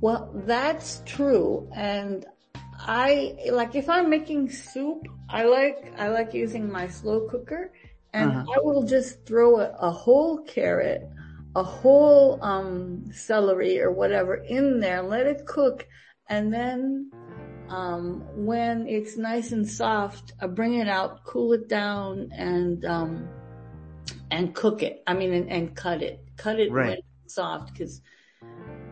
Well, 0.00 0.30
that's 0.34 1.02
true. 1.04 1.68
And 1.74 2.24
I, 2.78 3.36
like 3.50 3.74
if 3.74 3.88
I'm 3.88 4.08
making 4.08 4.50
soup, 4.50 5.08
I 5.28 5.44
like, 5.44 5.92
I 5.98 6.08
like 6.08 6.32
using 6.32 6.70
my 6.70 6.88
slow 6.88 7.28
cooker 7.28 7.72
and 8.12 8.30
uh-huh. 8.30 8.52
I 8.56 8.58
will 8.60 8.84
just 8.84 9.26
throw 9.26 9.60
a, 9.60 9.70
a 9.80 9.90
whole 9.90 10.38
carrot, 10.44 11.08
a 11.56 11.62
whole, 11.62 12.42
um, 12.42 13.10
celery 13.12 13.80
or 13.80 13.90
whatever 13.90 14.36
in 14.36 14.80
there, 14.80 15.02
let 15.02 15.26
it 15.26 15.46
cook. 15.46 15.86
And 16.28 16.52
then, 16.52 17.10
um, 17.68 18.24
when 18.34 18.86
it's 18.86 19.16
nice 19.16 19.52
and 19.52 19.68
soft, 19.68 20.32
I 20.40 20.46
bring 20.46 20.74
it 20.74 20.88
out, 20.88 21.24
cool 21.24 21.52
it 21.52 21.68
down 21.68 22.30
and, 22.32 22.84
um, 22.84 23.28
and 24.30 24.54
cook 24.54 24.82
it. 24.82 25.02
I 25.06 25.14
mean, 25.14 25.32
and, 25.32 25.50
and 25.50 25.74
cut 25.74 26.02
it, 26.02 26.24
cut 26.36 26.60
it 26.60 26.70
right. 26.70 26.88
when 26.88 26.98
it's 27.24 27.34
soft 27.34 27.72
because 27.72 28.00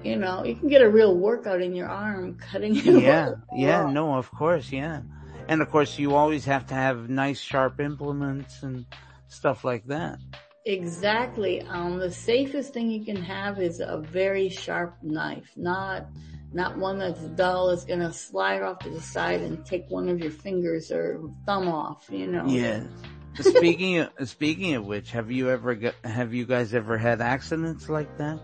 you 0.06 0.16
know, 0.16 0.44
you 0.44 0.54
can 0.54 0.68
get 0.68 0.82
a 0.82 0.88
real 0.88 1.16
workout 1.16 1.60
in 1.60 1.74
your 1.74 1.88
arm 1.88 2.38
cutting 2.50 2.76
it. 2.76 2.84
Yeah, 2.84 3.32
yeah, 3.54 3.90
no, 3.90 4.14
of 4.14 4.30
course, 4.30 4.70
yeah. 4.70 5.02
And 5.48 5.62
of 5.62 5.70
course 5.70 5.98
you 5.98 6.14
always 6.14 6.44
have 6.44 6.66
to 6.68 6.74
have 6.74 7.08
nice 7.08 7.40
sharp 7.40 7.80
implements 7.80 8.62
and 8.62 8.86
stuff 9.28 9.64
like 9.64 9.86
that. 9.86 10.18
Exactly. 10.64 11.62
Um, 11.62 11.98
the 11.98 12.10
safest 12.10 12.74
thing 12.74 12.90
you 12.90 13.04
can 13.04 13.22
have 13.22 13.60
is 13.60 13.78
a 13.78 13.98
very 13.98 14.48
sharp 14.48 14.96
knife, 15.02 15.52
not, 15.56 16.06
not 16.52 16.76
one 16.76 16.98
that's 16.98 17.20
dull. 17.20 17.70
It's 17.70 17.84
gonna 17.84 18.12
slide 18.12 18.62
off 18.62 18.80
to 18.80 18.90
the 18.90 19.00
side 19.00 19.40
and 19.42 19.64
take 19.64 19.88
one 19.88 20.08
of 20.08 20.18
your 20.18 20.32
fingers 20.32 20.90
or 20.90 21.20
thumb 21.46 21.68
off, 21.68 22.06
you 22.10 22.26
know. 22.26 22.46
Yeah. 22.46 22.82
speaking 23.40 23.98
of, 23.98 24.10
speaking 24.28 24.74
of 24.74 24.84
which, 24.84 25.12
have 25.12 25.30
you 25.30 25.50
ever, 25.50 25.78
have 26.02 26.34
you 26.34 26.46
guys 26.46 26.74
ever 26.74 26.98
had 26.98 27.20
accidents 27.20 27.88
like 27.88 28.16
that? 28.18 28.40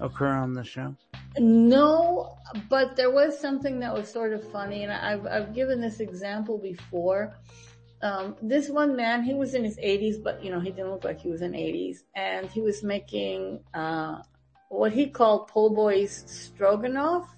Occur 0.00 0.28
on 0.28 0.54
the 0.54 0.64
show? 0.64 0.94
No, 1.38 2.36
but 2.68 2.96
there 2.96 3.10
was 3.10 3.38
something 3.38 3.80
that 3.80 3.94
was 3.94 4.10
sort 4.10 4.32
of 4.32 4.50
funny, 4.50 4.82
and 4.82 4.92
I've 4.92 5.26
I've 5.26 5.54
given 5.54 5.80
this 5.80 6.00
example 6.00 6.58
before. 6.58 7.34
Um, 8.02 8.34
this 8.40 8.68
one 8.68 8.96
man, 8.96 9.22
he 9.22 9.34
was 9.34 9.54
in 9.54 9.62
his 9.62 9.76
80s, 9.76 10.22
but 10.22 10.42
you 10.42 10.50
know 10.50 10.58
he 10.58 10.70
didn't 10.70 10.90
look 10.90 11.04
like 11.04 11.20
he 11.20 11.28
was 11.28 11.42
in 11.42 11.52
80s, 11.52 11.98
and 12.16 12.48
he 12.50 12.60
was 12.60 12.82
making 12.82 13.60
uh, 13.74 14.22
what 14.68 14.92
he 14.92 15.06
called 15.06 15.48
po' 15.48 15.70
boys 15.70 16.24
stroganoff 16.26 17.36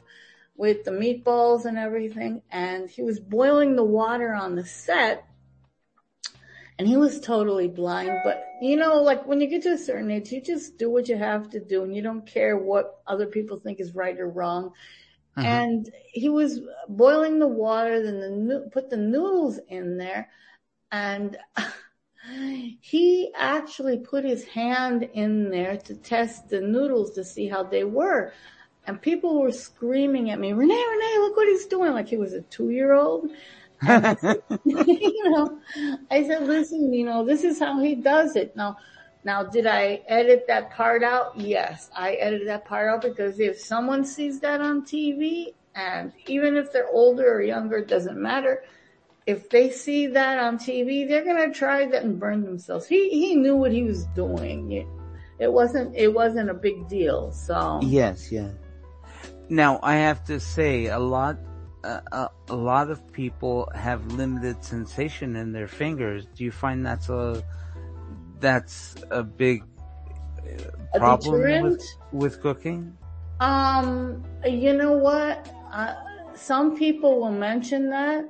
with 0.56 0.84
the 0.84 0.90
meatballs 0.90 1.64
and 1.64 1.76
everything, 1.76 2.42
and 2.50 2.88
he 2.88 3.02
was 3.02 3.20
boiling 3.20 3.76
the 3.76 3.84
water 3.84 4.32
on 4.32 4.54
the 4.54 4.64
set 4.64 5.26
and 6.82 6.88
he 6.88 6.96
was 6.96 7.20
totally 7.20 7.68
blind. 7.68 8.10
But 8.24 8.44
you 8.60 8.74
know, 8.74 9.00
like 9.00 9.24
when 9.24 9.40
you 9.40 9.46
get 9.46 9.62
to 9.62 9.74
a 9.74 9.78
certain 9.78 10.10
age, 10.10 10.32
you 10.32 10.40
just 10.40 10.78
do 10.78 10.90
what 10.90 11.08
you 11.08 11.16
have 11.16 11.48
to 11.50 11.60
do 11.60 11.84
and 11.84 11.94
you 11.94 12.02
don't 12.02 12.26
care 12.26 12.56
what 12.56 13.00
other 13.06 13.26
people 13.26 13.60
think 13.60 13.78
is 13.78 13.94
right 13.94 14.18
or 14.18 14.28
wrong. 14.28 14.72
Uh-huh. 15.36 15.46
And 15.46 15.88
he 16.08 16.28
was 16.28 16.58
boiling 16.88 17.38
the 17.38 17.46
water, 17.46 18.02
then 18.02 18.48
the, 18.48 18.68
put 18.72 18.90
the 18.90 18.96
noodles 18.96 19.60
in 19.68 19.96
there 19.96 20.28
and 20.90 21.36
he 22.80 23.32
actually 23.36 23.98
put 23.98 24.24
his 24.24 24.44
hand 24.44 25.08
in 25.12 25.50
there 25.50 25.76
to 25.76 25.94
test 25.94 26.48
the 26.48 26.60
noodles 26.60 27.12
to 27.12 27.22
see 27.22 27.46
how 27.46 27.62
they 27.62 27.84
were. 27.84 28.32
And 28.88 29.00
people 29.00 29.40
were 29.40 29.52
screaming 29.52 30.30
at 30.30 30.40
me, 30.40 30.52
Renee, 30.52 30.84
Renee, 30.90 31.18
look 31.18 31.36
what 31.36 31.46
he's 31.46 31.66
doing. 31.66 31.92
Like 31.92 32.08
he 32.08 32.16
was 32.16 32.32
a 32.32 32.40
two 32.40 32.70
year 32.70 32.92
old. 32.92 33.30
you 34.64 35.30
know, 35.30 35.58
I 36.10 36.24
said, 36.24 36.46
listen, 36.46 36.92
you 36.92 37.04
know, 37.04 37.24
this 37.24 37.42
is 37.42 37.58
how 37.58 37.80
he 37.80 37.96
does 37.96 38.36
it. 38.36 38.54
Now, 38.54 38.76
now 39.24 39.42
did 39.42 39.66
I 39.66 40.02
edit 40.06 40.44
that 40.48 40.70
part 40.70 41.02
out? 41.02 41.38
Yes, 41.38 41.90
I 41.96 42.12
edited 42.14 42.48
that 42.48 42.64
part 42.64 42.88
out 42.88 43.02
because 43.02 43.40
if 43.40 43.58
someone 43.58 44.04
sees 44.04 44.40
that 44.40 44.60
on 44.60 44.82
TV 44.82 45.54
and 45.74 46.12
even 46.26 46.56
if 46.56 46.72
they're 46.72 46.88
older 46.88 47.34
or 47.34 47.42
younger, 47.42 47.78
it 47.78 47.88
doesn't 47.88 48.20
matter. 48.20 48.64
If 49.26 49.50
they 49.50 49.70
see 49.70 50.08
that 50.08 50.38
on 50.38 50.58
TV, 50.58 51.08
they're 51.08 51.24
going 51.24 51.50
to 51.50 51.56
try 51.56 51.86
that 51.86 52.02
and 52.02 52.18
burn 52.18 52.44
themselves. 52.44 52.86
He, 52.86 53.08
he 53.10 53.34
knew 53.34 53.56
what 53.56 53.72
he 53.72 53.82
was 53.82 54.06
doing. 54.14 54.72
It, 54.72 54.86
it 55.38 55.52
wasn't, 55.52 55.94
it 55.96 56.12
wasn't 56.12 56.50
a 56.50 56.54
big 56.54 56.88
deal. 56.88 57.32
So. 57.32 57.80
Yes, 57.82 58.30
yeah. 58.30 58.50
Now 59.48 59.80
I 59.82 59.96
have 59.96 60.24
to 60.24 60.38
say 60.38 60.86
a 60.86 60.98
lot 60.98 61.36
a, 61.84 62.30
a, 62.48 62.54
lot 62.54 62.90
of 62.90 63.12
people 63.12 63.70
have 63.74 64.04
limited 64.12 64.64
sensation 64.64 65.36
in 65.36 65.52
their 65.52 65.68
fingers. 65.68 66.26
Do 66.34 66.44
you 66.44 66.52
find 66.52 66.84
that's 66.84 67.08
a 67.08 67.42
that's 68.40 68.96
a 69.10 69.22
big 69.22 69.64
uh, 70.94 70.98
problem 70.98 71.62
with, 71.62 71.84
with 72.12 72.40
cooking? 72.40 72.96
Um, 73.40 74.22
you 74.46 74.72
know 74.72 74.92
what? 74.92 75.52
Uh, 75.72 75.94
some 76.34 76.76
people 76.76 77.20
will 77.20 77.32
mention 77.32 77.90
that, 77.90 78.28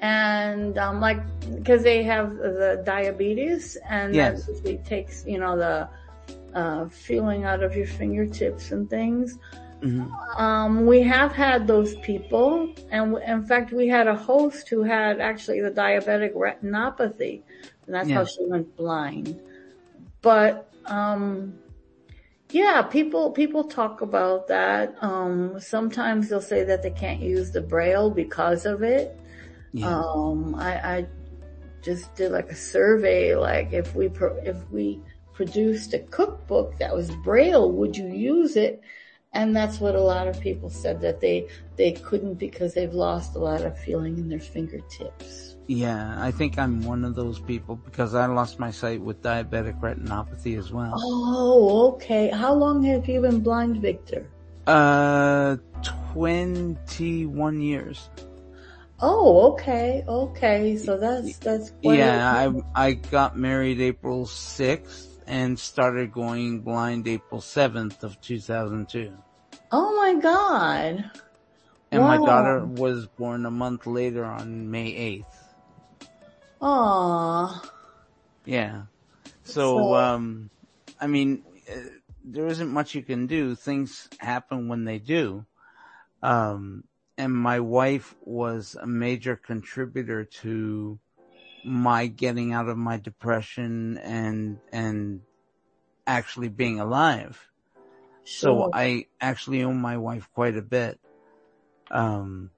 and 0.00 0.76
um, 0.78 1.00
like 1.00 1.20
because 1.54 1.82
they 1.82 2.02
have 2.02 2.36
the 2.36 2.82
diabetes, 2.84 3.76
and 3.88 4.14
yes. 4.14 4.46
that 4.46 4.84
takes 4.84 5.24
you 5.26 5.38
know 5.38 5.56
the 5.56 5.88
uh, 6.54 6.88
feeling 6.88 7.44
out 7.44 7.62
of 7.62 7.76
your 7.76 7.86
fingertips 7.86 8.72
and 8.72 8.88
things. 8.90 9.38
Mm-hmm. 9.82 10.40
Um, 10.40 10.86
we 10.86 11.02
have 11.02 11.32
had 11.32 11.66
those 11.66 11.96
people, 11.96 12.72
and 12.90 13.18
in 13.26 13.44
fact, 13.44 13.72
we 13.72 13.88
had 13.88 14.06
a 14.06 14.14
host 14.14 14.68
who 14.68 14.82
had 14.82 15.20
actually 15.20 15.60
the 15.60 15.70
diabetic 15.70 16.34
retinopathy, 16.34 17.42
and 17.86 17.94
that's 17.94 18.08
yeah. 18.08 18.16
how 18.16 18.24
she 18.24 18.44
went 18.46 18.76
blind. 18.76 19.40
But 20.20 20.72
um, 20.86 21.58
yeah, 22.50 22.82
people 22.82 23.32
people 23.32 23.64
talk 23.64 24.02
about 24.02 24.46
that. 24.48 24.94
Um, 25.02 25.58
sometimes 25.58 26.28
they'll 26.28 26.40
say 26.40 26.62
that 26.64 26.82
they 26.82 26.90
can't 26.90 27.20
use 27.20 27.50
the 27.50 27.60
braille 27.60 28.10
because 28.10 28.66
of 28.66 28.82
it. 28.82 29.18
Yeah. 29.72 29.98
Um, 29.98 30.54
I, 30.54 30.96
I 30.96 31.06
just 31.82 32.14
did 32.14 32.30
like 32.30 32.50
a 32.50 32.54
survey, 32.54 33.34
like 33.34 33.72
if 33.72 33.94
we 33.94 34.08
pro- 34.08 34.36
if 34.44 34.56
we 34.70 35.00
produced 35.32 35.94
a 35.94 35.98
cookbook 35.98 36.78
that 36.78 36.94
was 36.94 37.10
braille, 37.24 37.72
would 37.72 37.96
you 37.96 38.06
use 38.06 38.56
it? 38.56 38.80
And 39.34 39.56
that's 39.56 39.80
what 39.80 39.94
a 39.94 40.00
lot 40.00 40.28
of 40.28 40.38
people 40.40 40.68
said 40.68 41.00
that 41.00 41.20
they, 41.20 41.48
they 41.76 41.92
couldn't 41.92 42.34
because 42.34 42.74
they've 42.74 42.92
lost 42.92 43.34
a 43.34 43.38
lot 43.38 43.62
of 43.62 43.78
feeling 43.78 44.18
in 44.18 44.28
their 44.28 44.40
fingertips. 44.40 45.56
Yeah, 45.68 46.14
I 46.18 46.30
think 46.30 46.58
I'm 46.58 46.82
one 46.82 47.02
of 47.04 47.14
those 47.14 47.38
people 47.38 47.76
because 47.76 48.14
I 48.14 48.26
lost 48.26 48.58
my 48.58 48.70
sight 48.70 49.00
with 49.00 49.22
diabetic 49.22 49.80
retinopathy 49.80 50.58
as 50.58 50.70
well. 50.70 51.00
Oh, 51.02 51.94
okay. 51.94 52.28
How 52.28 52.52
long 52.52 52.82
have 52.82 53.08
you 53.08 53.22
been 53.22 53.40
blind, 53.40 53.78
Victor? 53.78 54.28
Uh, 54.66 55.56
21 56.12 57.60
years. 57.62 58.10
Oh, 59.00 59.52
okay, 59.52 60.04
okay. 60.06 60.76
So 60.76 60.98
that's, 60.98 61.38
that's 61.38 61.72
Yeah, 61.80 62.52
I, 62.76 62.88
I 62.88 62.92
got 62.92 63.38
married 63.38 63.80
April 63.80 64.26
6th 64.26 65.11
and 65.32 65.58
started 65.58 66.12
going 66.12 66.60
blind 66.60 67.08
April 67.08 67.40
7th 67.40 68.02
of 68.02 68.20
2002. 68.20 69.16
Oh 69.72 69.96
my 69.96 70.20
god. 70.20 71.10
And 71.90 72.02
wow. 72.02 72.18
my 72.18 72.26
daughter 72.26 72.66
was 72.66 73.06
born 73.06 73.46
a 73.46 73.50
month 73.50 73.86
later 73.86 74.26
on 74.26 74.70
May 74.70 75.24
8th. 76.02 76.08
Aww. 76.60 77.66
Yeah. 78.44 78.82
So, 79.44 79.78
so 79.78 79.94
um, 79.94 80.50
I 81.00 81.06
mean, 81.06 81.44
uh, 81.66 81.80
there 82.22 82.46
isn't 82.46 82.68
much 82.68 82.94
you 82.94 83.02
can 83.02 83.26
do. 83.26 83.54
Things 83.54 84.10
happen 84.18 84.68
when 84.68 84.84
they 84.84 84.98
do. 84.98 85.46
Um, 86.22 86.84
and 87.16 87.32
my 87.32 87.58
wife 87.60 88.14
was 88.20 88.76
a 88.78 88.86
major 88.86 89.36
contributor 89.36 90.26
to 90.42 90.98
my 91.64 92.06
getting 92.06 92.52
out 92.52 92.68
of 92.68 92.76
my 92.76 92.96
depression 92.96 93.98
and, 93.98 94.58
and 94.72 95.20
actually 96.06 96.48
being 96.48 96.80
alive. 96.80 97.48
Sure. 98.24 98.66
So 98.66 98.70
I 98.72 99.06
actually 99.20 99.62
owe 99.62 99.72
my 99.72 99.96
wife 99.96 100.28
quite 100.34 100.56
a 100.56 100.62
bit. 100.62 100.98
Um, 101.90 102.50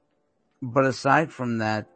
but 0.62 0.86
aside 0.86 1.32
from 1.32 1.58
that, 1.58 1.86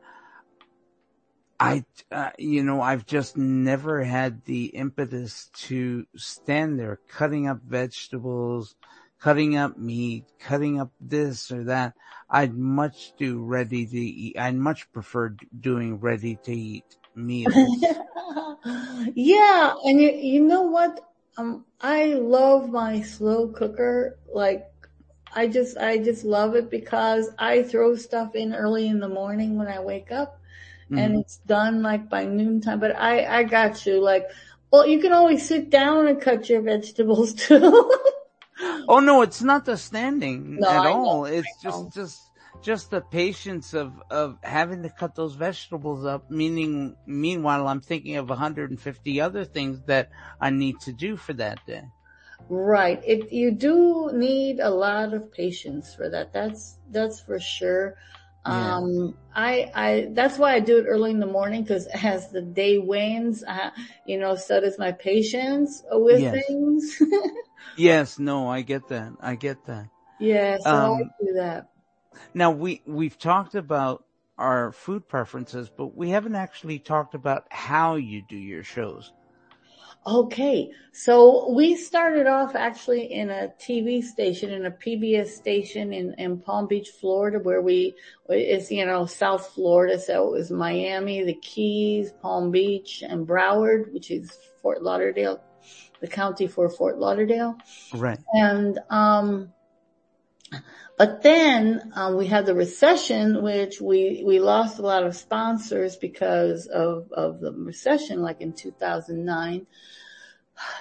I, 1.61 1.85
uh, 2.13 2.31
you 2.39 2.63
know, 2.63 2.81
I've 2.81 3.05
just 3.05 3.37
never 3.37 4.05
had 4.05 4.45
the 4.45 4.67
impetus 4.67 5.51
to 5.67 6.07
stand 6.17 6.79
there 6.79 7.01
cutting 7.09 7.49
up 7.49 7.61
vegetables, 7.63 8.77
cutting 9.21 9.57
up 9.57 9.77
meat, 9.77 10.25
cutting 10.39 10.81
up 10.81 10.93
this 11.01 11.51
or 11.51 11.65
that. 11.65 11.95
I'd 12.31 12.55
much 12.55 13.13
do 13.19 13.43
ready 13.43 13.87
to 13.87 13.99
eat. 13.99 14.39
I'd 14.39 14.55
much 14.55 14.91
prefer 14.93 15.35
doing 15.59 15.99
ready 15.99 16.37
to 16.45 16.53
eat 16.53 16.98
meals. 17.19 17.55
yeah. 19.15 19.75
And 19.85 20.01
you, 20.01 20.11
you 20.11 20.45
know 20.45 20.63
what? 20.63 21.01
Um, 21.37 21.65
I 21.81 22.15
love 22.15 22.71
my 22.71 23.03
slow 23.03 23.49
cooker. 23.49 24.19
Like, 24.33 24.65
I 25.35 25.47
just, 25.47 25.77
I 25.77 25.99
just 25.99 26.25
love 26.25 26.55
it 26.57 26.71
because 26.71 27.29
I 27.39 27.63
throw 27.63 27.97
stuff 27.97 28.35
in 28.35 28.55
early 28.55 28.89
in 28.89 28.99
the 29.01 29.09
morning 29.09 29.59
when 29.59 29.69
I 29.69 29.81
wake 29.81 30.11
up 30.11 30.41
mm-hmm. 30.91 30.99
and 30.99 31.21
it's 31.21 31.37
done 31.39 31.83
like 31.83 32.09
by 32.09 32.25
noontime. 32.25 32.81
But 32.81 32.97
I, 32.97 33.41
I 33.41 33.43
got 33.45 33.85
you. 33.87 34.01
Like 34.03 34.27
Well, 34.71 34.87
you 34.87 35.01
can 35.01 35.13
always 35.13 35.47
sit 35.47 35.71
down 35.71 36.09
and 36.09 36.21
cut 36.21 36.49
your 36.49 36.63
vegetables 36.63 37.35
too. 37.47 37.93
oh 38.89 39.01
no, 39.01 39.23
it's 39.23 39.43
not 39.43 39.65
the 39.65 39.77
standing 39.77 40.57
No, 40.61 40.69
at 40.69 40.81
I 40.81 40.89
all. 40.91 41.05
know, 41.05 41.25
It's 41.27 41.47
I 41.47 41.63
just, 41.63 41.79
know. 41.85 41.91
just, 41.95 42.21
just 42.61 42.91
the 42.91 43.01
patience 43.03 43.75
of, 43.75 44.03
of 44.11 44.39
having 44.43 44.83
to 44.83 44.91
cut 44.91 45.15
those 45.15 45.35
vegetables 45.35 46.05
up, 46.05 46.29
meaning, 46.31 46.97
meanwhile 47.07 47.69
I'm 47.69 47.81
thinking 47.81 48.17
of 48.17 48.29
150 48.29 49.21
other 49.21 49.45
things 49.45 49.83
that 49.85 50.11
I 50.41 50.51
need 50.51 50.81
to 50.83 50.93
do 50.93 51.17
for 51.17 51.33
that 51.35 51.65
day. 51.67 51.93
Right. 52.49 53.03
It, 53.07 53.33
you 53.33 53.51
do 53.51 54.11
need 54.15 54.61
a 54.61 54.71
lot 54.71 55.13
of 55.13 55.31
patience 55.33 55.95
for 55.95 56.09
that. 56.09 56.33
That's, 56.33 56.79
that's 56.89 57.21
for 57.21 57.39
sure. 57.39 57.97
Yeah. 58.45 58.79
Um, 58.79 59.19
I, 59.35 59.71
I, 59.75 60.09
that's 60.13 60.39
why 60.39 60.55
I 60.55 60.61
do 60.61 60.79
it 60.79 60.87
early 60.87 61.11
in 61.11 61.21
the 61.21 61.27
morning 61.27 61.63
because 61.63 61.87
as 61.89 62.31
the 62.31 62.41
day 62.41 62.79
wanes, 62.79 63.45
uh, 63.45 63.71
you 64.07 64.19
know, 64.19 64.35
so 64.37 64.61
does 64.61 64.79
my 64.79 64.93
patience 64.93 65.83
with 65.91 66.31
Yes. 66.31 66.43
things. 66.49 67.03
Yes, 67.77 68.19
no, 68.19 68.49
I 68.49 68.61
get 68.63 68.89
that. 68.89 69.15
I 69.21 69.37
get 69.37 69.65
that. 69.65 69.89
yeah, 70.19 70.59
so 70.59 70.77
Um, 70.77 70.95
I 70.95 71.25
do 71.25 71.33
that. 71.35 71.71
Now 72.35 72.51
we, 72.51 72.83
we've 72.87 73.19
talked 73.19 73.55
about 73.55 74.05
our 74.39 74.73
food 74.73 75.09
preferences, 75.09 75.71
but 75.75 75.97
we 75.97 76.11
haven't 76.11 76.37
actually 76.37 76.79
talked 76.79 77.15
about 77.15 77.47
how 77.51 77.97
you 77.97 78.23
do 78.29 78.37
your 78.37 78.63
shows. 78.63 79.13
Okay, 80.07 80.71
so 80.93 81.51
we 81.53 81.77
started 81.77 82.27
off 82.27 82.55
actually 82.55 83.13
in 83.13 83.29
a 83.29 83.53
TV 83.61 84.03
station, 84.03 84.51
in 84.51 84.65
a 84.65 84.71
PBS 84.71 85.29
station 85.29 85.93
in, 85.93 86.15
in 86.15 86.39
Palm 86.39 86.67
Beach, 86.67 86.89
Florida, 87.01 87.39
where 87.41 87.61
we, 87.61 87.95
it's, 88.29 88.71
you 88.71 88.87
know, 88.87 89.05
South 89.05 89.49
Florida, 89.49 89.99
so 89.99 90.29
it 90.29 90.39
was 90.39 90.51
Miami, 90.51 91.25
the 91.25 91.35
Keys, 91.35 92.13
Palm 92.23 92.51
Beach, 92.51 93.03
and 93.07 93.27
Broward, 93.27 93.93
which 93.93 94.11
is 94.11 94.39
Fort 94.63 94.83
Lauderdale, 94.83 95.43
the 96.01 96.09
county 96.09 96.47
for 96.47 96.71
Fort 96.71 96.99
Lauderdale. 96.99 97.57
Right. 97.93 98.19
And, 98.33 98.79
um, 98.89 99.53
but 100.97 101.23
then, 101.23 101.93
um, 101.95 102.17
we 102.17 102.27
had 102.27 102.47
the 102.47 102.55
recession, 102.55 103.43
which 103.43 103.81
we, 103.81 104.23
we 104.27 104.41
lost 104.41 104.79
a 104.79 104.83
lot 104.83 105.05
of 105.05 105.17
sponsors 105.17 105.97
because 105.97 106.67
of, 106.67 107.11
of 107.13 107.41
the 107.41 107.53
recession, 107.53 108.23
like 108.23 108.41
in 108.41 108.53
2009. 108.53 109.67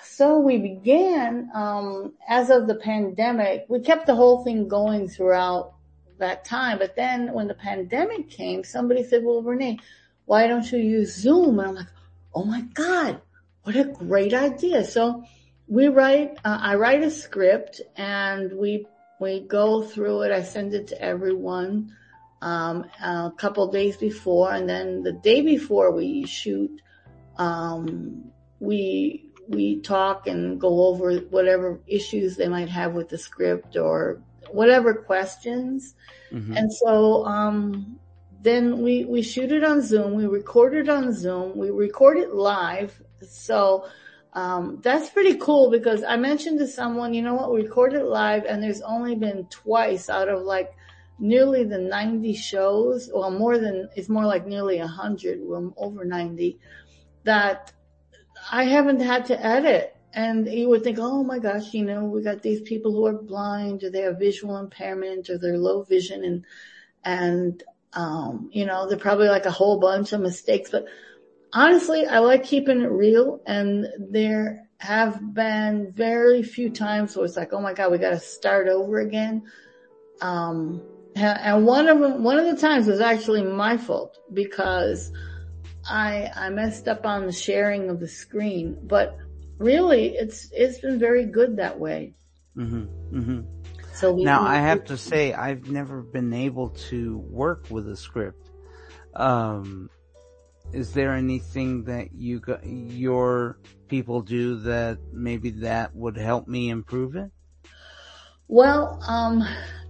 So 0.04 0.40
we 0.40 0.58
began, 0.58 1.52
um, 1.54 2.14
as 2.28 2.50
of 2.50 2.68
the 2.68 2.76
pandemic, 2.76 3.66
we 3.70 3.80
kept 3.82 4.08
the 4.08 4.16
whole 4.16 4.44
thing 4.44 4.68
going 4.68 5.08
throughout 5.08 5.74
that 6.18 6.46
time. 6.46 6.80
But 6.80 6.96
then 6.96 7.34
when 7.34 7.48
the 7.48 7.54
pandemic 7.54 8.30
came, 8.30 8.64
somebody 8.64 9.04
said, 9.04 9.24
well, 9.24 9.44
Renee, 9.44 9.80
why 10.26 10.48
don't 10.48 10.70
you 10.72 10.80
use 10.80 11.16
Zoom? 11.16 11.60
And 11.60 11.70
I'm 11.70 11.76
like, 11.76 11.88
oh 12.34 12.44
my 12.44 12.62
God, 12.74 13.22
what 13.64 13.76
a 13.76 13.86
great 13.86 14.34
idea. 14.34 14.84
So 14.84 15.24
we 15.68 15.88
write, 15.88 16.38
uh, 16.44 16.58
I 16.62 16.76
write 16.76 17.04
a 17.04 17.12
script 17.12 17.82
and 17.96 18.54
we, 18.54 18.88
we 19.20 19.42
go 19.42 19.82
through 19.82 20.24
it. 20.24 20.32
I 20.32 20.44
send 20.44 20.74
it 20.74 20.88
to 20.88 21.02
everyone, 21.02 21.96
um, 22.42 22.86
a 23.04 23.32
couple 23.38 23.68
days 23.72 23.98
before. 23.98 24.54
And 24.54 24.70
then 24.70 25.04
the 25.04 25.14
day 25.14 25.42
before 25.42 25.92
we 25.92 26.26
shoot, 26.26 26.82
um, 27.38 28.32
we, 28.60 29.30
we 29.48 29.80
talk 29.82 30.28
and 30.28 30.60
go 30.60 30.88
over 30.88 31.16
whatever 31.16 31.80
issues 31.88 32.36
they 32.36 32.48
might 32.48 32.70
have 32.70 32.94
with 32.94 33.10
the 33.10 33.18
script 33.18 33.78
or 33.78 34.22
whatever 34.52 34.94
questions. 34.94 35.96
Mhm. 36.32 36.58
And 36.58 36.72
so, 36.72 37.26
um, 37.26 38.00
then 38.42 38.82
we, 38.82 39.06
we 39.06 39.22
shoot 39.22 39.52
it 39.52 39.64
on 39.64 39.82
Zoom. 39.82 40.14
We 40.14 40.28
record 40.28 40.76
it 40.76 40.90
on 40.90 41.12
Zoom. 41.12 41.58
We 41.58 41.72
record 41.72 42.18
it 42.18 42.34
live. 42.34 43.02
So, 43.28 43.88
um, 44.38 44.78
that's 44.84 45.10
pretty 45.10 45.36
cool 45.40 45.72
because 45.72 46.04
I 46.04 46.16
mentioned 46.16 46.60
to 46.60 46.68
someone, 46.68 47.16
you 47.16 47.24
know 47.24 47.34
what, 47.34 47.52
we 47.52 47.64
recorded 47.64 48.04
live 48.04 48.46
and 48.46 48.62
there's 48.62 48.82
only 48.82 49.16
been 49.16 49.48
twice 49.50 50.12
out 50.12 50.30
of 50.30 50.44
like 50.44 50.76
nearly 51.18 51.64
the 51.64 51.80
90 51.80 52.36
shows, 52.36 53.10
well 53.12 53.32
more 53.32 53.58
than, 53.58 53.90
it's 53.96 54.10
more 54.10 54.28
like 54.28 54.46
nearly 54.46 54.78
100, 54.78 55.40
we're 55.42 55.72
over 55.76 56.06
90, 56.06 56.60
that 57.24 57.74
I 58.52 58.66
haven't 58.66 59.00
had 59.00 59.26
to 59.26 59.44
edit. 59.44 59.96
And 60.14 60.48
you 60.48 60.70
would 60.70 60.84
think, 60.84 61.00
oh 61.02 61.24
my 61.24 61.40
gosh, 61.40 61.74
you 61.74 61.84
know, 61.84 62.06
we 62.06 62.22
got 62.22 62.44
these 62.44 62.62
people 62.62 62.92
who 62.92 63.08
are 63.08 63.20
blind 63.20 63.84
or 63.84 63.90
they 63.90 64.02
have 64.02 64.20
visual 64.20 64.58
impairment 64.58 65.32
or 65.32 65.40
they're 65.40 65.58
low 65.58 65.82
vision 65.82 66.24
and, 66.24 66.46
and, 67.04 67.64
um, 67.94 68.52
you 68.54 68.68
know, 68.68 68.88
they're 68.88 69.00
probably 69.00 69.30
like 69.30 69.48
a 69.48 69.52
whole 69.52 69.80
bunch 69.80 70.14
of 70.14 70.22
mistakes, 70.22 70.70
but 70.70 70.86
honestly, 71.54 72.06
I 72.06 72.20
like 72.20 72.44
keeping 72.44 72.82
it 72.82 72.92
real 72.92 73.42
and 73.46 73.88
there 74.00 74.68
have 74.80 75.34
been 75.34 75.92
very 75.92 76.44
few 76.44 76.70
times 76.70 77.16
where 77.16 77.26
it's 77.26 77.38
like, 77.38 77.54
oh 77.54 77.62
my 77.62 77.74
God, 77.74 77.92
we 77.92 77.98
got 77.98 78.12
to 78.12 78.20
start 78.20 78.68
over 78.68 79.00
again. 79.00 79.44
Um, 80.22 80.82
and 81.16 81.66
one 81.66 81.88
of 81.88 82.00
them, 82.00 82.24
one 82.24 82.38
of 82.38 82.46
the 82.46 82.60
times 82.60 82.88
was 82.88 83.02
actually 83.02 83.44
my 83.44 83.78
fault 83.78 84.20
because 84.34 85.12
I, 85.90 86.32
I 86.36 86.50
messed 86.50 86.88
up 86.88 87.06
on 87.06 87.26
the 87.26 87.32
sharing 87.32 87.90
of 87.90 88.00
the 88.00 88.08
screen, 88.08 88.78
but 88.84 89.18
really 89.58 90.16
it's, 90.16 90.50
it's 90.52 90.80
been 90.80 91.00
very 91.00 91.26
good 91.26 91.58
that 91.58 91.80
way. 91.80 92.14
hmm 92.56 92.84
hmm 92.84 93.42
So 93.94 94.16
Now 94.16 94.44
I 94.44 94.58
have 94.58 94.86
to 94.86 94.98
say 94.98 95.34
I've 95.34 95.70
never 95.70 96.02
been 96.02 96.34
able 96.34 96.70
to 96.90 97.18
work 97.18 97.66
with 97.72 97.90
a 97.90 97.96
script. 97.98 98.52
Um, 99.16 99.90
is 100.74 100.94
there 100.94 101.14
anything 101.14 101.84
that 101.86 102.14
you 102.14 102.40
got, 102.40 102.66
your 102.66 103.60
people 103.88 104.22
do 104.22 104.56
that 104.58 104.98
maybe 105.14 105.50
that 105.50 105.96
would 105.96 106.18
help 106.18 106.48
me 106.48 106.70
improve 106.70 107.16
it? 107.16 107.32
Well, 108.48 109.02
um, 109.08 109.44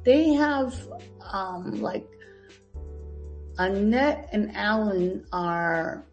they 0.03 0.33
have, 0.33 0.75
um, 1.31 1.81
like, 1.81 2.07
Annette 3.57 4.29
and 4.31 4.55
Alan 4.55 5.25
are, 5.33 6.05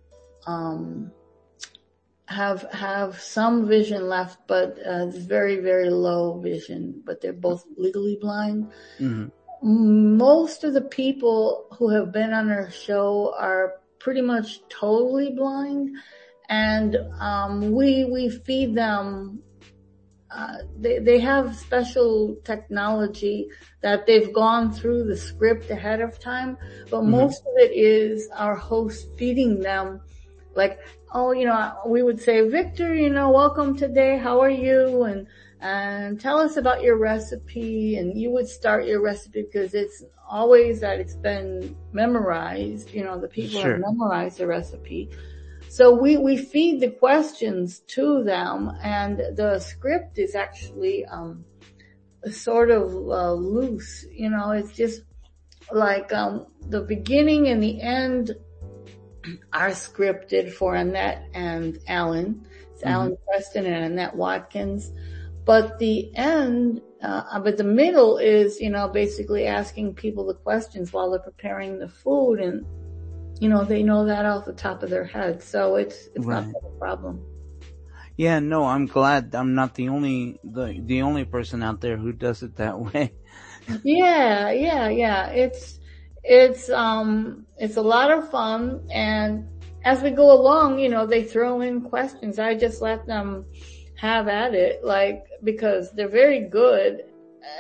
um, 0.46 1.10
have, 2.26 2.62
have 2.72 3.20
some 3.20 3.66
vision 3.66 4.08
left, 4.08 4.38
but, 4.46 4.78
uh, 4.78 5.06
very, 5.06 5.56
very 5.56 5.90
low 5.90 6.40
vision, 6.40 7.02
but 7.04 7.20
they're 7.20 7.32
both 7.32 7.64
legally 7.76 8.18
blind. 8.20 8.70
hmm 8.98 9.26
Most 9.62 10.64
of 10.64 10.74
the 10.74 10.82
people 10.82 11.66
who 11.78 11.88
have 11.90 12.12
been 12.12 12.32
on 12.32 12.50
our 12.50 12.70
show 12.70 13.34
are 13.38 13.80
pretty 14.04 14.22
much 14.22 14.60
totally 14.70 15.30
blind 15.32 15.90
and, 16.50 16.96
um, 17.20 17.72
we, 17.72 18.04
we 18.04 18.30
feed 18.30 18.74
them 18.76 19.42
uh, 20.34 20.58
they, 20.80 20.98
they 20.98 21.20
have 21.20 21.54
special 21.56 22.36
technology 22.44 23.48
that 23.82 24.06
they've 24.06 24.32
gone 24.32 24.72
through 24.72 25.04
the 25.04 25.16
script 25.16 25.70
ahead 25.70 26.00
of 26.00 26.18
time, 26.20 26.56
but 26.90 27.02
Mhm. 27.02 27.10
most 27.10 27.42
of 27.46 27.54
it 27.58 27.72
is 27.72 28.28
our 28.36 28.56
host 28.56 29.06
feeding 29.16 29.60
them 29.60 30.00
like, 30.54 30.78
oh, 31.14 31.32
you 31.32 31.46
know, 31.46 31.72
we 31.86 32.02
would 32.02 32.20
say, 32.20 32.48
Victor, 32.48 32.94
you 32.94 33.10
know, 33.10 33.30
welcome 33.30 33.76
today. 33.76 34.18
How 34.18 34.40
are 34.40 34.50
you? 34.50 35.04
And, 35.04 35.26
and 35.64 36.20
tell 36.20 36.38
us 36.38 36.58
about 36.58 36.82
your 36.82 36.98
recipe. 36.98 37.96
And 37.96 38.16
you 38.16 38.30
would 38.30 38.46
start 38.46 38.84
your 38.84 39.00
recipe 39.02 39.42
because 39.42 39.72
it's 39.72 40.04
always 40.28 40.80
that 40.80 41.00
it's 41.00 41.16
been 41.16 41.74
memorized. 41.92 42.90
You 42.92 43.02
know, 43.04 43.18
the 43.18 43.28
people 43.28 43.60
Sure. 43.60 43.72
have 43.72 43.80
memorized 43.80 44.38
the 44.38 44.46
recipe. 44.46 45.08
So 45.70 45.94
we, 45.94 46.18
we 46.18 46.36
feed 46.36 46.80
the 46.80 46.90
questions 46.90 47.80
to 47.96 48.22
them 48.22 48.76
and 48.82 49.18
the 49.36 49.58
script 49.58 50.18
is 50.18 50.34
actually, 50.34 51.04
um, 51.06 51.44
sort 52.30 52.70
of, 52.70 52.92
uh, 52.92 53.32
loose. 53.32 54.04
You 54.12 54.30
know, 54.30 54.50
it's 54.50 54.72
just 54.72 55.02
like, 55.72 56.12
um, 56.12 56.46
the 56.68 56.82
beginning 56.82 57.48
and 57.48 57.62
the 57.62 57.80
end 57.80 58.36
are 59.54 59.70
scripted 59.70 60.52
for 60.52 60.74
Annette 60.74 61.24
and 61.32 61.78
Alan. 61.88 62.46
It's 62.72 62.82
Mhm. 62.82 62.90
Alan 62.90 63.16
Preston 63.26 63.64
and 63.64 63.84
Annette 63.92 64.14
Watkins. 64.14 64.92
But 65.44 65.78
the 65.78 66.14
end, 66.16 66.80
uh, 67.02 67.38
but 67.40 67.58
the 67.58 67.64
middle 67.64 68.16
is, 68.16 68.60
you 68.60 68.70
know, 68.70 68.88
basically 68.88 69.46
asking 69.46 69.94
people 69.94 70.26
the 70.26 70.34
questions 70.34 70.92
while 70.92 71.10
they're 71.10 71.20
preparing 71.20 71.78
the 71.78 71.88
food 71.88 72.40
and, 72.40 72.64
you 73.40 73.50
know, 73.50 73.64
they 73.64 73.82
know 73.82 74.06
that 74.06 74.24
off 74.24 74.46
the 74.46 74.54
top 74.54 74.82
of 74.82 74.88
their 74.88 75.04
head. 75.04 75.42
So 75.42 75.76
it's, 75.76 76.08
it's 76.14 76.26
not 76.26 76.44
a 76.44 76.78
problem. 76.78 77.22
Yeah, 78.16 78.38
no, 78.38 78.64
I'm 78.64 78.86
glad 78.86 79.34
I'm 79.34 79.54
not 79.54 79.74
the 79.74 79.88
only, 79.88 80.38
the, 80.44 80.80
the 80.82 81.02
only 81.02 81.24
person 81.24 81.62
out 81.62 81.80
there 81.80 81.98
who 81.98 82.12
does 82.12 82.42
it 82.42 82.56
that 82.56 82.78
way. 82.94 83.12
Yeah, 83.82 84.50
yeah, 84.50 84.88
yeah. 84.88 85.26
It's, 85.28 85.78
it's, 86.22 86.70
um, 86.70 87.44
it's 87.58 87.76
a 87.76 87.82
lot 87.82 88.10
of 88.10 88.30
fun. 88.30 88.86
And 88.90 89.46
as 89.84 90.00
we 90.00 90.10
go 90.10 90.32
along, 90.32 90.78
you 90.78 90.88
know, 90.88 91.06
they 91.06 91.22
throw 91.22 91.60
in 91.60 91.82
questions. 91.82 92.38
I 92.38 92.54
just 92.54 92.80
let 92.80 93.06
them 93.06 93.44
have 94.04 94.28
at 94.28 94.54
it, 94.54 94.84
like, 94.84 95.24
because 95.42 95.90
they're 95.92 96.08
very 96.22 96.40
good 96.40 97.04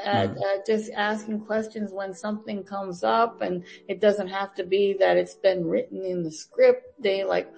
at, 0.04 0.30
Mhm. 0.30 0.44
at 0.50 0.66
just 0.66 0.90
asking 0.92 1.40
questions 1.40 1.90
when 1.92 2.12
something 2.12 2.62
comes 2.62 3.02
up 3.02 3.40
and 3.40 3.64
it 3.88 3.98
doesn't 4.00 4.28
have 4.28 4.54
to 4.54 4.64
be 4.64 4.94
that 4.98 5.16
it's 5.16 5.34
been 5.34 5.66
written 5.66 6.04
in 6.04 6.22
the 6.22 6.30
script. 6.30 6.84
They 6.98 7.24
like, 7.24 7.48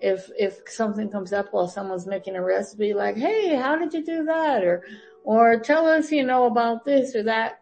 if, 0.00 0.30
if 0.38 0.60
something 0.68 1.08
comes 1.08 1.32
up 1.32 1.46
while 1.52 1.68
someone's 1.68 2.06
making 2.06 2.36
a 2.36 2.42
recipe, 2.42 2.92
like, 2.92 3.16
hey, 3.16 3.56
how 3.56 3.74
did 3.76 3.94
you 3.94 4.04
do 4.04 4.24
that? 4.24 4.62
Or, 4.62 4.84
or 5.24 5.58
tell 5.58 5.86
us, 5.86 6.12
you 6.12 6.24
know, 6.30 6.44
about 6.44 6.84
this 6.84 7.14
or 7.16 7.22
that. 7.22 7.60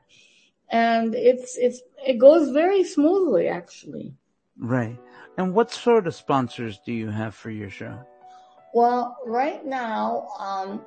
And 0.71 1.15
it's, 1.15 1.57
it's, 1.57 1.81
it 2.05 2.19
goes 2.19 2.51
very 2.51 2.83
smoothly 2.83 3.47
actually. 3.47 4.17
Right. 4.59 4.99
And 5.39 5.55
what 5.55 5.71
sort 5.71 6.07
of 6.09 6.15
sponsors 6.15 6.81
do 6.85 6.93
you 6.93 7.11
have 7.11 7.35
for 7.35 7.51
your 7.51 7.71
show? 7.71 7.97
Well, 8.75 9.17
right 9.25 9.65
now, 9.65 10.27
um, 10.41 10.83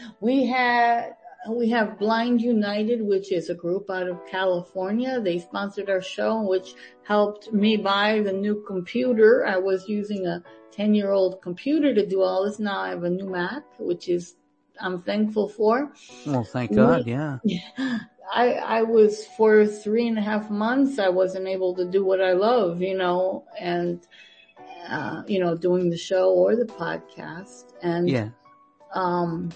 we 0.20 0.44
had, 0.44 1.14
we 1.48 1.70
have 1.70 1.96
Blind 1.96 2.42
United, 2.42 3.00
which 3.00 3.30
is 3.30 3.48
a 3.48 3.54
group 3.54 3.88
out 3.88 4.08
of 4.08 4.18
California. 4.28 5.20
They 5.20 5.38
sponsored 5.38 5.88
our 5.88 6.02
show, 6.02 6.42
which 6.42 6.74
helped 7.04 7.52
me 7.52 7.76
buy 7.76 8.22
the 8.22 8.32
new 8.32 8.64
computer. 8.66 9.46
I 9.46 9.56
was 9.56 9.88
using 9.88 10.26
a 10.26 10.42
10 10.72 10.96
year 10.96 11.12
old 11.12 11.40
computer 11.40 11.94
to 11.94 12.04
do 12.04 12.22
all 12.22 12.44
this. 12.44 12.58
Now 12.58 12.80
I 12.80 12.88
have 12.88 13.04
a 13.04 13.10
new 13.10 13.30
Mac, 13.30 13.62
which 13.78 14.08
is, 14.08 14.34
I'm 14.80 15.00
thankful 15.00 15.48
for. 15.48 15.92
Well, 16.26 16.42
thank 16.42 16.74
God, 16.74 17.06
yeah. 17.06 17.38
I, 18.34 18.54
I 18.54 18.82
was 18.82 19.26
for 19.36 19.64
three 19.64 20.08
and 20.08 20.18
a 20.18 20.22
half 20.22 20.50
months, 20.50 20.98
I 20.98 21.10
wasn't 21.10 21.46
able 21.46 21.76
to 21.76 21.84
do 21.84 22.04
what 22.04 22.20
I 22.20 22.32
love, 22.32 22.82
you 22.82 22.96
know, 22.96 23.44
and, 23.60 24.00
uh, 24.92 25.22
you 25.26 25.40
know, 25.40 25.56
doing 25.56 25.90
the 25.90 25.96
show 25.96 26.30
or 26.30 26.54
the 26.54 26.66
podcast. 26.66 27.72
And, 27.82 28.08
yeah. 28.08 28.28
um, 28.94 29.50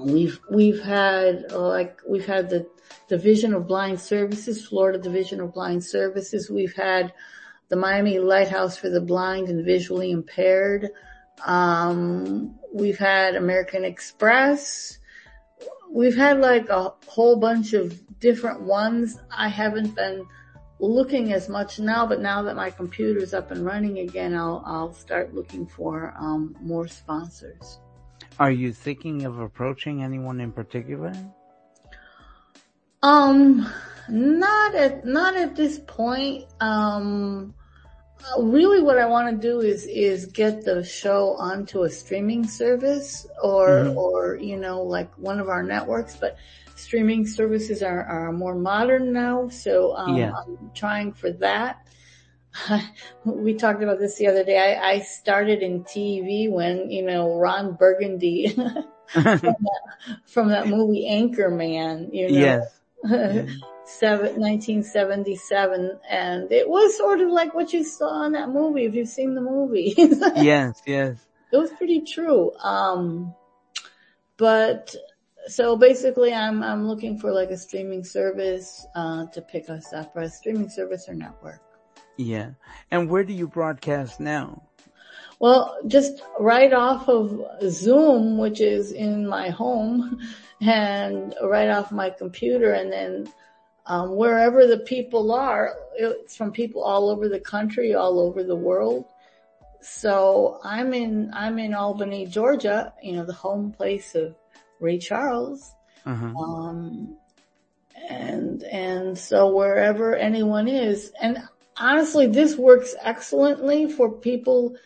we've, 0.00 0.40
we've 0.50 0.82
had, 0.82 1.52
like, 1.52 2.00
we've 2.08 2.26
had 2.26 2.48
the 2.50 2.66
Division 3.08 3.54
of 3.54 3.66
Blind 3.66 4.00
Services, 4.00 4.66
Florida 4.66 4.98
Division 4.98 5.40
of 5.40 5.52
Blind 5.52 5.84
Services. 5.84 6.50
We've 6.50 6.74
had 6.74 7.12
the 7.68 7.76
Miami 7.76 8.18
Lighthouse 8.18 8.76
for 8.76 8.88
the 8.88 9.00
Blind 9.00 9.48
and 9.48 9.64
Visually 9.64 10.10
Impaired. 10.10 10.88
Um, 11.44 12.58
we've 12.72 12.98
had 12.98 13.34
American 13.34 13.84
Express. 13.84 14.98
We've 15.90 16.16
had 16.16 16.40
like 16.40 16.68
a 16.68 16.92
whole 17.06 17.36
bunch 17.36 17.72
of 17.72 17.98
different 18.20 18.62
ones. 18.62 19.18
I 19.30 19.48
haven't 19.48 19.94
been 19.94 20.26
looking 20.80 21.32
as 21.32 21.48
much 21.48 21.78
now, 21.78 22.06
but 22.06 22.20
now 22.20 22.42
that 22.42 22.54
my 22.54 22.70
computer's 22.70 23.34
up 23.34 23.50
and 23.50 23.64
running 23.64 23.98
again, 23.98 24.34
I'll, 24.34 24.62
I'll 24.64 24.92
start 24.92 25.34
looking 25.34 25.66
for, 25.66 26.14
um, 26.18 26.56
more 26.60 26.86
sponsors. 26.86 27.80
Are 28.38 28.52
you 28.52 28.72
thinking 28.72 29.24
of 29.24 29.40
approaching 29.40 30.02
anyone 30.04 30.40
in 30.40 30.52
particular? 30.52 31.12
Um, 33.02 33.68
not 34.08 34.74
at, 34.74 35.04
not 35.04 35.36
at 35.36 35.56
this 35.56 35.80
point. 35.86 36.46
Um, 36.60 37.54
really 38.38 38.80
what 38.80 38.98
I 38.98 39.06
want 39.06 39.30
to 39.30 39.48
do 39.48 39.60
is, 39.60 39.86
is 39.86 40.26
get 40.26 40.64
the 40.64 40.84
show 40.84 41.34
onto 41.38 41.82
a 41.82 41.90
streaming 41.90 42.46
service 42.46 43.26
or, 43.42 43.68
mm-hmm. 43.68 43.98
or, 43.98 44.36
you 44.36 44.56
know, 44.56 44.82
like 44.82 45.12
one 45.18 45.40
of 45.40 45.48
our 45.48 45.62
networks, 45.62 46.16
but 46.16 46.36
streaming 46.88 47.26
services 47.26 47.82
are, 47.82 48.02
are 48.04 48.32
more 48.32 48.54
modern 48.54 49.12
now. 49.12 49.46
So, 49.50 49.94
um, 49.94 50.16
yeah. 50.16 50.32
I'm 50.32 50.70
trying 50.74 51.12
for 51.12 51.30
that. 51.32 51.86
we 53.26 53.52
talked 53.52 53.82
about 53.82 53.98
this 53.98 54.16
the 54.16 54.26
other 54.26 54.42
day. 54.42 54.56
I, 54.58 54.92
I 54.92 54.98
started 55.00 55.60
in 55.60 55.84
TV 55.84 56.50
when, 56.50 56.90
you 56.90 57.02
know, 57.02 57.34
Ron 57.34 57.74
Burgundy 57.74 58.48
from, 58.54 58.72
that, 59.14 59.56
from, 60.24 60.48
that, 60.48 60.68
movie 60.68 61.06
Anchorman, 61.10 62.08
you 62.10 62.30
know. 62.30 62.38
Yes. 62.38 62.80
yes. 63.04 63.50
Seven, 63.84 64.40
1977 64.40 65.98
and 66.10 66.52
it 66.52 66.68
was 66.68 66.96
sort 66.96 67.20
of 67.20 67.30
like 67.30 67.54
what 67.54 67.72
you 67.72 67.84
saw 67.84 68.24
in 68.24 68.32
that 68.32 68.48
movie 68.48 68.84
if 68.84 68.94
you've 68.94 69.08
seen 69.08 69.34
the 69.34 69.40
movie. 69.42 69.94
yes, 69.96 70.82
yes. 70.86 71.18
It 71.52 71.56
was 71.56 71.70
pretty 71.70 72.00
true. 72.00 72.52
Um, 72.58 73.34
but 74.38 74.94
so 75.48 75.76
basically 75.76 76.32
I'm, 76.32 76.62
I'm 76.62 76.86
looking 76.86 77.18
for 77.18 77.32
like 77.32 77.50
a 77.50 77.56
streaming 77.56 78.04
service, 78.04 78.86
uh, 78.94 79.26
to 79.26 79.42
pick 79.42 79.70
us 79.70 79.92
up 79.92 80.14
or 80.14 80.22
a 80.22 80.30
streaming 80.30 80.68
service 80.68 81.08
or 81.08 81.14
network. 81.14 81.60
Yeah. 82.16 82.50
And 82.90 83.08
where 83.08 83.24
do 83.24 83.32
you 83.32 83.48
broadcast 83.48 84.20
now? 84.20 84.62
Well, 85.40 85.78
just 85.86 86.22
right 86.40 86.72
off 86.72 87.08
of 87.08 87.40
Zoom, 87.70 88.38
which 88.38 88.60
is 88.60 88.92
in 88.92 89.26
my 89.26 89.50
home 89.50 90.20
and 90.60 91.34
right 91.42 91.68
off 91.68 91.92
my 91.92 92.10
computer 92.10 92.72
and 92.72 92.92
then 92.92 93.32
um, 93.86 94.16
wherever 94.16 94.66
the 94.66 94.78
people 94.78 95.32
are, 95.32 95.74
it's 95.96 96.36
from 96.36 96.52
people 96.52 96.82
all 96.82 97.08
over 97.08 97.28
the 97.28 97.40
country, 97.40 97.94
all 97.94 98.20
over 98.20 98.44
the 98.44 98.56
world. 98.56 99.06
So 99.80 100.60
I'm 100.62 100.92
in, 100.92 101.30
I'm 101.32 101.58
in 101.58 101.72
Albany, 101.72 102.26
Georgia, 102.26 102.92
you 103.02 103.12
know, 103.12 103.24
the 103.24 103.32
home 103.32 103.72
place 103.72 104.14
of 104.14 104.34
Ray 104.80 104.98
Charles. 104.98 105.72
Uh-huh. 106.06 106.26
Um, 106.26 107.16
and, 108.08 108.62
and 108.64 109.18
so 109.18 109.54
wherever 109.54 110.14
anyone 110.14 110.68
is, 110.68 111.12
and 111.20 111.42
honestly, 111.76 112.26
this 112.26 112.56
works 112.56 112.94
excellently 113.00 113.90
for 113.90 114.10
people 114.10 114.76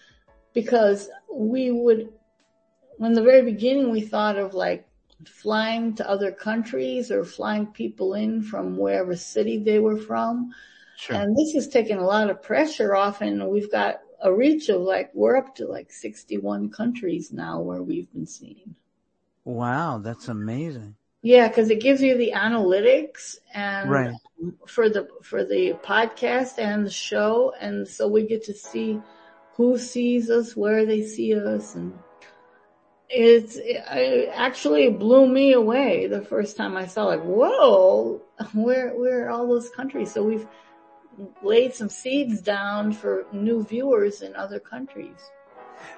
because 0.55 1.09
we 1.32 1.70
would, 1.70 2.12
in 3.01 3.12
the 3.12 3.22
very 3.22 3.43
beginning, 3.43 3.90
we 3.90 4.01
thought 4.01 4.36
of 4.36 4.55
like 4.55 4.86
flying 5.26 5.95
to 5.95 6.09
other 6.09 6.32
countries 6.32 7.11
or 7.11 7.24
flying 7.24 7.66
people 7.66 8.14
in 8.14 8.43
from 8.43 8.76
wherever 8.76 9.16
city 9.16 9.59
they 9.59 9.78
were 9.78 9.97
from. 9.97 10.53
Sure. 10.97 11.16
And 11.16 11.36
this 11.36 11.53
has 11.55 11.68
taken 11.68 11.99
a 11.99 12.07
lot 12.07 12.30
of 12.30 12.43
pressure 12.43 12.95
off 12.95 13.20
and 13.22 13.49
we've 13.49 13.70
got 13.70 14.01
a 14.22 14.32
reach 14.32 14.68
of 14.68 14.82
like, 14.82 15.11
we're 15.14 15.36
up 15.36 15.55
to 15.57 15.66
like 15.66 15.93
61 15.93 16.70
countries 16.70 17.32
now 17.32 17.61
where 17.61 17.82
we've 17.82 18.12
been 18.12 18.26
seen. 18.26 18.74
Wow, 19.45 19.99
that's 19.99 20.28
amazing. 20.28 20.97
Yeah, 21.22 21.49
cause 21.49 21.70
it 21.70 21.80
gives 21.80 22.03
you 22.03 22.16
the 22.16 22.32
analytics 22.34 23.36
and 23.55 23.90
right. 23.90 24.14
for 24.66 24.88
the, 24.88 25.09
for 25.22 25.45
the 25.45 25.74
podcast 25.84 26.59
and 26.59 26.84
the 26.84 26.90
show. 26.90 27.53
And 27.61 27.86
so 27.86 28.09
we 28.09 28.26
get 28.26 28.45
to 28.45 28.55
see 28.55 29.01
who 29.55 29.78
sees 29.78 30.30
us, 30.30 30.57
where 30.57 30.84
they 30.84 31.03
see 31.03 31.34
us 31.36 31.74
and 31.74 31.97
it's 33.12 33.57
it 33.57 34.30
actually 34.32 34.88
blew 34.88 35.28
me 35.28 35.53
away 35.53 36.07
the 36.07 36.22
first 36.22 36.57
time 36.57 36.76
I 36.76 36.86
saw 36.86 37.05
like, 37.05 37.22
whoa, 37.22 38.22
where 38.55 38.90
where 38.97 39.26
are 39.26 39.30
all 39.30 39.47
those 39.47 39.68
countries? 39.70 40.12
So 40.12 40.22
we've 40.22 40.47
laid 41.43 41.74
some 41.74 41.90
seeds 41.90 42.40
down 42.40 42.93
for 42.93 43.26
new 43.32 43.64
viewers 43.64 44.22
in 44.22 44.34
other 44.34 44.59
countries. 44.59 45.18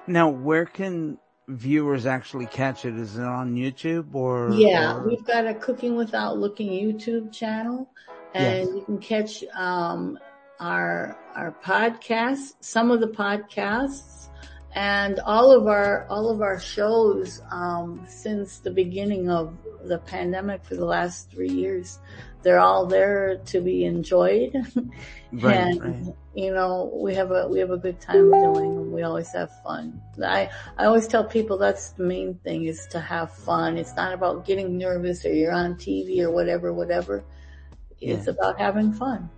Now, 0.07 0.29
where 0.29 0.65
can 0.65 1.17
viewers 1.47 2.05
actually 2.05 2.45
catch 2.47 2.85
it? 2.85 2.95
Is 2.95 3.17
it 3.17 3.23
on 3.23 3.55
YouTube 3.55 4.13
or? 4.13 4.51
Yeah, 4.53 4.97
or... 4.97 5.07
we've 5.07 5.25
got 5.25 5.47
a 5.47 5.53
Cooking 5.53 5.95
Without 5.95 6.37
Looking 6.37 6.69
YouTube 6.69 7.31
channel, 7.31 7.89
and 8.33 8.67
yes. 8.67 8.75
you 8.75 8.83
can 8.85 8.97
catch 8.99 9.43
um, 9.55 10.19
our 10.59 11.17
our 11.35 11.51
podcasts, 11.63 12.53
some 12.59 12.91
of 12.91 12.99
the 12.99 13.07
podcasts 13.07 14.29
and 14.75 15.19
all 15.21 15.51
of 15.51 15.67
our 15.67 16.05
all 16.09 16.29
of 16.29 16.41
our 16.41 16.59
shows 16.59 17.41
um, 17.49 18.05
since 18.07 18.59
the 18.59 18.71
beginning 18.71 19.29
of 19.29 19.57
the 19.85 19.97
pandemic 19.99 20.63
for 20.63 20.75
the 20.75 20.85
last 20.85 21.31
three 21.31 21.49
years 21.49 21.99
they're 22.45 22.59
all 22.59 22.85
there 22.85 23.37
to 23.45 23.59
be 23.59 23.83
enjoyed. 23.85 24.53
Right, 25.31 25.57
and 25.57 25.81
right. 25.83 26.15
you 26.33 26.53
know 26.53 26.89
we 26.93 27.13
have 27.15 27.29
a 27.29 27.45
we 27.49 27.59
have 27.59 27.71
a 27.71 27.77
good 27.77 27.99
time 27.99 28.31
doing 28.31 28.75
them. 28.75 28.93
We 28.93 29.03
always 29.03 29.33
have 29.33 29.51
fun. 29.63 29.99
I 30.23 30.49
i 30.77 30.85
always 30.85 31.09
tell 31.09 31.25
people 31.25 31.57
that's 31.57 31.89
the 31.89 32.05
main 32.05 32.35
thing 32.35 32.63
is 32.63 32.87
to 32.91 33.01
have 33.01 33.33
fun. 33.33 33.77
It's 33.77 33.97
not 33.97 34.13
about 34.13 34.45
getting 34.45 34.77
nervous 34.77 35.25
or 35.25 35.33
you're 35.33 35.51
on 35.51 35.75
tv 35.75 36.21
or 36.21 36.31
whatever 36.31 36.71
whatever. 36.71 37.25
It's 37.99 38.27
about 38.27 38.57
having 38.57 38.93
fun. 38.93 39.29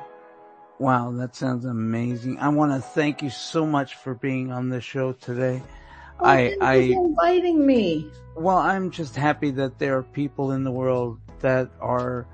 Wow, 0.78 1.12
that 1.12 1.36
sounds 1.36 1.64
amazing. 1.64 2.38
I 2.38 2.48
want 2.48 2.72
to 2.72 2.80
thank 2.80 3.22
you 3.22 3.30
so 3.30 3.66
much 3.66 3.96
for 3.96 4.14
being 4.14 4.50
on 4.50 4.70
the 4.70 4.80
show 4.80 5.12
today. 5.12 5.62
Oh, 6.18 6.24
I, 6.24 6.56
I, 6.60 6.74
inviting 6.74 7.66
me. 7.66 8.10
Well, 8.34 8.58
I'm 8.58 8.90
just 8.90 9.16
happy 9.16 9.50
that 9.52 9.78
there 9.78 9.98
are 9.98 10.02
people 10.02 10.52
in 10.52 10.64
the 10.64 10.70
world 10.70 11.18
that 11.40 11.70
are 11.80 12.26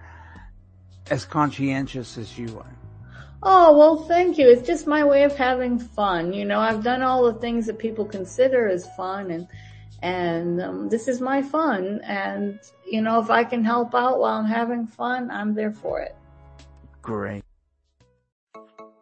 as 1.11 1.25
conscientious 1.25 2.19
as 2.19 2.39
you 2.39 2.59
are. 2.59 2.77
Oh, 3.43 3.77
well, 3.77 3.97
thank 3.97 4.39
you. 4.39 4.49
It's 4.49 4.67
just 4.67 4.87
my 4.87 5.05
way 5.05 5.23
of 5.23 5.37
having 5.37 5.79
fun. 5.79 6.33
You 6.33 6.45
know, 6.45 6.59
I've 6.59 6.83
done 6.83 7.03
all 7.03 7.25
the 7.25 7.39
things 7.39 7.67
that 7.67 7.79
people 7.79 8.05
consider 8.05 8.69
as 8.69 8.89
fun 8.97 9.31
and, 9.31 9.47
and, 10.03 10.61
um, 10.61 10.89
this 10.89 11.09
is 11.09 11.21
my 11.21 11.43
fun. 11.43 12.01
And, 12.05 12.59
you 12.87 13.01
know, 13.03 13.21
if 13.21 13.31
I 13.31 13.45
can 13.45 13.65
help 13.65 13.95
out 13.95 14.19
while 14.19 14.39
I'm 14.39 14.47
having 14.47 14.87
fun, 14.87 15.31
I'm 15.31 15.55
there 15.55 15.73
for 15.73 16.01
it. 16.01 16.15
Great. 17.03 17.43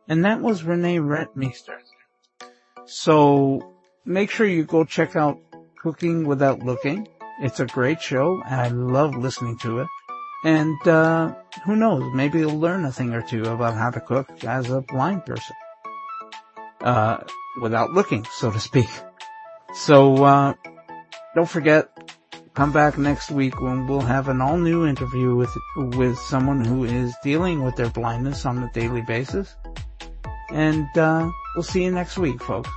And 0.08 0.24
that 0.24 0.40
was 0.40 0.62
Renee 0.62 0.98
Rentmeester. 0.98 1.78
So 2.86 3.74
make 4.04 4.30
sure 4.30 4.46
you 4.46 4.64
go 4.64 4.84
check 4.84 5.16
out 5.16 5.38
Cooking 5.82 6.26
Without 6.26 6.60
Looking. 6.60 7.08
It's 7.40 7.60
a 7.60 7.66
great 7.66 8.00
show 8.00 8.42
and 8.46 8.60
I 8.60 8.68
love 8.68 9.16
listening 9.16 9.58
to 9.58 9.80
it. 9.80 9.88
And, 10.44 10.86
uh, 10.86 11.34
who 11.64 11.74
knows, 11.74 12.12
maybe 12.14 12.40
you'll 12.40 12.60
learn 12.60 12.84
a 12.84 12.92
thing 12.92 13.14
or 13.14 13.22
two 13.22 13.44
about 13.44 13.74
how 13.74 13.90
to 13.90 14.00
cook 14.00 14.44
as 14.44 14.70
a 14.70 14.82
blind 14.82 15.24
person. 15.24 15.56
Uh, 16.82 17.24
without 17.62 17.92
looking, 17.92 18.26
so 18.30 18.50
to 18.50 18.60
speak. 18.60 18.90
So, 19.74 20.22
uh, 20.22 20.54
don't 21.34 21.48
forget, 21.48 21.88
come 22.54 22.72
back 22.72 22.96
next 22.98 23.30
week 23.30 23.60
when 23.60 23.86
we'll 23.86 24.00
have 24.00 24.28
an 24.28 24.40
all 24.40 24.56
new 24.56 24.86
interview 24.86 25.34
with, 25.34 25.50
with 25.76 26.18
someone 26.18 26.64
who 26.64 26.84
is 26.84 27.14
dealing 27.22 27.62
with 27.62 27.76
their 27.76 27.90
blindness 27.90 28.46
on 28.46 28.62
a 28.62 28.70
daily 28.72 29.02
basis. 29.02 29.54
And, 30.50 30.86
uh, 30.96 31.30
we'll 31.54 31.62
see 31.62 31.84
you 31.84 31.90
next 31.90 32.18
week, 32.18 32.42
folks. 32.42 32.70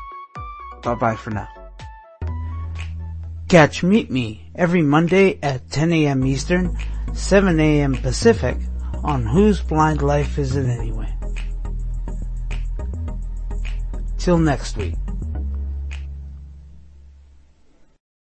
Bye 0.84 0.96
bye 0.96 1.16
for 1.16 1.32
now. 1.32 1.48
Catch 3.50 3.84
Meet 3.84 4.12
Me 4.12 4.50
every 4.56 4.82
Monday 4.82 5.40
at 5.42 5.70
10 5.70 5.94
a.m. 5.94 6.26
Eastern 6.26 6.78
7 7.14 7.60
a.m. 7.60 7.96
Pacific 7.96 8.58
on 9.04 9.26
Whose 9.26 9.62
Blind 9.62 10.02
Life 10.02 10.38
Is 10.38 10.56
It 10.56 10.66
Anyway? 10.66 11.14
Till 14.18 14.38
next 14.38 14.76
week. 14.76 14.96